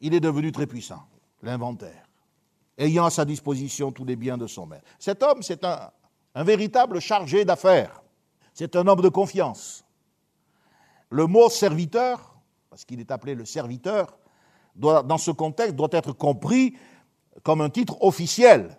il 0.00 0.14
est 0.14 0.20
devenu 0.20 0.52
très 0.52 0.66
puissant, 0.66 1.02
l'inventaire, 1.42 2.08
ayant 2.78 3.04
à 3.04 3.10
sa 3.10 3.24
disposition 3.24 3.92
tous 3.92 4.04
les 4.04 4.16
biens 4.16 4.38
de 4.38 4.46
son 4.46 4.66
maître. 4.66 4.84
Cet 4.98 5.22
homme, 5.22 5.42
c'est 5.42 5.64
un, 5.64 5.90
véritable 6.34 7.00
chargé 7.00 7.44
d'affaires. 7.44 8.02
C'est 8.52 8.76
un 8.76 8.86
homme 8.86 9.00
de 9.00 9.08
confiance. 9.08 9.84
Le 11.10 11.26
mot 11.26 11.48
serviteur, 11.48 12.36
parce 12.68 12.84
qu'il 12.84 13.00
est 13.00 13.10
appelé 13.10 13.34
le 13.34 13.44
serviteur, 13.44 14.18
dans 14.74 15.18
ce 15.18 15.30
contexte, 15.30 15.76
doit 15.76 15.88
être 15.92 16.12
compris 16.12 16.76
comme 17.42 17.62
un 17.62 17.70
titre 17.70 17.96
officiel, 18.02 18.78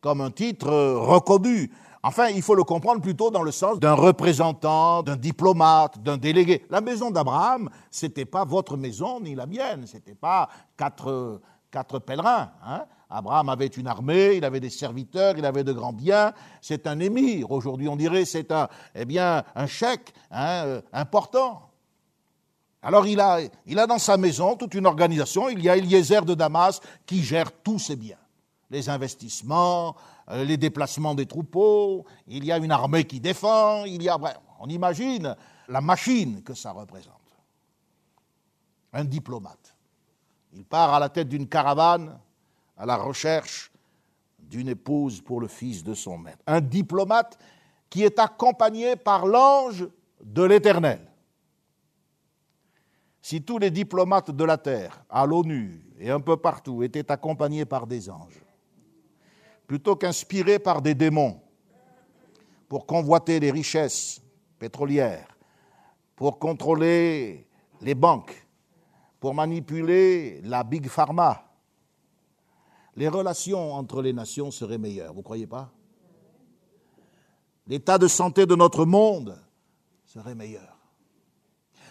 comme 0.00 0.20
un 0.20 0.32
titre 0.32 0.68
reconnu, 0.68 1.70
Enfin, 2.04 2.28
il 2.28 2.42
faut 2.42 2.56
le 2.56 2.64
comprendre 2.64 3.00
plutôt 3.00 3.30
dans 3.30 3.42
le 3.42 3.52
sens 3.52 3.78
d'un 3.78 3.94
représentant, 3.94 5.04
d'un 5.04 5.16
diplomate, 5.16 6.02
d'un 6.02 6.16
délégué. 6.16 6.66
La 6.68 6.80
maison 6.80 7.12
d'Abraham, 7.12 7.70
ce 7.92 8.06
n'était 8.06 8.24
pas 8.24 8.44
votre 8.44 8.76
maison 8.76 9.20
ni 9.20 9.36
la 9.36 9.46
mienne, 9.46 9.86
ce 9.86 9.94
n'était 9.94 10.16
pas 10.16 10.48
quatre, 10.76 11.40
quatre 11.70 12.00
pèlerins. 12.00 12.50
Hein. 12.66 12.86
Abraham 13.08 13.50
avait 13.50 13.68
une 13.68 13.86
armée, 13.86 14.34
il 14.34 14.44
avait 14.44 14.58
des 14.58 14.70
serviteurs, 14.70 15.34
il 15.38 15.44
avait 15.44 15.62
de 15.62 15.72
grands 15.72 15.92
biens. 15.92 16.32
C'est 16.60 16.88
un 16.88 16.98
émir. 16.98 17.52
Aujourd'hui, 17.52 17.86
on 17.86 17.96
dirait 17.96 18.24
c'est 18.24 18.50
un, 18.50 18.68
eh 18.96 19.04
bien, 19.04 19.44
un 19.54 19.66
chèque 19.68 20.12
hein, 20.32 20.64
euh, 20.64 20.82
important. 20.92 21.70
Alors 22.82 23.06
il 23.06 23.20
a, 23.20 23.38
il 23.66 23.78
a 23.78 23.86
dans 23.86 23.98
sa 23.98 24.16
maison 24.16 24.56
toute 24.56 24.74
une 24.74 24.86
organisation. 24.86 25.48
Il 25.48 25.62
y 25.62 25.68
a 25.68 25.76
Eliezer 25.76 26.24
de 26.24 26.34
Damas 26.34 26.80
qui 27.06 27.22
gère 27.22 27.52
tous 27.62 27.78
ses 27.78 27.94
biens 27.94 28.16
les 28.72 28.88
investissements, 28.88 29.94
les 30.32 30.56
déplacements 30.56 31.14
des 31.14 31.26
troupeaux, 31.26 32.04
il 32.26 32.44
y 32.44 32.52
a 32.52 32.58
une 32.58 32.70
armée 32.70 33.04
qui 33.04 33.20
défend, 33.20 33.84
il 33.84 34.02
y 34.02 34.08
a. 34.08 34.18
on 34.60 34.68
imagine 34.68 35.36
la 35.68 35.80
machine 35.80 36.42
que 36.42 36.54
ça 36.54 36.72
représente. 36.72 37.16
Un 38.92 39.04
diplomate. 39.04 39.74
Il 40.52 40.64
part 40.64 40.94
à 40.94 41.00
la 41.00 41.08
tête 41.08 41.28
d'une 41.28 41.48
caravane 41.48 42.18
à 42.76 42.86
la 42.86 42.96
recherche 42.96 43.70
d'une 44.38 44.68
épouse 44.68 45.20
pour 45.20 45.40
le 45.40 45.48
fils 45.48 45.84
de 45.84 45.94
son 45.94 46.18
maître. 46.18 46.42
Un 46.46 46.60
diplomate 46.60 47.38
qui 47.88 48.02
est 48.02 48.18
accompagné 48.18 48.96
par 48.96 49.26
l'ange 49.26 49.86
de 50.22 50.42
l'Éternel. 50.42 51.00
Si 53.20 53.42
tous 53.42 53.58
les 53.58 53.70
diplomates 53.70 54.30
de 54.30 54.44
la 54.44 54.58
terre, 54.58 55.04
à 55.08 55.24
l'ONU 55.26 55.86
et 55.98 56.10
un 56.10 56.20
peu 56.20 56.36
partout, 56.36 56.82
étaient 56.82 57.10
accompagnés 57.10 57.64
par 57.64 57.86
des 57.86 58.10
anges, 58.10 58.41
plutôt 59.72 59.96
qu'inspiré 59.96 60.58
par 60.58 60.82
des 60.82 60.94
démons 60.94 61.40
pour 62.68 62.84
convoiter 62.84 63.40
les 63.40 63.50
richesses 63.50 64.20
pétrolières, 64.58 65.34
pour 66.14 66.38
contrôler 66.38 67.48
les 67.80 67.94
banques, 67.94 68.46
pour 69.18 69.32
manipuler 69.32 70.42
la 70.42 70.62
Big 70.62 70.88
Pharma, 70.88 71.50
les 72.96 73.08
relations 73.08 73.72
entre 73.72 74.02
les 74.02 74.12
nations 74.12 74.50
seraient 74.50 74.76
meilleures, 74.76 75.14
vous 75.14 75.20
ne 75.20 75.24
croyez 75.24 75.46
pas? 75.46 75.72
L'état 77.66 77.96
de 77.96 78.08
santé 78.08 78.44
de 78.44 78.54
notre 78.54 78.84
monde 78.84 79.40
serait 80.04 80.34
meilleur. 80.34 80.76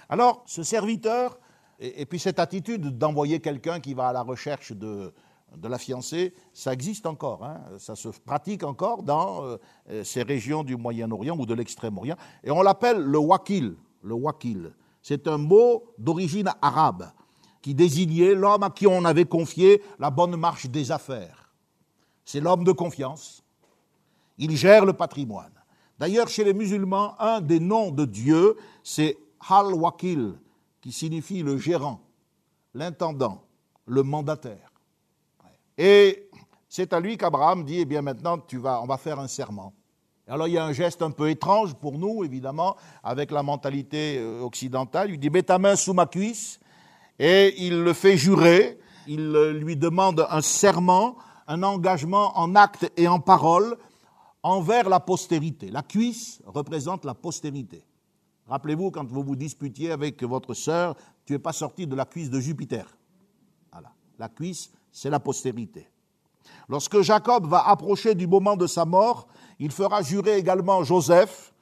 Alors, 0.08 0.44
ce 0.46 0.62
serviteur, 0.62 1.40
et, 1.80 2.06
puis 2.06 2.20
cette 2.20 2.38
attitude 2.38 2.96
d'envoyer 3.00 3.40
quelqu'un 3.40 3.80
qui 3.80 3.96
va 3.96 4.10
à 4.10 4.14
la 4.14 4.22
recherche 4.22 4.72
de, 4.72 5.12
de 5.56 5.68
la 5.68 5.78
fiancée, 5.78 6.34
ça 6.54 6.74
existe 6.74 7.06
encore, 7.06 7.44
hein. 7.44 7.62
ça 7.78 7.96
se 7.96 8.10
pratique 8.10 8.64
encore 8.64 9.04
dans 9.04 9.44
euh, 9.44 10.04
ces 10.04 10.24
régions 10.24 10.64
du 10.64 10.78
Moyen-Orient 10.78 11.38
ou 11.38 11.46
de 11.46 11.54
l'Extrême-Orient, 11.54 12.16
et 12.44 12.52
on 12.52 12.62
l'appelle 12.62 13.00
le 13.00 13.18
wakil. 13.18 13.76
le 14.02 14.14
wakil. 14.14 14.74
C'est 15.02 15.28
un 15.28 15.38
mot 15.38 15.84
d'origine 15.98 16.50
arabe 16.62 17.12
qui 17.62 17.76
désignait 17.76 18.34
l'homme 18.34 18.64
à 18.64 18.70
qui 18.70 18.88
on 18.88 19.04
avait 19.06 19.26
confié 19.26 19.82
la 20.00 20.10
bonne 20.10 20.36
marche 20.36 20.68
des 20.68 20.92
affaires. 20.92 21.52
C'est 22.26 22.40
l'homme 22.40 22.64
de 22.64 22.72
confiance. 22.72 23.44
Il 24.38 24.56
gère 24.56 24.86
le 24.86 24.94
patrimoine. 24.94 25.54
D'ailleurs, 26.00 26.28
chez 26.28 26.44
les 26.44 26.54
musulmans, 26.54 27.20
un 27.20 27.42
des 27.42 27.60
noms 27.60 27.92
de 27.92 28.06
Dieu, 28.06 28.56
c'est 28.84 29.18
Al-Wakil, 29.48 30.34
qui 30.82 30.92
signifie 30.92 31.44
le 31.44 31.58
gérant, 31.58 32.02
l'intendant, 32.74 33.44
le 33.86 34.02
mandataire. 34.02 34.71
Et 35.78 36.30
c'est 36.70 36.94
à 36.94 37.00
lui 37.00 37.18
qu'Abraham 37.18 37.64
dit, 37.64 37.80
eh 37.80 37.86
bien 37.86 38.02
maintenant, 38.02 38.38
tu 38.38 38.58
vas, 38.58 38.82
on 38.82 38.86
va 38.86 38.98
faire 38.98 39.20
un 39.20 39.28
serment. 39.28 39.74
Alors 40.28 40.48
il 40.48 40.54
y 40.54 40.58
a 40.58 40.66
un 40.66 40.72
geste 40.72 41.02
un 41.02 41.12
peu 41.12 41.30
étrange 41.30 41.74
pour 41.74 41.98
nous, 41.98 42.24
évidemment, 42.24 42.78
avec 43.04 43.32
la 43.32 43.44
mentalité 43.44 44.18
euh, 44.18 44.42
occidentale. 44.42 45.12
Il 45.12 45.20
dit, 45.20 45.30
mets 45.30 45.44
ta 45.44 45.60
main 45.60 45.76
sous 45.76 45.94
ma 45.94 46.06
cuisse, 46.06 46.60
et 47.20 47.54
il 47.66 47.84
le 47.84 47.94
fait 47.94 48.18
jurer, 48.18 48.80
il 49.08 49.32
lui 49.32 49.76
demande 49.76 50.26
un 50.30 50.42
serment, 50.42 51.18
un 51.48 51.64
engagement 51.64 52.38
en 52.38 52.56
acte 52.56 52.92
et 52.98 53.08
en 53.08 53.20
parole 53.20 53.78
envers 54.44 54.90
la 54.90 55.00
postérité. 55.00 55.70
La 55.70 55.84
cuisse 55.84 56.42
représente 56.46 57.06
la 57.06 57.14
postérité. 57.14 57.84
Rappelez-vous, 58.48 58.92
quand 58.92 59.08
vous 59.08 59.24
vous 59.24 59.36
disputiez 59.36 59.92
avec 59.92 60.24
votre 60.24 60.54
sœur, 60.54 60.96
tu 61.26 61.34
n'es 61.34 61.40
pas 61.40 61.54
sorti 61.54 61.88
de 61.88 61.96
la 61.96 62.06
cuisse 62.06 62.30
de 62.30 62.40
Jupiter. 62.40 62.86
Voilà. 63.72 63.92
La 64.18 64.30
cuisse, 64.30 64.72
c'est 64.92 65.10
la 65.10 65.20
postérité. 65.20 65.88
Lorsque 66.70 67.02
Jacob 67.02 67.48
va 67.48 67.68
approcher 67.68 68.16
du 68.16 68.28
moment 68.28 68.56
de 68.56 68.68
sa 68.68 68.86
mort, 68.86 69.28
il 69.60 69.72
fera 69.72 70.02
jurer 70.02 70.38
également 70.38 70.84
Joseph 70.84 71.54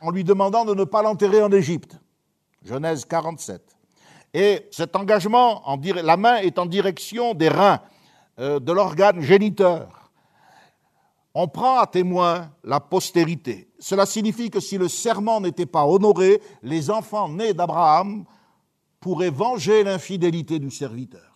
en 0.00 0.10
lui 0.10 0.24
demandant 0.24 0.64
de 0.64 0.74
ne 0.74 0.84
pas 0.84 1.02
l'enterrer 1.02 1.42
en 1.42 1.50
Égypte. 1.50 1.98
Genèse 2.64 3.04
47. 3.04 3.62
Et 4.34 4.68
cet 4.70 4.94
engagement, 4.94 5.62
la 6.02 6.16
main 6.16 6.36
est 6.36 6.58
en 6.58 6.66
direction 6.66 7.34
des 7.34 7.48
reins, 7.48 7.80
euh, 8.38 8.60
de 8.60 8.72
l'organe 8.72 9.20
géniteur. 9.20 10.10
On 11.34 11.48
prend 11.48 11.78
à 11.78 11.86
témoin 11.86 12.50
la 12.64 12.80
postérité. 12.80 13.70
Cela 13.78 14.06
signifie 14.06 14.50
que 14.50 14.60
si 14.60 14.76
le 14.76 14.88
serment 14.88 15.40
n'était 15.40 15.66
pas 15.66 15.86
honoré, 15.86 16.42
les 16.62 16.90
enfants 16.90 17.28
nés 17.28 17.54
d'Abraham 17.54 18.24
pourraient 19.00 19.30
venger 19.30 19.84
l'infidélité 19.84 20.58
du 20.58 20.70
serviteur. 20.70 21.27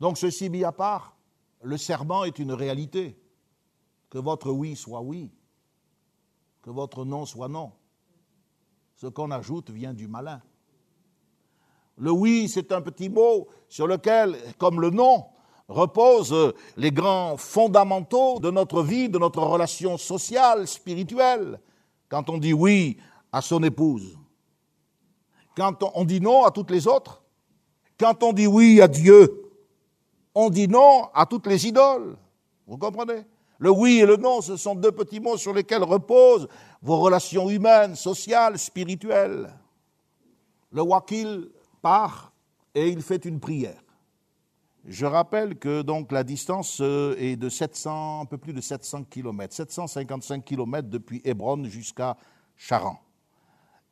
Donc 0.00 0.16
ceci 0.16 0.48
mis 0.48 0.64
à 0.64 0.72
part, 0.72 1.14
le 1.62 1.76
serment 1.76 2.24
est 2.24 2.38
une 2.38 2.52
réalité. 2.52 3.16
Que 4.08 4.18
votre 4.18 4.50
oui 4.50 4.74
soit 4.74 5.02
oui, 5.02 5.30
que 6.62 6.70
votre 6.70 7.04
non 7.04 7.26
soit 7.26 7.48
non. 7.48 7.72
Ce 8.96 9.06
qu'on 9.06 9.30
ajoute 9.30 9.70
vient 9.70 9.94
du 9.94 10.08
malin. 10.08 10.42
Le 11.96 12.10
oui, 12.10 12.48
c'est 12.48 12.72
un 12.72 12.80
petit 12.80 13.08
mot 13.08 13.48
sur 13.68 13.86
lequel, 13.86 14.36
comme 14.58 14.80
le 14.80 14.90
non, 14.90 15.26
reposent 15.68 16.54
les 16.76 16.90
grands 16.90 17.36
fondamentaux 17.36 18.40
de 18.40 18.50
notre 18.50 18.82
vie, 18.82 19.08
de 19.08 19.18
notre 19.18 19.42
relation 19.42 19.96
sociale, 19.96 20.66
spirituelle. 20.66 21.60
Quand 22.08 22.28
on 22.30 22.38
dit 22.38 22.52
oui 22.52 22.96
à 23.30 23.42
son 23.42 23.62
épouse, 23.62 24.18
quand 25.56 25.84
on 25.94 26.04
dit 26.04 26.20
non 26.20 26.44
à 26.44 26.50
toutes 26.50 26.70
les 26.70 26.88
autres, 26.88 27.22
quand 27.98 28.22
on 28.22 28.32
dit 28.32 28.46
oui 28.46 28.80
à 28.80 28.88
Dieu, 28.88 29.49
on 30.40 30.50
dit 30.50 30.68
non 30.68 31.08
à 31.14 31.26
toutes 31.26 31.46
les 31.46 31.66
idoles. 31.66 32.16
Vous 32.66 32.78
comprenez? 32.78 33.24
Le 33.58 33.70
oui 33.70 34.00
et 34.00 34.06
le 34.06 34.16
non, 34.16 34.40
ce 34.40 34.56
sont 34.56 34.74
deux 34.74 34.92
petits 34.92 35.20
mots 35.20 35.36
sur 35.36 35.52
lesquels 35.52 35.82
reposent 35.82 36.48
vos 36.80 36.98
relations 36.98 37.50
humaines, 37.50 37.94
sociales, 37.94 38.58
spirituelles. 38.58 39.52
Le 40.72 40.82
wakil 40.82 41.50
part 41.82 42.32
et 42.74 42.88
il 42.88 43.02
fait 43.02 43.24
une 43.26 43.38
prière. 43.38 43.82
Je 44.86 45.04
rappelle 45.04 45.58
que 45.58 45.82
donc 45.82 46.10
la 46.10 46.24
distance 46.24 46.78
euh, 46.80 47.14
est 47.18 47.36
de 47.36 47.50
700, 47.50 48.22
un 48.22 48.24
peu 48.24 48.38
plus 48.38 48.54
de 48.54 48.62
700 48.62 49.04
km, 49.10 49.54
755 49.54 50.42
km 50.42 50.88
depuis 50.88 51.20
Hébron 51.22 51.64
jusqu'à 51.64 52.16
Charan. 52.56 52.98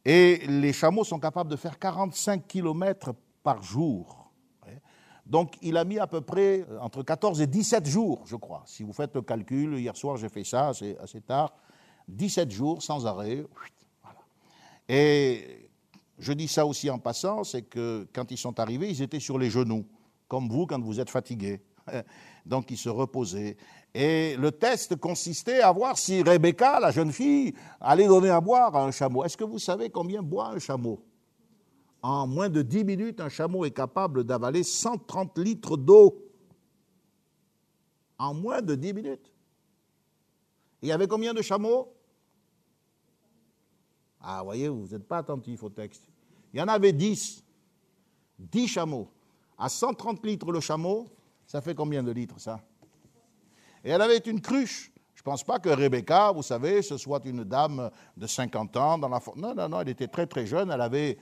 Et 0.03 0.47
les 0.47 0.73
chameaux 0.73 1.05
sont 1.05 1.19
capables 1.19 1.51
de 1.51 1.57
faire 1.57 1.79
45 1.79 2.47
km 2.47 3.15
par 3.43 3.63
jour. 3.63 4.28
Donc 5.29 5.57
il 5.61 5.77
a 5.77 5.85
mis 5.85 5.99
à 5.99 6.07
peu 6.07 6.23
près 6.23 6.65
euh, 6.71 6.81
entre 6.81 7.03
14 7.03 7.41
et 7.43 7.47
17 7.47 7.87
jours, 7.87 8.23
je 8.25 8.37
crois. 8.37 8.63
Si 8.67 8.83
vous 8.83 8.95
faites 8.95 9.15
le 9.15 9.23
calcul, 9.23 9.79
hier 9.79 9.97
soir 9.97 10.17
j'ai 10.17 10.31
fait 10.31 10.45
ça, 10.45 10.73
c'est 10.75 10.99
assez 10.99 11.21
tard. 11.21 11.53
17 12.09 12.51
jours 12.51 12.83
sans 12.83 13.07
arrêt. 13.07 13.45
Et 14.89 15.71
je 16.19 16.33
dis 16.33 16.49
ça 16.49 16.65
aussi 16.65 16.89
en 16.89 16.99
passant, 16.99 17.45
c'est 17.45 17.63
que 17.63 18.09
quand 18.15 18.31
ils 18.31 18.39
sont 18.39 18.59
arrivés, 18.59 18.89
ils 18.89 19.03
étaient 19.03 19.21
sur 19.21 19.39
les 19.39 19.51
genoux, 19.51 19.85
comme 20.27 20.49
vous 20.49 20.67
quand 20.67 20.83
vous 20.83 20.99
êtes 20.99 21.11
fatigué. 21.11 21.61
Donc 22.47 22.71
ils 22.71 22.79
se 22.79 22.89
reposaient. 22.89 23.59
Et 23.95 24.35
le 24.37 24.51
test 24.51 24.97
consistait 24.97 25.61
à 25.61 25.73
voir 25.73 25.99
si 25.99 26.23
Rebecca, 26.23 26.81
la 26.81 26.91
jeune 26.91 27.13
fille, 27.13 27.53
allait 27.81 28.07
donner 28.07 28.31
à 28.31 28.41
boire 28.41 28.75
à 28.75 28.85
un 28.85 28.91
chameau. 28.91 29.25
Est-ce 29.25 29.37
que 29.37 29.45
vous 29.45 29.59
savez 29.59 29.91
combien 29.91 30.23
boit 30.23 30.49
un 30.49 30.59
chameau? 30.59 31.05
En 32.03 32.27
moins 32.27 32.49
de 32.49 32.63
10 32.63 32.85
minutes, 32.85 33.21
un 33.21 33.29
chameau 33.29 33.65
est 33.65 33.73
capable 33.73 34.25
d'avaler 34.25 34.63
130 34.63 35.39
litres 35.39 35.77
d'eau. 35.77 36.25
En 38.19 38.35
moins 38.35 38.63
de 38.63 38.75
10 38.75 38.93
minutes. 38.95 39.33
il 40.83 40.89
y 40.89 40.93
avait 40.93 41.09
combien 41.09 41.35
de 41.35 41.43
chameaux? 41.43 41.93
Ah, 44.21 44.43
voyez, 44.43 44.69
vous 44.69 44.89
n'êtes 44.89 45.07
pas 45.07 45.19
attentif 45.19 45.63
au 45.63 45.71
texte. 45.71 46.09
Il 46.53 46.59
y 46.59 46.63
en 46.63 46.69
avait 46.69 46.93
10. 46.93 47.45
10 48.39 48.69
chameaux. 48.69 49.09
À 49.57 49.69
130 49.69 50.25
litres 50.25 50.53
le 50.53 50.61
chameau, 50.61 51.07
ça 51.47 51.61
fait 51.61 51.75
combien 51.75 52.03
de 52.03 52.13
litres 52.13 52.39
ça? 52.39 52.61
Et 53.85 53.91
elle 53.91 54.03
avait 54.03 54.19
une 54.19 54.41
cruche. 54.41 54.93
Je 55.15 55.21
ne 55.21 55.25
pense 55.25 55.43
pas 55.43 55.59
que 55.59 55.69
Rebecca, 55.69 56.31
vous 56.31 56.43
savez, 56.43 56.81
ce 56.81 56.97
soit 56.97 57.25
une 57.25 57.43
dame 57.43 57.91
de 58.17 58.27
50 58.27 58.77
ans 58.77 58.99
dans 58.99 59.09
la 59.09 59.21
Non, 59.35 59.55
non, 59.55 59.69
non, 59.69 59.81
elle 59.81 59.89
était 59.89 60.07
très 60.07 60.27
très 60.27 60.47
jeune, 60.47 60.71
elle 60.71 60.81
avait 60.81 61.19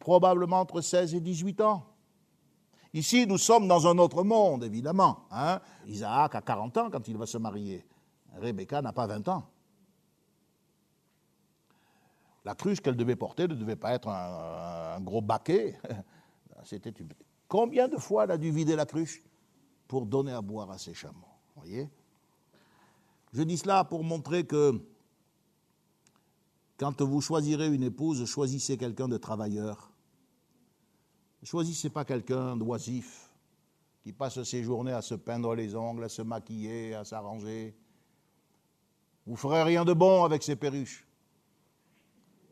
probablement 0.00 0.60
entre 0.60 0.80
16 0.80 1.14
et 1.14 1.20
18 1.20 1.60
ans. 1.60 1.86
Ici, 2.92 3.26
nous 3.26 3.38
sommes 3.38 3.68
dans 3.68 3.86
un 3.86 3.96
autre 3.98 4.24
monde, 4.24 4.64
évidemment. 4.64 5.26
Hein. 5.30 5.60
Isaac 5.86 6.34
a 6.34 6.40
40 6.40 6.76
ans 6.78 6.90
quand 6.90 7.06
il 7.06 7.16
va 7.16 7.26
se 7.26 7.38
marier. 7.38 7.86
Rebecca 8.36 8.82
n'a 8.82 8.92
pas 8.92 9.06
20 9.06 9.28
ans. 9.28 9.46
La 12.44 12.54
cruche 12.54 12.80
qu'elle 12.80 12.96
devait 12.96 13.16
porter 13.16 13.46
ne 13.46 13.54
devait 13.54 13.76
pas 13.76 13.92
être 13.92 14.08
un, 14.08 15.00
gros 15.00 15.20
baquet. 15.20 15.78
C'était 16.64 16.90
une... 16.90 17.08
Combien 17.46 17.86
de 17.86 17.96
fois 17.96 18.24
elle 18.24 18.32
a 18.32 18.38
dû 18.38 18.50
vider 18.50 18.74
la 18.74 18.86
cruche 18.86 19.22
pour 19.86 20.06
donner 20.06 20.32
à 20.32 20.40
boire 20.40 20.70
à 20.70 20.78
ses 20.78 20.94
chameaux 20.94 21.30
voyez? 21.60 21.88
Je 23.32 23.42
dis 23.42 23.58
cela 23.58 23.84
pour 23.84 24.02
montrer 24.02 24.44
que 24.44 24.80
quand 26.76 27.02
vous 27.02 27.20
choisirez 27.20 27.72
une 27.72 27.82
épouse, 27.82 28.24
choisissez 28.24 28.76
quelqu'un 28.76 29.06
de 29.06 29.18
travailleur. 29.18 29.89
Ne 31.42 31.46
choisissez 31.46 31.90
pas 31.90 32.04
quelqu'un 32.04 32.56
d'oisif 32.56 33.30
qui 34.02 34.12
passe 34.12 34.42
ses 34.42 34.62
journées 34.62 34.92
à 34.92 35.02
se 35.02 35.14
peindre 35.14 35.54
les 35.54 35.74
ongles, 35.74 36.04
à 36.04 36.08
se 36.08 36.22
maquiller, 36.22 36.94
à 36.94 37.04
s'arranger. 37.04 37.74
Vous 39.26 39.36
ferez 39.36 39.62
rien 39.62 39.84
de 39.84 39.92
bon 39.92 40.24
avec 40.24 40.42
ces 40.42 40.56
perruches. 40.56 41.06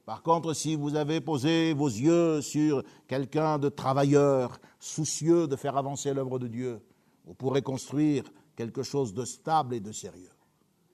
Par 0.07 0.22
contre, 0.22 0.55
si 0.55 0.74
vous 0.74 0.95
avez 0.95 1.20
posé 1.20 1.74
vos 1.74 1.89
yeux 1.89 2.41
sur 2.41 2.82
quelqu'un 3.07 3.59
de 3.59 3.68
travailleur, 3.68 4.59
soucieux 4.78 5.47
de 5.47 5.57
faire 5.57 5.76
avancer 5.76 6.14
l'œuvre 6.14 6.39
de 6.39 6.49
Dieu, 6.49 6.80
vous 7.26 7.34
pourrez 7.34 7.61
construire 7.61 8.24
quelque 8.57 8.82
chose 8.82 9.12
de 9.12 9.26
stable 9.26 9.74
et 9.74 9.80
de 9.80 9.93
sérieux. 9.93 10.32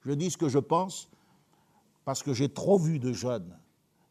Je 0.05 0.11
dis 0.12 0.32
ce 0.32 0.36
que 0.36 0.49
je 0.49 0.59
pense 0.59 1.09
parce 2.05 2.24
que 2.24 2.34
j'ai 2.34 2.49
trop 2.49 2.76
vu 2.76 2.99
de 2.99 3.12
jeunes 3.12 3.57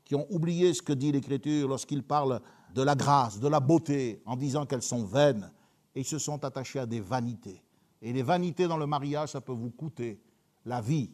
qui 0.05 0.15
ont 0.15 0.25
oublié 0.29 0.73
ce 0.73 0.81
que 0.81 0.93
dit 0.93 1.11
l'Écriture 1.11 1.67
lorsqu'il 1.67 2.03
parle 2.03 2.41
de 2.73 2.81
la 2.81 2.95
grâce, 2.95 3.39
de 3.39 3.47
la 3.47 3.59
beauté, 3.59 4.21
en 4.25 4.35
disant 4.35 4.65
qu'elles 4.65 4.81
sont 4.81 5.05
vaines, 5.05 5.51
et 5.95 6.01
ils 6.01 6.05
se 6.05 6.17
sont 6.17 6.43
attachés 6.43 6.79
à 6.79 6.85
des 6.85 6.99
vanités. 6.99 7.61
Et 8.01 8.11
les 8.11 8.23
vanités 8.23 8.67
dans 8.67 8.77
le 8.77 8.87
mariage, 8.87 9.29
ça 9.29 9.41
peut 9.41 9.53
vous 9.53 9.69
coûter 9.69 10.19
la 10.65 10.81
vie 10.81 11.11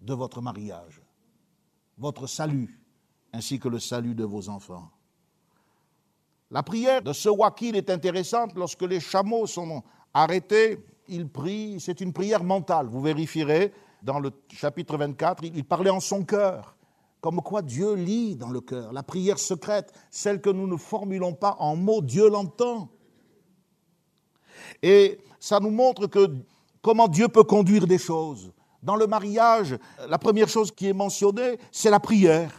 de 0.00 0.14
votre 0.14 0.40
mariage, 0.40 1.02
votre 1.98 2.26
salut, 2.26 2.80
ainsi 3.32 3.58
que 3.58 3.68
le 3.68 3.78
salut 3.78 4.14
de 4.14 4.24
vos 4.24 4.48
enfants. 4.48 4.90
La 6.50 6.62
prière 6.62 7.02
de 7.02 7.12
ce 7.12 7.28
wakil 7.28 7.76
est 7.76 7.90
intéressante. 7.90 8.54
Lorsque 8.56 8.82
les 8.82 8.98
chameaux 8.98 9.46
sont 9.46 9.84
arrêtés, 10.12 10.84
il 11.06 11.28
prie, 11.28 11.78
c'est 11.78 12.00
une 12.00 12.12
prière 12.12 12.42
mentale. 12.42 12.86
Vous 12.86 13.00
vérifierez 13.00 13.72
dans 14.02 14.18
le 14.18 14.32
chapitre 14.48 14.96
24, 14.96 15.44
il 15.44 15.64
parlait 15.64 15.90
en 15.90 16.00
son 16.00 16.24
cœur. 16.24 16.76
Comme 17.20 17.42
quoi 17.42 17.62
Dieu 17.62 17.94
lit 17.94 18.36
dans 18.36 18.50
le 18.50 18.60
cœur. 18.60 18.92
La 18.92 19.02
prière 19.02 19.38
secrète, 19.38 19.92
celle 20.10 20.40
que 20.40 20.50
nous 20.50 20.66
ne 20.66 20.76
formulons 20.76 21.34
pas 21.34 21.56
en 21.58 21.76
mots, 21.76 22.00
Dieu 22.00 22.28
l'entend. 22.28 22.88
Et 24.82 25.18
ça 25.38 25.60
nous 25.60 25.70
montre 25.70 26.06
que 26.06 26.34
comment 26.80 27.08
Dieu 27.08 27.28
peut 27.28 27.44
conduire 27.44 27.86
des 27.86 27.98
choses. 27.98 28.52
Dans 28.82 28.96
le 28.96 29.06
mariage, 29.06 29.78
la 30.08 30.18
première 30.18 30.48
chose 30.48 30.70
qui 30.70 30.86
est 30.86 30.94
mentionnée, 30.94 31.58
c'est 31.70 31.90
la 31.90 32.00
prière. 32.00 32.58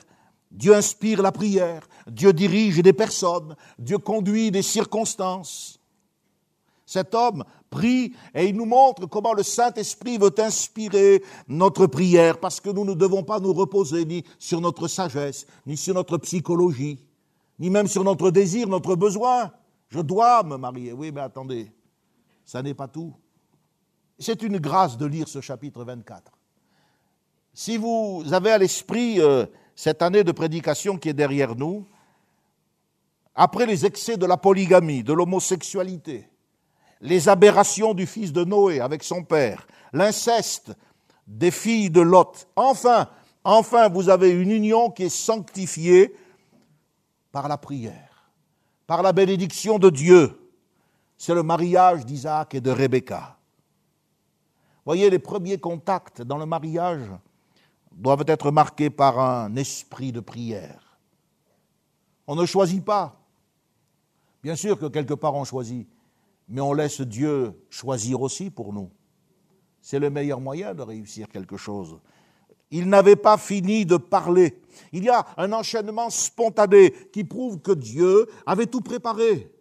Dieu 0.51 0.76
inspire 0.76 1.22
la 1.22 1.32
prière, 1.32 1.88
Dieu 2.07 2.34
dirige 2.34 2.82
des 2.82 2.93
personnes, 2.93 3.55
Dieu 3.80 3.97
conduit 3.97 4.51
des 4.51 4.62
circonstances. 4.62 5.80
Cet 6.86 7.16
homme 7.16 7.45
prie 7.72 8.13
et 8.36 8.45
il 8.45 8.55
nous 8.55 8.65
montre 8.65 9.07
comment 9.07 9.34
le 9.34 9.41
Saint-Esprit 9.41 10.19
veut 10.19 10.34
inspirer 10.38 11.24
notre 11.47 11.88
prière, 11.88 12.39
parce 12.39 12.59
que 12.59 12.69
nous 12.69 12.86
ne 12.86 12.93
devons 12.93 13.24
pas 13.24 13.39
nous 13.39 13.53
reposer 13.53 14.05
ni 14.05 14.24
sur 14.38 14.61
notre 14.61 14.88
sagesse, 14.88 15.47
ni 15.65 15.76
sur 15.76 15.95
notre 15.95 16.19
psychologie, 16.19 16.99
ni 17.57 17.72
même 17.72 17.88
sur 17.88 18.03
notre 18.03 18.30
désir, 18.30 18.67
notre 18.67 18.95
besoin. 18.95 19.51
Je 19.89 19.99
dois 19.99 20.43
me 20.43 20.57
marier. 20.57 20.93
Oui, 20.93 21.11
mais 21.11 21.22
attendez, 21.22 21.72
ça 22.45 22.61
n'est 22.61 22.76
pas 22.76 22.88
tout. 22.88 23.13
C'est 24.19 24.43
une 24.43 24.59
grâce 24.59 24.97
de 24.97 25.05
lire 25.07 25.28
ce 25.28 25.41
chapitre 25.41 25.84
24. 25.84 26.32
Si 27.53 27.78
vous 27.78 28.24
avez 28.32 28.51
à 28.51 28.57
l'esprit 28.57 29.19
euh, 29.19 29.45
cette 29.76 30.01
année 30.01 30.24
de 30.24 30.32
prédication 30.32 30.97
qui 30.97 31.09
est 31.09 31.13
derrière 31.13 31.55
nous, 31.55 31.88
après 33.34 33.65
les 33.65 33.86
excès 33.86 34.17
de 34.17 34.26
la 34.26 34.38
polygamie, 34.38 35.03
de 35.03 35.13
l'homosexualité, 35.13 36.30
les 37.02 37.28
aberrations 37.28 37.93
du 37.93 38.06
fils 38.06 38.32
de 38.32 38.43
Noé 38.43 38.80
avec 38.80 39.04
son 39.04 39.24
père, 39.24 39.68
l'inceste 39.91 40.72
des 41.28 41.52
filles 41.52 41.89
de 41.89 42.02
Lot. 42.02 42.47
Enfin, 42.56 43.10
enfin, 43.43 43.89
vous 43.89 44.10
avez 44.10 44.30
une 44.30 44.52
union 44.52 44.91
qui 44.91 45.04
est 45.04 45.10
sanctifiée 45.10 46.16
par 47.32 47.47
la 47.47 47.58
prière, 47.58 48.32
par 48.86 49.02
la 49.02 49.14
bénédiction 49.14 49.80
de 49.80 49.89
Dieu. 49.89 50.38
C'est 51.18 51.34
le 51.34 51.43
mariage 51.43 52.06
d'Isaac 52.06 52.56
et 52.56 52.62
de 52.62 52.72
Rebecca. 52.72 53.38
Voyez, 54.86 55.10
les 55.10 55.20
premiers 55.20 55.60
contacts 55.60 56.22
dans 56.22 56.38
le 56.38 56.45
mariage 56.45 57.08
doivent 57.91 58.24
être 58.28 58.52
marqués 58.52 58.89
par 58.89 59.20
un 59.20 59.56
esprit 59.56 60.12
de 60.12 60.20
prière. 60.20 60.97
On 62.28 62.36
ne 62.36 62.45
choisit 62.45 62.84
pas. 62.84 63.20
Bien 64.41 64.56
sûr 64.56 64.80
que 64.80 64.88
quelque 64.88 65.14
part 65.14 65.36
on 65.36 65.43
choisit, 65.43 65.88
mais 66.48 66.62
on 66.62 66.74
laisse 66.74 67.02
Dieu 67.02 67.54
choisir 67.70 68.22
aussi 68.22 68.50
pour 68.50 68.74
nous. 68.74 68.89
C'est 69.82 70.00
le 70.00 70.10
meilleur 70.10 70.39
moyen 70.39 70.74
de 70.74 70.82
réussir 70.82 71.28
quelque 71.28 71.58
chose. 71.58 72.00
Il 72.70 72.88
n'avait 72.88 73.16
pas 73.16 73.38
fini 73.38 73.86
de 73.86 73.98
parler. 73.98 74.62
Il 74.94 75.04
y 75.04 75.10
a 75.10 75.26
un 75.38 75.52
enchaînement 75.52 76.10
spontané 76.10 76.92
qui 77.12 77.24
prouve 77.24 77.60
que 77.60 77.72
Dieu 77.72 78.28
avait 78.46 78.68
tout 78.68 78.82
préparé. 78.82 79.52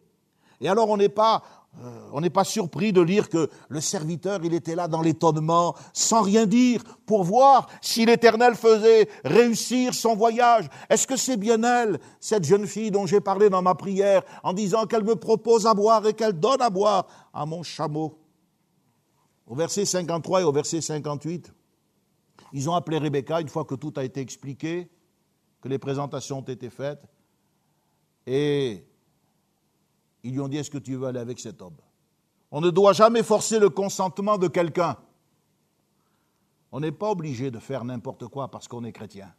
Et 0.61 0.69
alors 0.69 0.89
on 0.89 0.97
n'est 0.97 1.09
pas 1.09 1.43
euh, 1.79 2.11
on 2.13 2.21
n'est 2.21 2.31
pas 2.31 2.45
surpris 2.45 2.93
de 2.93 3.01
lire 3.01 3.29
que 3.29 3.49
le 3.69 3.81
serviteur, 3.81 4.41
il 4.45 4.53
était 4.55 4.75
là 4.75 4.89
dans 4.89 5.01
l'étonnement, 5.01 5.75
sans 5.93 6.21
rien 6.21 6.45
dire, 6.45 6.83
pour 7.07 7.25
voir 7.25 7.69
si 7.81 8.05
l'Éternel 8.05 8.55
faisait 8.55 9.09
réussir 9.25 9.95
son 9.95 10.15
voyage. 10.17 10.69
Est-ce 10.91 11.07
que 11.07 11.17
c'est 11.17 11.37
bien 11.37 11.63
elle, 11.63 11.99
cette 12.19 12.45
jeune 12.45 12.67
fille 12.67 12.91
dont 12.91 13.07
j'ai 13.07 13.21
parlé 13.21 13.49
dans 13.49 13.63
ma 13.63 13.75
prière, 13.75 14.23
en 14.43 14.53
disant 14.53 14.87
qu'elle 14.87 15.05
me 15.05 15.17
propose 15.17 15.67
à 15.67 15.73
boire 15.73 16.07
et 16.07 16.13
qu'elle 16.13 16.39
donne 16.39 16.61
à 16.61 16.71
boire 16.71 17.07
à 17.33 17.47
mon 17.47 17.63
chameau? 17.63 18.19
Au 19.47 19.55
verset 19.55 19.85
53 19.85 20.43
et 20.43 20.45
au 20.45 20.53
verset 20.53 20.81
58, 20.81 21.53
ils 22.53 22.69
ont 22.69 22.75
appelé 22.75 22.99
Rebecca 22.99 23.41
une 23.41 23.49
fois 23.49 23.65
que 23.65 23.77
tout 23.77 23.93
a 23.97 24.05
été 24.05 24.21
expliqué, 24.21 24.91
que 25.63 25.69
les 25.69 25.79
présentations 25.79 26.39
ont 26.39 26.43
été 26.43 26.69
faites, 26.69 27.03
et 28.27 28.85
ils 30.23 30.33
lui 30.33 30.41
ont 30.41 30.49
dit, 30.49 30.59
est-ce 30.59 30.71
que 30.71 30.79
tu 30.79 30.97
veux 30.97 31.07
aller 31.07 31.21
avec 31.21 31.41
cet 31.41 31.63
homme? 31.63 31.77
On 32.51 32.61
ne 32.61 32.71
doit 32.71 32.93
jamais 32.93 33.23
forcer 33.23 33.59
le 33.59 33.71
consentement 33.71 34.37
de 34.37 34.49
quelqu'un. 34.49 34.97
On 36.73 36.81
n'est 36.81 36.93
pas 36.93 37.11
obligé 37.11 37.51
de 37.51 37.59
faire 37.59 37.85
n'importe 37.85 38.27
quoi 38.29 38.49
parce 38.49 38.69
qu'on 38.69 38.85
est 38.85 38.93
chrétien. 38.93 39.33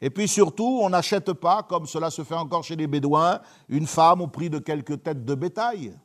Et 0.00 0.10
puis 0.10 0.28
surtout, 0.28 0.80
on 0.82 0.90
n'achète 0.90 1.32
pas, 1.32 1.62
comme 1.62 1.86
cela 1.86 2.10
se 2.10 2.24
fait 2.24 2.34
encore 2.34 2.64
chez 2.64 2.76
les 2.76 2.86
Bédouins, 2.86 3.40
une 3.68 3.86
femme 3.86 4.20
au 4.20 4.26
prix 4.26 4.50
de 4.50 4.58
quelques 4.58 5.02
têtes 5.02 5.24
de 5.24 5.34
bétail. 5.34 5.96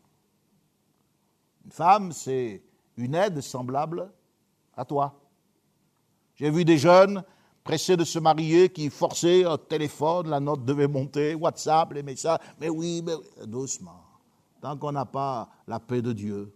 Une 1.65 1.71
femme, 1.71 2.11
c'est 2.11 2.63
une 2.97 3.15
aide 3.15 3.41
semblable 3.41 4.11
à 4.75 4.85
toi. 4.85 5.19
J'ai 6.35 6.49
vu 6.49 6.65
des 6.65 6.77
jeunes 6.77 7.23
pressés 7.63 7.95
de 7.95 8.03
se 8.03 8.19
marier, 8.19 8.69
qui 8.69 8.89
forçaient 8.89 9.45
au 9.45 9.57
téléphone, 9.57 10.29
la 10.29 10.39
note 10.39 10.65
devait 10.65 10.87
monter, 10.87 11.33
WhatsApp, 11.35 11.93
les 11.93 12.03
messages, 12.03 12.39
mais 12.59 12.69
oui, 12.69 13.01
mais 13.03 13.13
doucement. 13.45 14.03
Tant 14.61 14.77
qu'on 14.77 14.91
n'a 14.91 15.05
pas 15.05 15.49
la 15.67 15.79
paix 15.79 16.01
de 16.01 16.13
Dieu, 16.13 16.53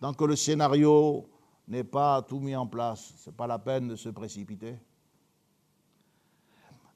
tant 0.00 0.12
que 0.12 0.24
le 0.24 0.36
scénario 0.36 1.26
n'est 1.68 1.84
pas 1.84 2.22
tout 2.22 2.40
mis 2.40 2.56
en 2.56 2.66
place, 2.66 3.14
ce 3.18 3.30
n'est 3.30 3.36
pas 3.36 3.46
la 3.46 3.58
peine 3.58 3.88
de 3.88 3.96
se 3.96 4.08
précipiter. 4.08 4.76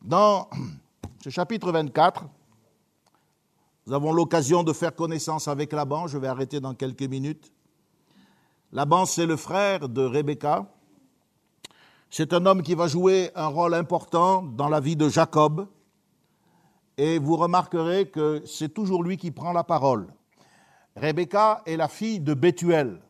Dans 0.03 0.49
ce 1.23 1.31
chapitre 1.31 1.73
24, 1.73 2.25
nous 3.87 3.93
avons 3.95 4.13
l'occasion 4.13 4.63
de 4.63 4.73
faire 4.73 4.95
connaissance 4.95 5.49
avec 5.49 5.73
Laban, 5.73 6.09
je 6.09 6.19
vais 6.19 6.29
arrêter 6.29 6.61
dans 6.61 6.75
quelques 6.75 7.03
minutes. 7.03 7.53
Laban, 8.73 9.07
c'est 9.07 9.27
le 9.27 9.37
frère 9.37 9.89
de 9.89 10.03
Rebecca, 10.03 10.69
c'est 12.11 12.33
un 12.33 12.47
homme 12.47 12.63
qui 12.63 12.75
va 12.75 12.87
jouer 12.87 13.31
un 13.35 13.49
rôle 13.49 13.75
important 13.75 14.43
dans 14.43 14.69
la 14.69 14.81
vie 14.81 14.97
de 14.97 15.09
Jacob. 15.09 15.69
Et 16.97 17.19
vous 17.19 17.37
remarquerez 17.37 18.09
que 18.09 18.43
c'est 18.47 18.73
toujours 18.73 19.03
lui 19.03 19.17
qui 19.17 19.31
prend 19.31 19.53
la 19.53 19.65
parole. 19.65 20.07
Rebecca 20.97 21.63
est 21.67 21.77
la 21.77 21.89
fille 21.89 22.21
de 22.21 22.33
Bethuel. 22.33 23.03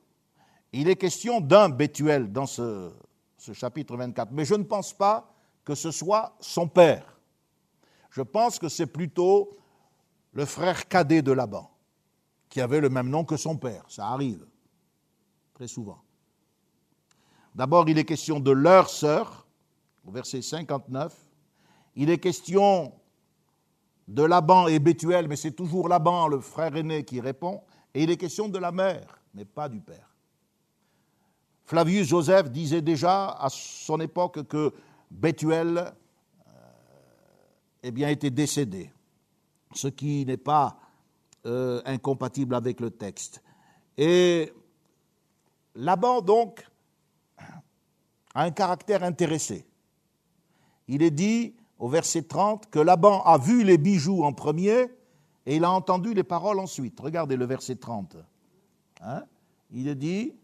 Il 0.72 0.88
est 0.88 0.96
question 0.96 1.40
d'un 1.40 1.68
Bethuel 1.68 2.32
dans 2.32 2.46
ce, 2.46 2.90
ce, 3.38 3.52
chapitre 3.52 3.96
24, 3.96 4.32
mais 4.32 4.44
je 4.44 4.54
ne 4.54 4.64
pense 4.64 4.92
pas 4.92 5.32
que 5.64 5.74
ce 5.74 5.92
soit 5.92 6.36
son 6.40 6.66
père. 6.66 7.16
Je 8.10 8.22
pense 8.22 8.58
que 8.58 8.68
c'est 8.68 8.86
plutôt 8.86 9.56
le 10.32 10.44
frère 10.44 10.88
cadet 10.88 11.22
de 11.22 11.32
Laban, 11.32 11.70
qui 12.48 12.60
avait 12.60 12.80
le 12.80 12.88
même 12.88 13.08
nom 13.08 13.24
que 13.24 13.36
son 13.36 13.56
père. 13.56 13.84
Ça 13.88 14.08
arrive 14.08 14.44
très 15.54 15.68
souvent. 15.68 16.02
D'abord, 17.56 17.88
il 17.88 17.96
est 17.96 18.04
question 18.04 18.38
de 18.38 18.50
leur 18.50 18.90
sœur, 18.90 19.46
au 20.06 20.10
verset 20.10 20.42
59. 20.42 21.16
Il 21.94 22.10
est 22.10 22.18
question 22.18 22.92
de 24.06 24.22
Laban 24.24 24.68
et 24.68 24.78
Bethuel, 24.78 25.26
mais 25.26 25.36
c'est 25.36 25.52
toujours 25.52 25.88
Laban, 25.88 26.28
le 26.28 26.40
frère 26.40 26.76
aîné, 26.76 27.02
qui 27.02 27.18
répond. 27.18 27.62
Et 27.94 28.02
il 28.02 28.10
est 28.10 28.18
question 28.18 28.50
de 28.50 28.58
la 28.58 28.72
mère, 28.72 29.22
mais 29.32 29.46
pas 29.46 29.70
du 29.70 29.80
père. 29.80 30.14
Flavius 31.64 32.08
Joseph 32.08 32.50
disait 32.50 32.82
déjà 32.82 33.30
à 33.30 33.48
son 33.48 34.00
époque 34.00 34.46
que 34.46 34.74
Bethuel 35.10 35.78
euh, 35.78 36.52
eh 37.82 37.90
bien, 37.90 38.10
était 38.10 38.28
décédé, 38.28 38.92
ce 39.72 39.88
qui 39.88 40.26
n'est 40.26 40.36
pas 40.36 40.78
euh, 41.46 41.80
incompatible 41.86 42.54
avec 42.54 42.80
le 42.80 42.90
texte. 42.90 43.42
Et 43.96 44.52
Laban, 45.74 46.20
donc, 46.20 46.62
a 48.36 48.42
un 48.42 48.50
caractère 48.50 49.02
intéressé. 49.02 49.66
Il 50.88 51.02
est 51.02 51.10
dit 51.10 51.54
au 51.78 51.88
verset 51.88 52.22
30 52.22 52.68
que 52.68 52.78
Laban 52.78 53.22
a 53.22 53.38
vu 53.38 53.64
les 53.64 53.78
bijoux 53.78 54.24
en 54.24 54.34
premier 54.34 54.90
et 55.46 55.56
il 55.56 55.64
a 55.64 55.70
entendu 55.70 56.12
les 56.12 56.22
paroles 56.22 56.58
ensuite. 56.58 57.00
Regardez 57.00 57.36
le 57.36 57.46
verset 57.46 57.76
30. 57.76 58.18
Hein? 59.00 59.24
il 59.70 59.88
est 59.88 59.94
dit, 59.94 60.34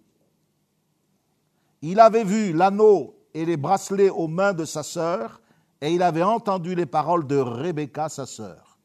il 1.83 2.01
avait 2.01 2.25
vu 2.25 2.55
l'anneau 2.55 3.15
et 3.35 3.45
les 3.45 3.59
bracelets 3.59 4.11
aux 4.11 4.29
mains 4.29 4.55
de 4.55 4.65
sa 4.65 4.83
sœur 4.83 5.43
et 5.83 5.93
il 5.93 6.03
avait 6.03 6.23
entendu 6.23 6.75
les 6.75 6.87
paroles 6.87 7.27
de 7.27 7.37
Rebecca, 7.37 8.09
sa 8.09 8.25
sœur, 8.25 8.79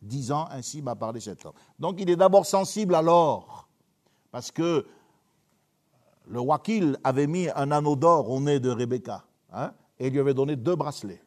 disant 0.00 0.46
ainsi 0.52 0.82
m'a 0.82 0.94
parlé 0.94 1.18
cet 1.18 1.44
homme. 1.44 1.54
Donc 1.80 1.96
il 1.98 2.08
est 2.08 2.16
d'abord 2.16 2.46
sensible 2.46 2.94
à 2.94 3.02
l'or, 3.02 3.68
parce 4.30 4.52
que 4.52 4.86
le 6.26 6.40
wakil 6.40 6.98
avait 7.04 7.26
mis 7.26 7.48
un 7.54 7.70
anneau 7.70 7.96
d'or 7.96 8.30
au 8.30 8.40
nez 8.40 8.60
de 8.60 8.70
Rebecca 8.70 9.24
hein, 9.52 9.72
et 9.98 10.10
lui 10.10 10.20
avait 10.20 10.34
donné 10.34 10.56
deux 10.56 10.76
bracelets. 10.76 11.22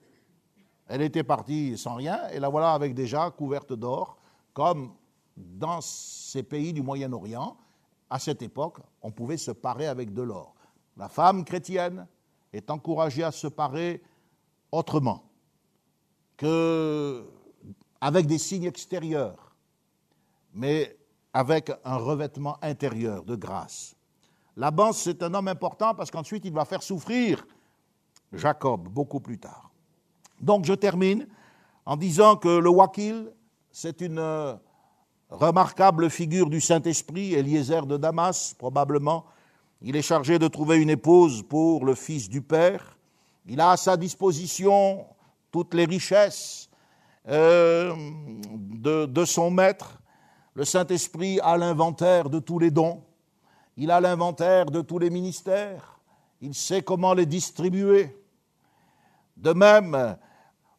Elle 0.87 1.01
était 1.01 1.23
partie 1.23 1.77
sans 1.77 1.95
rien 1.95 2.27
et 2.29 2.39
la 2.39 2.49
voilà 2.49 2.73
avec 2.73 2.93
déjà 2.93 3.29
couverte 3.31 3.73
d'or, 3.73 4.17
comme 4.53 4.93
dans 5.35 5.81
ces 5.81 6.43
pays 6.43 6.73
du 6.73 6.81
Moyen-Orient, 6.81 7.57
à 8.09 8.19
cette 8.19 8.41
époque, 8.41 8.77
on 9.01 9.11
pouvait 9.11 9.37
se 9.37 9.51
parer 9.51 9.87
avec 9.87 10.13
de 10.13 10.21
l'or. 10.21 10.55
La 10.95 11.09
femme 11.09 11.43
chrétienne 11.43 12.07
est 12.53 12.69
encouragée 12.69 13.23
à 13.23 13.31
se 13.31 13.47
parer 13.47 14.01
autrement 14.71 15.23
que 16.37 17.25
avec 17.99 18.27
des 18.27 18.37
signes 18.37 18.65
extérieurs, 18.65 19.55
mais 20.53 20.97
avec 21.33 21.71
un 21.83 21.97
revêtement 21.97 22.57
intérieur 22.61 23.23
de 23.23 23.35
grâce. 23.35 23.95
Laban, 24.57 24.93
c'est 24.93 25.21
un 25.21 25.33
homme 25.33 25.47
important 25.47 25.93
parce 25.93 26.09
qu'ensuite 26.09 26.45
il 26.45 26.53
va 26.53 26.65
faire 26.65 26.81
souffrir 26.81 27.45
Jacob 28.31 28.87
beaucoup 28.87 29.19
plus 29.19 29.37
tard. 29.37 29.69
Donc 30.41 30.65
je 30.65 30.73
termine 30.73 31.27
en 31.85 31.97
disant 31.97 32.35
que 32.35 32.47
le 32.47 32.69
Wakil, 32.69 33.31
c'est 33.71 34.01
une 34.01 34.19
euh, 34.19 34.55
remarquable 35.29 36.09
figure 36.09 36.49
du 36.49 36.61
Saint-Esprit, 36.61 37.33
Eliezer 37.33 37.85
de 37.85 37.97
Damas 37.97 38.53
probablement. 38.57 39.25
Il 39.81 39.95
est 39.95 40.01
chargé 40.01 40.39
de 40.39 40.47
trouver 40.47 40.77
une 40.77 40.89
épouse 40.89 41.43
pour 41.43 41.85
le 41.85 41.93
fils 41.93 42.29
du 42.29 42.41
Père. 42.41 42.97
Il 43.45 43.59
a 43.59 43.71
à 43.71 43.77
sa 43.77 43.97
disposition 43.97 45.05
toutes 45.51 45.73
les 45.73 45.85
richesses 45.85 46.69
euh, 47.27 47.93
de, 48.53 49.05
de 49.05 49.25
son 49.25 49.51
maître. 49.51 49.99
Le 50.53 50.63
Saint-Esprit 50.63 51.39
a 51.41 51.57
l'inventaire 51.57 52.29
de 52.29 52.39
tous 52.39 52.57
les 52.57 52.71
dons. 52.71 53.03
Il 53.77 53.91
a 53.91 53.99
l'inventaire 53.99 54.67
de 54.67 54.81
tous 54.81 54.99
les 54.99 55.09
ministères. 55.09 55.99
Il 56.41 56.53
sait 56.53 56.81
comment 56.81 57.13
les 57.13 57.25
distribuer. 57.25 58.15
De 59.35 59.51
même, 59.51 60.17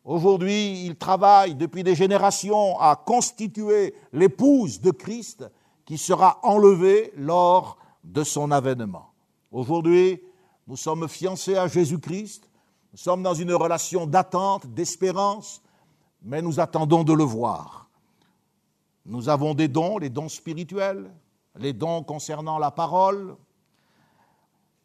aujourd'hui, 0.05 0.86
il 0.86 0.97
travaille 0.97 1.55
depuis 1.55 1.82
des 1.82 1.94
générations 1.94 2.78
à 2.80 2.97
constituer 2.97 3.94
l'épouse 4.12 4.80
de 4.80 4.90
Christ 4.90 5.44
qui 5.84 5.99
sera 5.99 6.38
enlevée 6.42 7.12
lors 7.16 7.78
de 8.03 8.24
son 8.24 8.51
avènement. 8.51 9.11
Aujourd'hui, 9.51 10.22
nous 10.66 10.76
sommes 10.76 11.07
fiancés 11.07 11.57
à 11.57 11.68
Jésus-Christ, 11.68 12.49
nous 12.92 12.99
sommes 12.99 13.22
dans 13.22 13.34
une 13.34 13.53
relation 13.53 14.07
d'attente, 14.07 14.66
d'espérance, 14.66 15.62
mais 16.22 16.40
nous 16.40 16.61
attendons 16.61 17.05
de 17.05 17.12
le 17.12 17.24
voir. 17.24 17.88
Nous 19.05 19.28
avons 19.28 19.55
des 19.55 19.68
dons, 19.68 19.99
les 19.99 20.11
dons 20.11 20.28
spirituels, 20.28 21.11
les 21.59 21.73
dons 21.73 22.03
concernant 22.03 22.59
la 22.59 22.71
parole, 22.71 23.37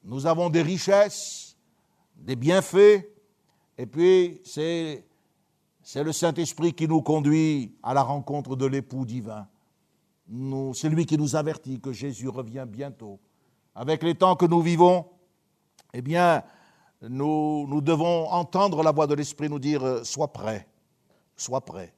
nous 0.04 0.26
avons 0.26 0.50
des 0.50 0.62
richesses, 0.62 1.58
des 2.16 2.36
bienfaits, 2.36 3.08
et 3.78 3.86
puis 3.86 4.42
c'est, 4.44 5.06
le 5.96 6.12
Saint-Esprit 6.12 6.74
qui 6.74 6.88
nous 6.88 7.02
conduit 7.02 7.76
à 7.84 7.94
la 7.94 8.04
rencontre 8.04 8.56
de 8.56 8.66
l'époux 8.66 9.06
divin. 9.06 9.48
c'est 10.74 10.90
lui 10.90 11.06
qui 11.06 11.18
nous 11.18 11.36
avertit 11.36 11.80
que 11.80 11.92
Jésus 11.92 12.30
revient 12.30 12.66
bientôt. 12.68 13.20
Avec 13.74 14.04
les 14.04 14.16
temps 14.16 14.36
que 14.36 14.46
nous 14.46 14.62
vivons, 14.62 15.06
eh 15.94 16.02
bien, 16.02 16.44
nous, 17.02 17.66
nous 17.68 17.82
devons 17.82 18.30
entendre 18.30 18.84
la 18.84 18.92
voix 18.92 19.08
de 19.08 19.16
l'Esprit 19.16 19.50
nous 19.50 19.60
dire 19.60 19.84
euh, 19.84 20.04
Sois 20.04 20.32
prêt, 20.32 20.68
sois 21.36 21.62
prêt. 21.62 21.94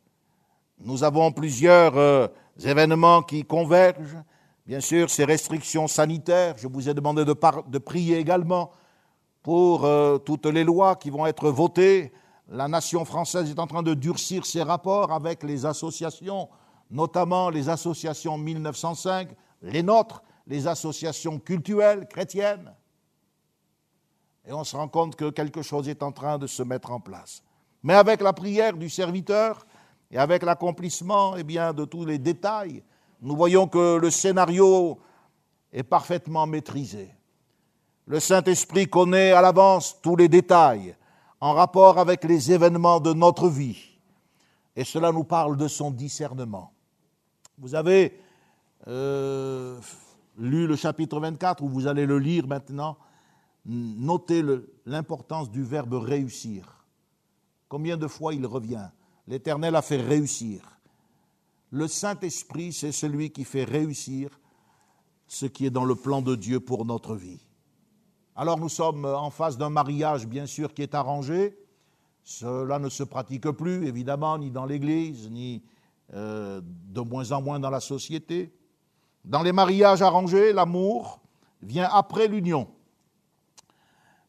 Nous 0.79 1.03
avons 1.03 1.31
plusieurs 1.31 1.97
euh, 1.97 2.27
événements 2.63 3.21
qui 3.21 3.43
convergent. 3.43 4.23
Bien 4.65 4.79
sûr, 4.79 5.09
ces 5.09 5.25
restrictions 5.25 5.89
sanitaires, 5.89 6.55
je 6.57 6.69
vous 6.69 6.87
ai 6.87 6.93
demandé 6.93 7.25
de, 7.25 7.77
prier 7.79 8.17
également 8.17 8.71
pour 9.41 9.83
euh, 9.83 10.17
toutes 10.17 10.45
les 10.45 10.63
lois 10.63 10.95
qui 10.95 11.09
vont 11.09 11.25
être 11.25 11.49
votées. 11.49 12.13
La 12.47 12.69
nation 12.69 13.03
française 13.03 13.49
est 13.49 13.59
en 13.59 13.67
train 13.67 13.83
de 13.83 13.93
durcir 13.93 14.45
ses 14.45 14.63
rapports 14.63 15.11
avec 15.11 15.43
les 15.43 15.65
associations, 15.65 16.47
notamment 16.89 17.49
les 17.49 17.67
associations 17.67 18.37
1905, 18.37 19.31
les 19.63 19.83
nôtres, 19.83 20.23
les 20.47 20.65
associations 20.65 21.39
culturelles 21.39 22.07
chrétiennes. 22.07 22.73
Et 24.45 24.53
on 24.53 24.63
se 24.63 24.77
rend 24.77 24.87
compte 24.87 25.17
que 25.17 25.29
quelque 25.29 25.61
chose 25.61 25.89
est 25.89 26.03
en 26.03 26.13
train 26.13 26.37
de 26.37 26.47
se 26.47 26.63
mettre 26.63 26.91
en 26.91 27.01
place. 27.01 27.43
Mais 27.81 27.95
avec 27.95 28.21
la 28.21 28.31
prière 28.31 28.77
du 28.77 28.89
serviteur 28.89 29.65
et 30.09 30.17
avec 30.17 30.41
l'accomplissement 30.43 31.35
eh 31.35 31.43
bien, 31.43 31.73
de 31.73 31.83
tous 31.83 32.05
les 32.05 32.17
détails, 32.17 32.81
nous 33.23 33.37
voyons 33.37 33.67
que 33.67 33.97
le 33.97 34.09
scénario 34.09 34.99
est 35.71 35.83
parfaitement 35.83 36.45
maîtrisé. 36.45 37.09
Le 38.05 38.19
Saint-Esprit 38.19 38.87
connaît 38.87 39.31
à 39.31 39.41
l'avance 39.41 39.97
tous 40.01 40.17
les 40.17 40.27
détails 40.27 40.93
en 41.39 41.53
rapport 41.53 41.97
avec 41.99 42.25
les 42.25 42.51
événements 42.51 42.99
de 42.99 43.13
notre 43.13 43.47
vie. 43.47 43.81
Et 44.75 44.83
cela 44.83 45.13
nous 45.13 45.23
parle 45.23 45.55
de 45.55 45.69
son 45.69 45.89
discernement. 45.89 46.73
Vous 47.57 47.75
avez 47.75 48.19
euh, 48.87 49.79
lu 50.37 50.67
le 50.67 50.75
chapitre 50.75 51.21
24, 51.21 51.63
ou 51.63 51.69
vous 51.69 51.87
allez 51.87 52.05
le 52.05 52.19
lire 52.19 52.45
maintenant. 52.45 52.97
Notez 53.65 54.43
l'importance 54.85 55.49
du 55.49 55.63
verbe 55.63 55.93
réussir. 55.93 56.85
Combien 57.69 57.95
de 57.95 58.07
fois 58.07 58.33
il 58.33 58.45
revient? 58.45 58.89
L'Éternel 59.27 59.77
a 59.77 59.81
fait 59.81 60.01
réussir. 60.01 60.72
Le 61.73 61.87
Saint-Esprit, 61.87 62.71
c'est 62.71 62.91
celui 62.91 63.31
qui 63.31 63.43
fait 63.43 63.63
réussir 63.63 64.29
ce 65.25 65.47
qui 65.47 65.65
est 65.65 65.71
dans 65.71 65.85
le 65.85 65.95
plan 65.95 66.21
de 66.21 66.35
Dieu 66.35 66.59
pour 66.59 66.85
notre 66.85 67.15
vie. 67.15 67.41
Alors 68.35 68.59
nous 68.59 68.69
sommes 68.69 69.05
en 69.05 69.31
face 69.31 69.57
d'un 69.57 69.71
mariage, 69.71 70.27
bien 70.27 70.45
sûr, 70.45 70.71
qui 70.75 70.83
est 70.83 70.93
arrangé. 70.93 71.57
Cela 72.23 72.77
ne 72.77 72.89
se 72.89 73.01
pratique 73.01 73.49
plus, 73.49 73.87
évidemment, 73.87 74.37
ni 74.37 74.51
dans 74.51 74.67
l'Église, 74.67 75.31
ni 75.31 75.63
euh, 76.13 76.61
de 76.63 77.01
moins 77.01 77.31
en 77.31 77.41
moins 77.41 77.59
dans 77.59 77.71
la 77.71 77.79
société. 77.79 78.53
Dans 79.25 79.41
les 79.41 79.51
mariages 79.51 80.03
arrangés, 80.03 80.53
l'amour 80.53 81.21
vient 81.63 81.89
après 81.91 82.27
l'union. 82.27 82.67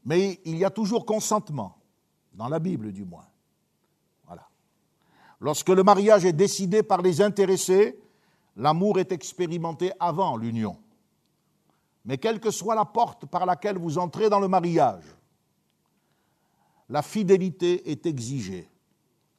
Mais 0.06 0.40
il 0.46 0.56
y 0.56 0.64
a 0.64 0.70
toujours 0.70 1.04
consentement, 1.04 1.76
dans 2.32 2.48
la 2.48 2.58
Bible 2.58 2.90
du 2.90 3.04
moins. 3.04 3.26
Lorsque 5.40 5.68
le 5.68 5.82
mariage 5.82 6.24
est 6.24 6.32
décidé 6.32 6.82
par 6.82 7.02
les 7.02 7.20
intéressés, 7.20 7.98
l'amour 8.56 8.98
est 8.98 9.12
expérimenté 9.12 9.92
avant 10.00 10.36
l'union. 10.36 10.76
Mais 12.04 12.18
quelle 12.18 12.40
que 12.40 12.50
soit 12.50 12.74
la 12.74 12.84
porte 12.84 13.26
par 13.26 13.46
laquelle 13.46 13.78
vous 13.78 13.98
entrez 13.98 14.28
dans 14.28 14.40
le 14.40 14.48
mariage, 14.48 15.04
la 16.88 17.02
fidélité 17.02 17.90
est 17.90 18.06
exigée. 18.06 18.68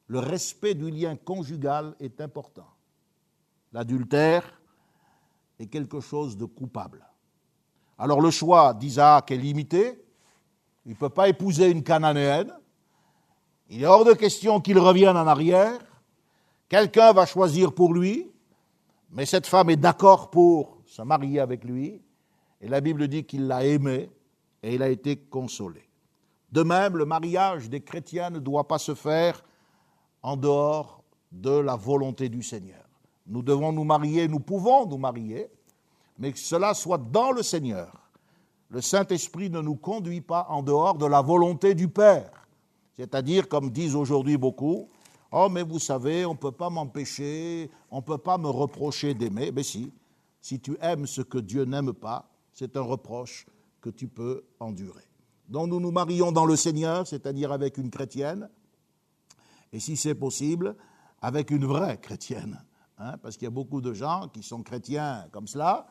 Le 0.07 0.19
respect 0.19 0.73
du 0.73 0.89
lien 0.89 1.15
conjugal 1.15 1.95
est 1.99 2.21
important. 2.21 2.67
L'adultère 3.71 4.61
est 5.59 5.67
quelque 5.67 5.99
chose 5.99 6.37
de 6.37 6.45
coupable. 6.45 7.05
Alors 7.97 8.21
le 8.21 8.29
choix 8.29 8.73
d'Isaac 8.73 9.31
est 9.31 9.37
limité. 9.37 10.03
Il 10.85 10.91
ne 10.91 10.97
peut 10.97 11.09
pas 11.09 11.29
épouser 11.29 11.69
une 11.69 11.83
cananéenne. 11.83 12.53
Il 13.69 13.83
est 13.83 13.87
hors 13.87 14.05
de 14.05 14.13
question 14.13 14.61
qu'il 14.61 14.77
revienne 14.77 15.17
en 15.17 15.27
arrière. 15.27 15.79
Quelqu'un 16.69 17.13
va 17.13 17.25
choisir 17.25 17.73
pour 17.73 17.93
lui, 17.93 18.31
mais 19.11 19.25
cette 19.25 19.47
femme 19.47 19.69
est 19.69 19.75
d'accord 19.75 20.29
pour 20.29 20.77
se 20.85 21.01
marier 21.01 21.39
avec 21.39 21.63
lui, 21.63 22.01
et 22.61 22.67
la 22.67 22.81
Bible 22.81 23.07
dit 23.07 23.23
qu'il 23.23 23.47
l'a 23.47 23.65
aimé 23.65 24.09
et 24.63 24.75
il 24.75 24.81
a 24.81 24.89
été 24.89 25.17
consolé. 25.17 25.87
De 26.51 26.63
même, 26.63 26.97
le 26.97 27.05
mariage 27.05 27.69
des 27.69 27.81
chrétiens 27.81 28.29
ne 28.29 28.39
doit 28.39 28.67
pas 28.67 28.77
se 28.77 28.95
faire 28.95 29.43
en 30.23 30.37
dehors 30.37 31.03
de 31.31 31.51
la 31.51 31.75
volonté 31.75 32.29
du 32.29 32.41
Seigneur. 32.41 32.83
Nous 33.27 33.41
devons 33.41 33.71
nous 33.71 33.83
marier, 33.83 34.27
nous 34.27 34.39
pouvons 34.39 34.85
nous 34.85 34.97
marier, 34.97 35.49
mais 36.17 36.31
que 36.31 36.39
cela 36.39 36.73
soit 36.73 36.97
dans 36.97 37.31
le 37.31 37.43
Seigneur. 37.43 38.09
Le 38.69 38.81
Saint-Esprit 38.81 39.49
ne 39.49 39.61
nous 39.61 39.75
conduit 39.75 40.21
pas 40.21 40.47
en 40.49 40.63
dehors 40.63 40.95
de 40.95 41.05
la 41.05 41.21
volonté 41.21 41.75
du 41.75 41.87
Père. 41.87 42.44
C'est-à-dire, 42.95 43.47
comme 43.47 43.71
disent 43.71 43.95
aujourd'hui 43.95 44.37
beaucoup, 44.37 44.87
Oh, 45.31 45.49
mais 45.49 45.63
vous 45.63 45.79
savez, 45.79 46.25
on 46.25 46.31
ne 46.31 46.37
peut 46.37 46.53
pas 46.53 46.69
m'empêcher, 46.69 47.69
on 47.91 47.97
ne 47.97 48.01
peut 48.01 48.17
pas 48.17 48.37
me 48.37 48.47
reprocher 48.47 49.13
d'aimer. 49.13 49.51
Mais 49.51 49.63
si, 49.63 49.91
si 50.39 50.61
tu 50.61 50.77
aimes 50.79 51.07
ce 51.07 51.21
que 51.21 51.39
Dieu 51.39 51.65
n'aime 51.65 51.91
pas, 51.91 52.29
c'est 52.53 52.77
un 52.77 52.81
reproche 52.81 53.45
que 53.81 53.89
tu 53.89 54.07
peux 54.07 54.45
endurer. 54.61 55.03
Donc 55.49 55.67
nous 55.67 55.79
nous 55.79 55.91
marions 55.91 56.31
dans 56.31 56.45
le 56.45 56.55
Seigneur, 56.55 57.05
c'est-à-dire 57.05 57.51
avec 57.51 57.77
une 57.77 57.89
chrétienne, 57.91 58.49
et 59.73 59.79
si 59.79 59.97
c'est 59.97 60.15
possible, 60.15 60.75
avec 61.21 61.51
une 61.51 61.65
vraie 61.65 61.97
chrétienne. 61.97 62.63
Hein, 62.97 63.17
parce 63.21 63.35
qu'il 63.35 63.43
y 63.43 63.47
a 63.47 63.51
beaucoup 63.51 63.81
de 63.81 63.93
gens 63.93 64.29
qui 64.29 64.41
sont 64.41 64.63
chrétiens 64.63 65.27
comme 65.31 65.47
cela, 65.47 65.87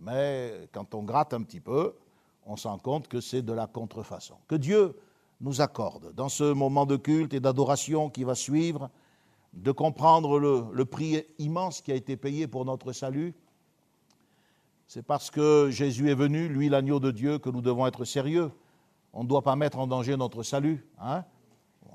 mais 0.00 0.68
quand 0.72 0.94
on 0.94 1.02
gratte 1.02 1.34
un 1.34 1.42
petit 1.42 1.60
peu, 1.60 1.94
on 2.46 2.56
se 2.56 2.68
rend 2.68 2.78
compte 2.78 3.08
que 3.08 3.20
c'est 3.20 3.42
de 3.42 3.52
la 3.52 3.66
contrefaçon. 3.66 4.36
Que 4.46 4.54
Dieu 4.54 4.96
nous 5.40 5.60
accorde, 5.60 6.14
dans 6.14 6.28
ce 6.28 6.52
moment 6.52 6.86
de 6.86 6.96
culte 6.96 7.34
et 7.34 7.40
d'adoration 7.40 8.10
qui 8.10 8.24
va 8.24 8.34
suivre, 8.34 8.90
de 9.52 9.70
comprendre 9.70 10.38
le, 10.38 10.84
prix 10.84 11.24
immense 11.38 11.80
qui 11.80 11.92
a 11.92 11.94
été 11.94 12.16
payé 12.16 12.46
pour 12.46 12.64
notre 12.64 12.92
salut. 12.92 13.34
C'est 14.86 15.02
parce 15.02 15.30
que 15.30 15.68
Jésus 15.70 16.10
est 16.10 16.14
venu, 16.14 16.48
lui 16.48 16.68
l'agneau 16.68 17.00
de 17.00 17.10
Dieu, 17.10 17.38
que 17.38 17.50
nous 17.50 17.60
devons 17.60 17.86
être 17.86 18.04
sérieux. 18.04 18.50
On 19.12 19.22
ne 19.22 19.28
doit 19.28 19.42
pas 19.42 19.56
mettre 19.56 19.78
en 19.78 19.86
danger 19.86 20.16
notre 20.16 20.42
salut. 20.42 20.86
Hein. 21.00 21.24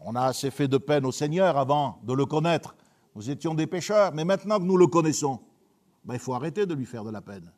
On 0.05 0.15
a 0.15 0.21
assez 0.21 0.51
fait 0.51 0.67
de 0.67 0.77
peine 0.77 1.05
au 1.05 1.11
Seigneur 1.11 1.57
avant 1.57 1.99
de 2.03 2.13
le 2.13 2.25
connaître. 2.25 2.75
Nous 3.15 3.29
étions 3.29 3.53
des 3.53 3.67
pécheurs, 3.67 4.13
mais 4.13 4.23
maintenant 4.23 4.59
que 4.59 4.63
nous 4.63 4.77
le 4.77 4.87
connaissons, 4.87 5.39
ben, 6.05 6.13
il 6.13 6.19
faut 6.19 6.33
arrêter 6.33 6.65
de 6.65 6.73
lui 6.73 6.85
faire 6.85 7.03
de 7.03 7.11
la 7.11 7.21
peine. 7.21 7.51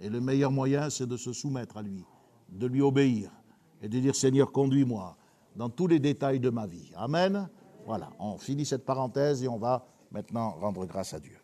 Et 0.00 0.08
le 0.08 0.20
meilleur 0.20 0.50
moyen, 0.50 0.90
c'est 0.90 1.06
de 1.06 1.16
se 1.16 1.32
soumettre 1.32 1.76
à 1.76 1.82
lui, 1.82 2.04
de 2.48 2.66
lui 2.66 2.82
obéir 2.82 3.30
et 3.80 3.88
de 3.88 4.00
dire 4.00 4.16
Seigneur, 4.16 4.50
conduis-moi 4.50 5.16
dans 5.56 5.68
tous 5.68 5.86
les 5.86 5.98
détails 5.98 6.40
de 6.40 6.50
ma 6.50 6.66
vie. 6.66 6.90
Amen. 6.96 7.48
Voilà, 7.86 8.10
on 8.18 8.38
finit 8.38 8.64
cette 8.64 8.84
parenthèse 8.84 9.42
et 9.42 9.48
on 9.48 9.58
va 9.58 9.86
maintenant 10.10 10.50
rendre 10.52 10.86
grâce 10.86 11.14
à 11.14 11.20
Dieu. 11.20 11.38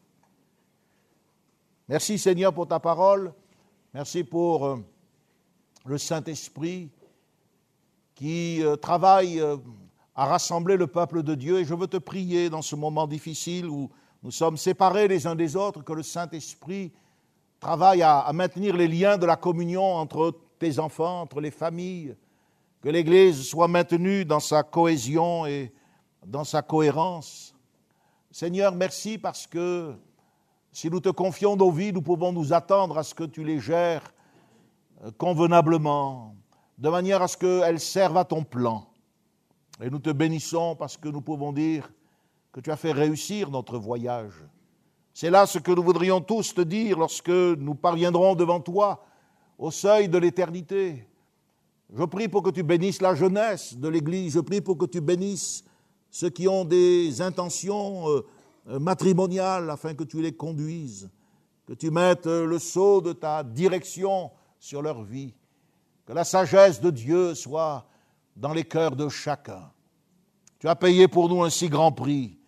Merci 1.88 2.18
Seigneur 2.18 2.54
pour 2.54 2.68
ta 2.68 2.80
parole. 2.80 3.32
Merci 3.92 4.24
pour 4.24 4.64
euh, 4.64 4.76
le 5.84 5.98
Saint-Esprit 5.98 6.90
qui 8.14 8.62
euh, 8.62 8.76
travaille 8.76 9.40
euh, 9.40 9.56
à 10.14 10.26
rassembler 10.26 10.76
le 10.76 10.86
peuple 10.86 11.22
de 11.22 11.34
Dieu. 11.34 11.58
Et 11.58 11.64
je 11.64 11.74
veux 11.74 11.88
te 11.88 11.96
prier 11.96 12.48
dans 12.48 12.62
ce 12.62 12.76
moment 12.76 13.06
difficile 13.06 13.68
où 13.68 13.90
nous 14.22 14.30
sommes 14.30 14.56
séparés 14.56 15.08
les 15.08 15.26
uns 15.26 15.34
des 15.34 15.56
autres, 15.56 15.82
que 15.82 15.92
le 15.92 16.02
Saint-Esprit 16.02 16.92
travaille 17.58 18.02
à 18.02 18.30
maintenir 18.32 18.76
les 18.76 18.88
liens 18.88 19.18
de 19.18 19.26
la 19.26 19.36
communion 19.36 19.82
entre 19.82 20.34
tes 20.58 20.78
enfants, 20.78 21.22
entre 21.22 21.40
les 21.40 21.50
familles, 21.50 22.14
que 22.80 22.88
l'Église 22.88 23.46
soit 23.46 23.68
maintenue 23.68 24.24
dans 24.24 24.40
sa 24.40 24.62
cohésion 24.62 25.46
et 25.46 25.72
dans 26.26 26.44
sa 26.44 26.62
cohérence. 26.62 27.54
Seigneur, 28.30 28.74
merci 28.74 29.18
parce 29.18 29.46
que 29.46 29.94
si 30.72 30.88
nous 30.88 31.00
te 31.00 31.08
confions 31.08 31.56
nos 31.56 31.70
vies, 31.70 31.92
nous 31.92 32.02
pouvons 32.02 32.32
nous 32.32 32.52
attendre 32.52 32.96
à 32.96 33.02
ce 33.02 33.14
que 33.14 33.24
tu 33.24 33.44
les 33.44 33.58
gères 33.58 34.14
euh, 35.04 35.10
convenablement, 35.18 36.34
de 36.78 36.88
manière 36.88 37.22
à 37.22 37.28
ce 37.28 37.36
qu'elles 37.36 37.80
servent 37.80 38.18
à 38.18 38.24
ton 38.24 38.44
plan. 38.44 38.86
Et 39.82 39.90
nous 39.90 39.98
te 39.98 40.10
bénissons 40.10 40.76
parce 40.76 40.96
que 40.96 41.08
nous 41.08 41.20
pouvons 41.20 41.52
dire 41.52 41.90
que 42.52 42.60
tu 42.60 42.70
as 42.70 42.76
fait 42.76 42.92
réussir 42.92 43.50
notre 43.50 43.78
voyage. 43.78 44.34
C'est 45.12 45.30
là 45.30 45.46
ce 45.46 45.58
que 45.58 45.72
nous 45.72 45.82
voudrions 45.82 46.20
tous 46.20 46.54
te 46.54 46.60
dire 46.60 46.98
lorsque 46.98 47.28
nous 47.28 47.74
parviendrons 47.74 48.34
devant 48.34 48.60
toi 48.60 49.04
au 49.58 49.70
seuil 49.70 50.08
de 50.08 50.18
l'éternité. 50.18 51.09
Je 51.92 52.04
prie 52.04 52.28
pour 52.28 52.42
que 52.42 52.50
tu 52.50 52.62
bénisses 52.62 53.02
la 53.02 53.14
jeunesse 53.14 53.76
de 53.76 53.88
l'Église, 53.88 54.34
je 54.34 54.40
prie 54.40 54.60
pour 54.60 54.78
que 54.78 54.86
tu 54.86 55.00
bénisses 55.00 55.64
ceux 56.10 56.30
qui 56.30 56.46
ont 56.46 56.64
des 56.64 57.20
intentions 57.20 58.08
euh, 58.08 58.26
euh, 58.68 58.78
matrimoniales 58.78 59.70
afin 59.70 59.94
que 59.94 60.04
tu 60.04 60.22
les 60.22 60.32
conduises, 60.32 61.10
que 61.66 61.72
tu 61.72 61.90
mettes 61.90 62.28
euh, 62.28 62.46
le 62.46 62.60
sceau 62.60 63.00
de 63.00 63.12
ta 63.12 63.42
direction 63.42 64.30
sur 64.60 64.82
leur 64.82 65.02
vie, 65.02 65.34
que 66.06 66.12
la 66.12 66.22
sagesse 66.22 66.80
de 66.80 66.90
Dieu 66.90 67.34
soit 67.34 67.86
dans 68.36 68.52
les 68.52 68.64
cœurs 68.64 68.94
de 68.94 69.08
chacun. 69.08 69.70
Tu 70.60 70.68
as 70.68 70.76
payé 70.76 71.08
pour 71.08 71.28
nous 71.28 71.42
un 71.42 71.50
si 71.50 71.68
grand 71.68 71.90
prix. 71.90 72.38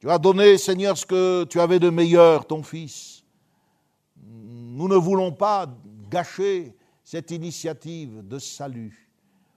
Tu 0.00 0.10
as 0.10 0.18
donné, 0.18 0.58
Seigneur, 0.58 0.96
ce 0.98 1.06
que 1.06 1.44
tu 1.44 1.58
avais 1.58 1.78
de 1.78 1.88
meilleur, 1.88 2.46
ton 2.46 2.62
Fils. 2.62 3.24
Nous 4.16 4.88
ne 4.88 4.96
voulons 4.96 5.32
pas 5.32 5.66
gâcher 6.10 6.77
cette 7.10 7.30
initiative 7.30 8.20
de 8.22 8.38
salut. 8.38 9.08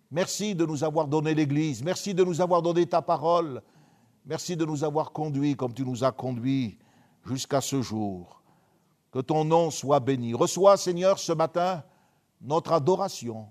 Merci 0.10 0.56
de 0.56 0.66
nous 0.66 0.86
avoir 0.86 1.06
donné 1.06 1.34
l'Église. 1.34 1.84
Merci 1.84 2.14
de 2.14 2.24
nous 2.24 2.40
avoir 2.40 2.62
donné 2.62 2.86
ta 2.86 3.02
parole. 3.02 3.62
Merci 4.26 4.56
de 4.56 4.64
nous 4.64 4.86
avoir 4.86 5.12
conduits 5.12 5.58
comme 5.58 5.74
tu 5.74 5.84
nous 5.84 6.06
as 6.06 6.14
conduits 6.14 6.78
jusqu'à 7.26 7.60
ce 7.60 7.82
jour. 7.82 8.42
Que 9.12 9.20
ton 9.20 9.44
nom 9.44 9.70
soit 9.70 10.00
béni. 10.00 10.34
Reçois, 10.34 10.78
Seigneur, 10.78 11.20
ce 11.20 11.34
matin 11.34 11.84
notre 12.40 12.72
adoration, 12.72 13.48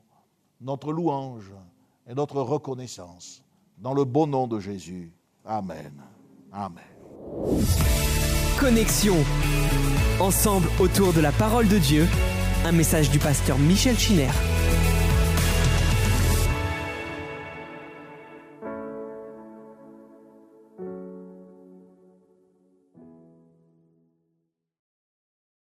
notre 0.63 0.93
louange 0.93 1.53
et 2.07 2.15
notre 2.15 2.41
reconnaissance. 2.41 3.43
Dans 3.77 3.93
le 3.93 4.07
beau 4.07 4.27
nom 4.27 4.47
de 4.47 4.61
Jésus. 4.61 5.13
Amen. 5.45 5.93
Amen. 6.51 6.83
Connexion. 8.59 9.17
Ensemble 10.21 10.71
autour 10.81 11.13
de 11.13 11.21
la 11.21 11.33
parole 11.33 11.69
de 11.69 11.77
Dieu. 11.77 12.07
Un 12.65 12.73
message 12.73 13.11
du 13.11 13.19
pasteur 13.19 13.59
Michel 13.59 13.99
Chiner. 13.99 14.29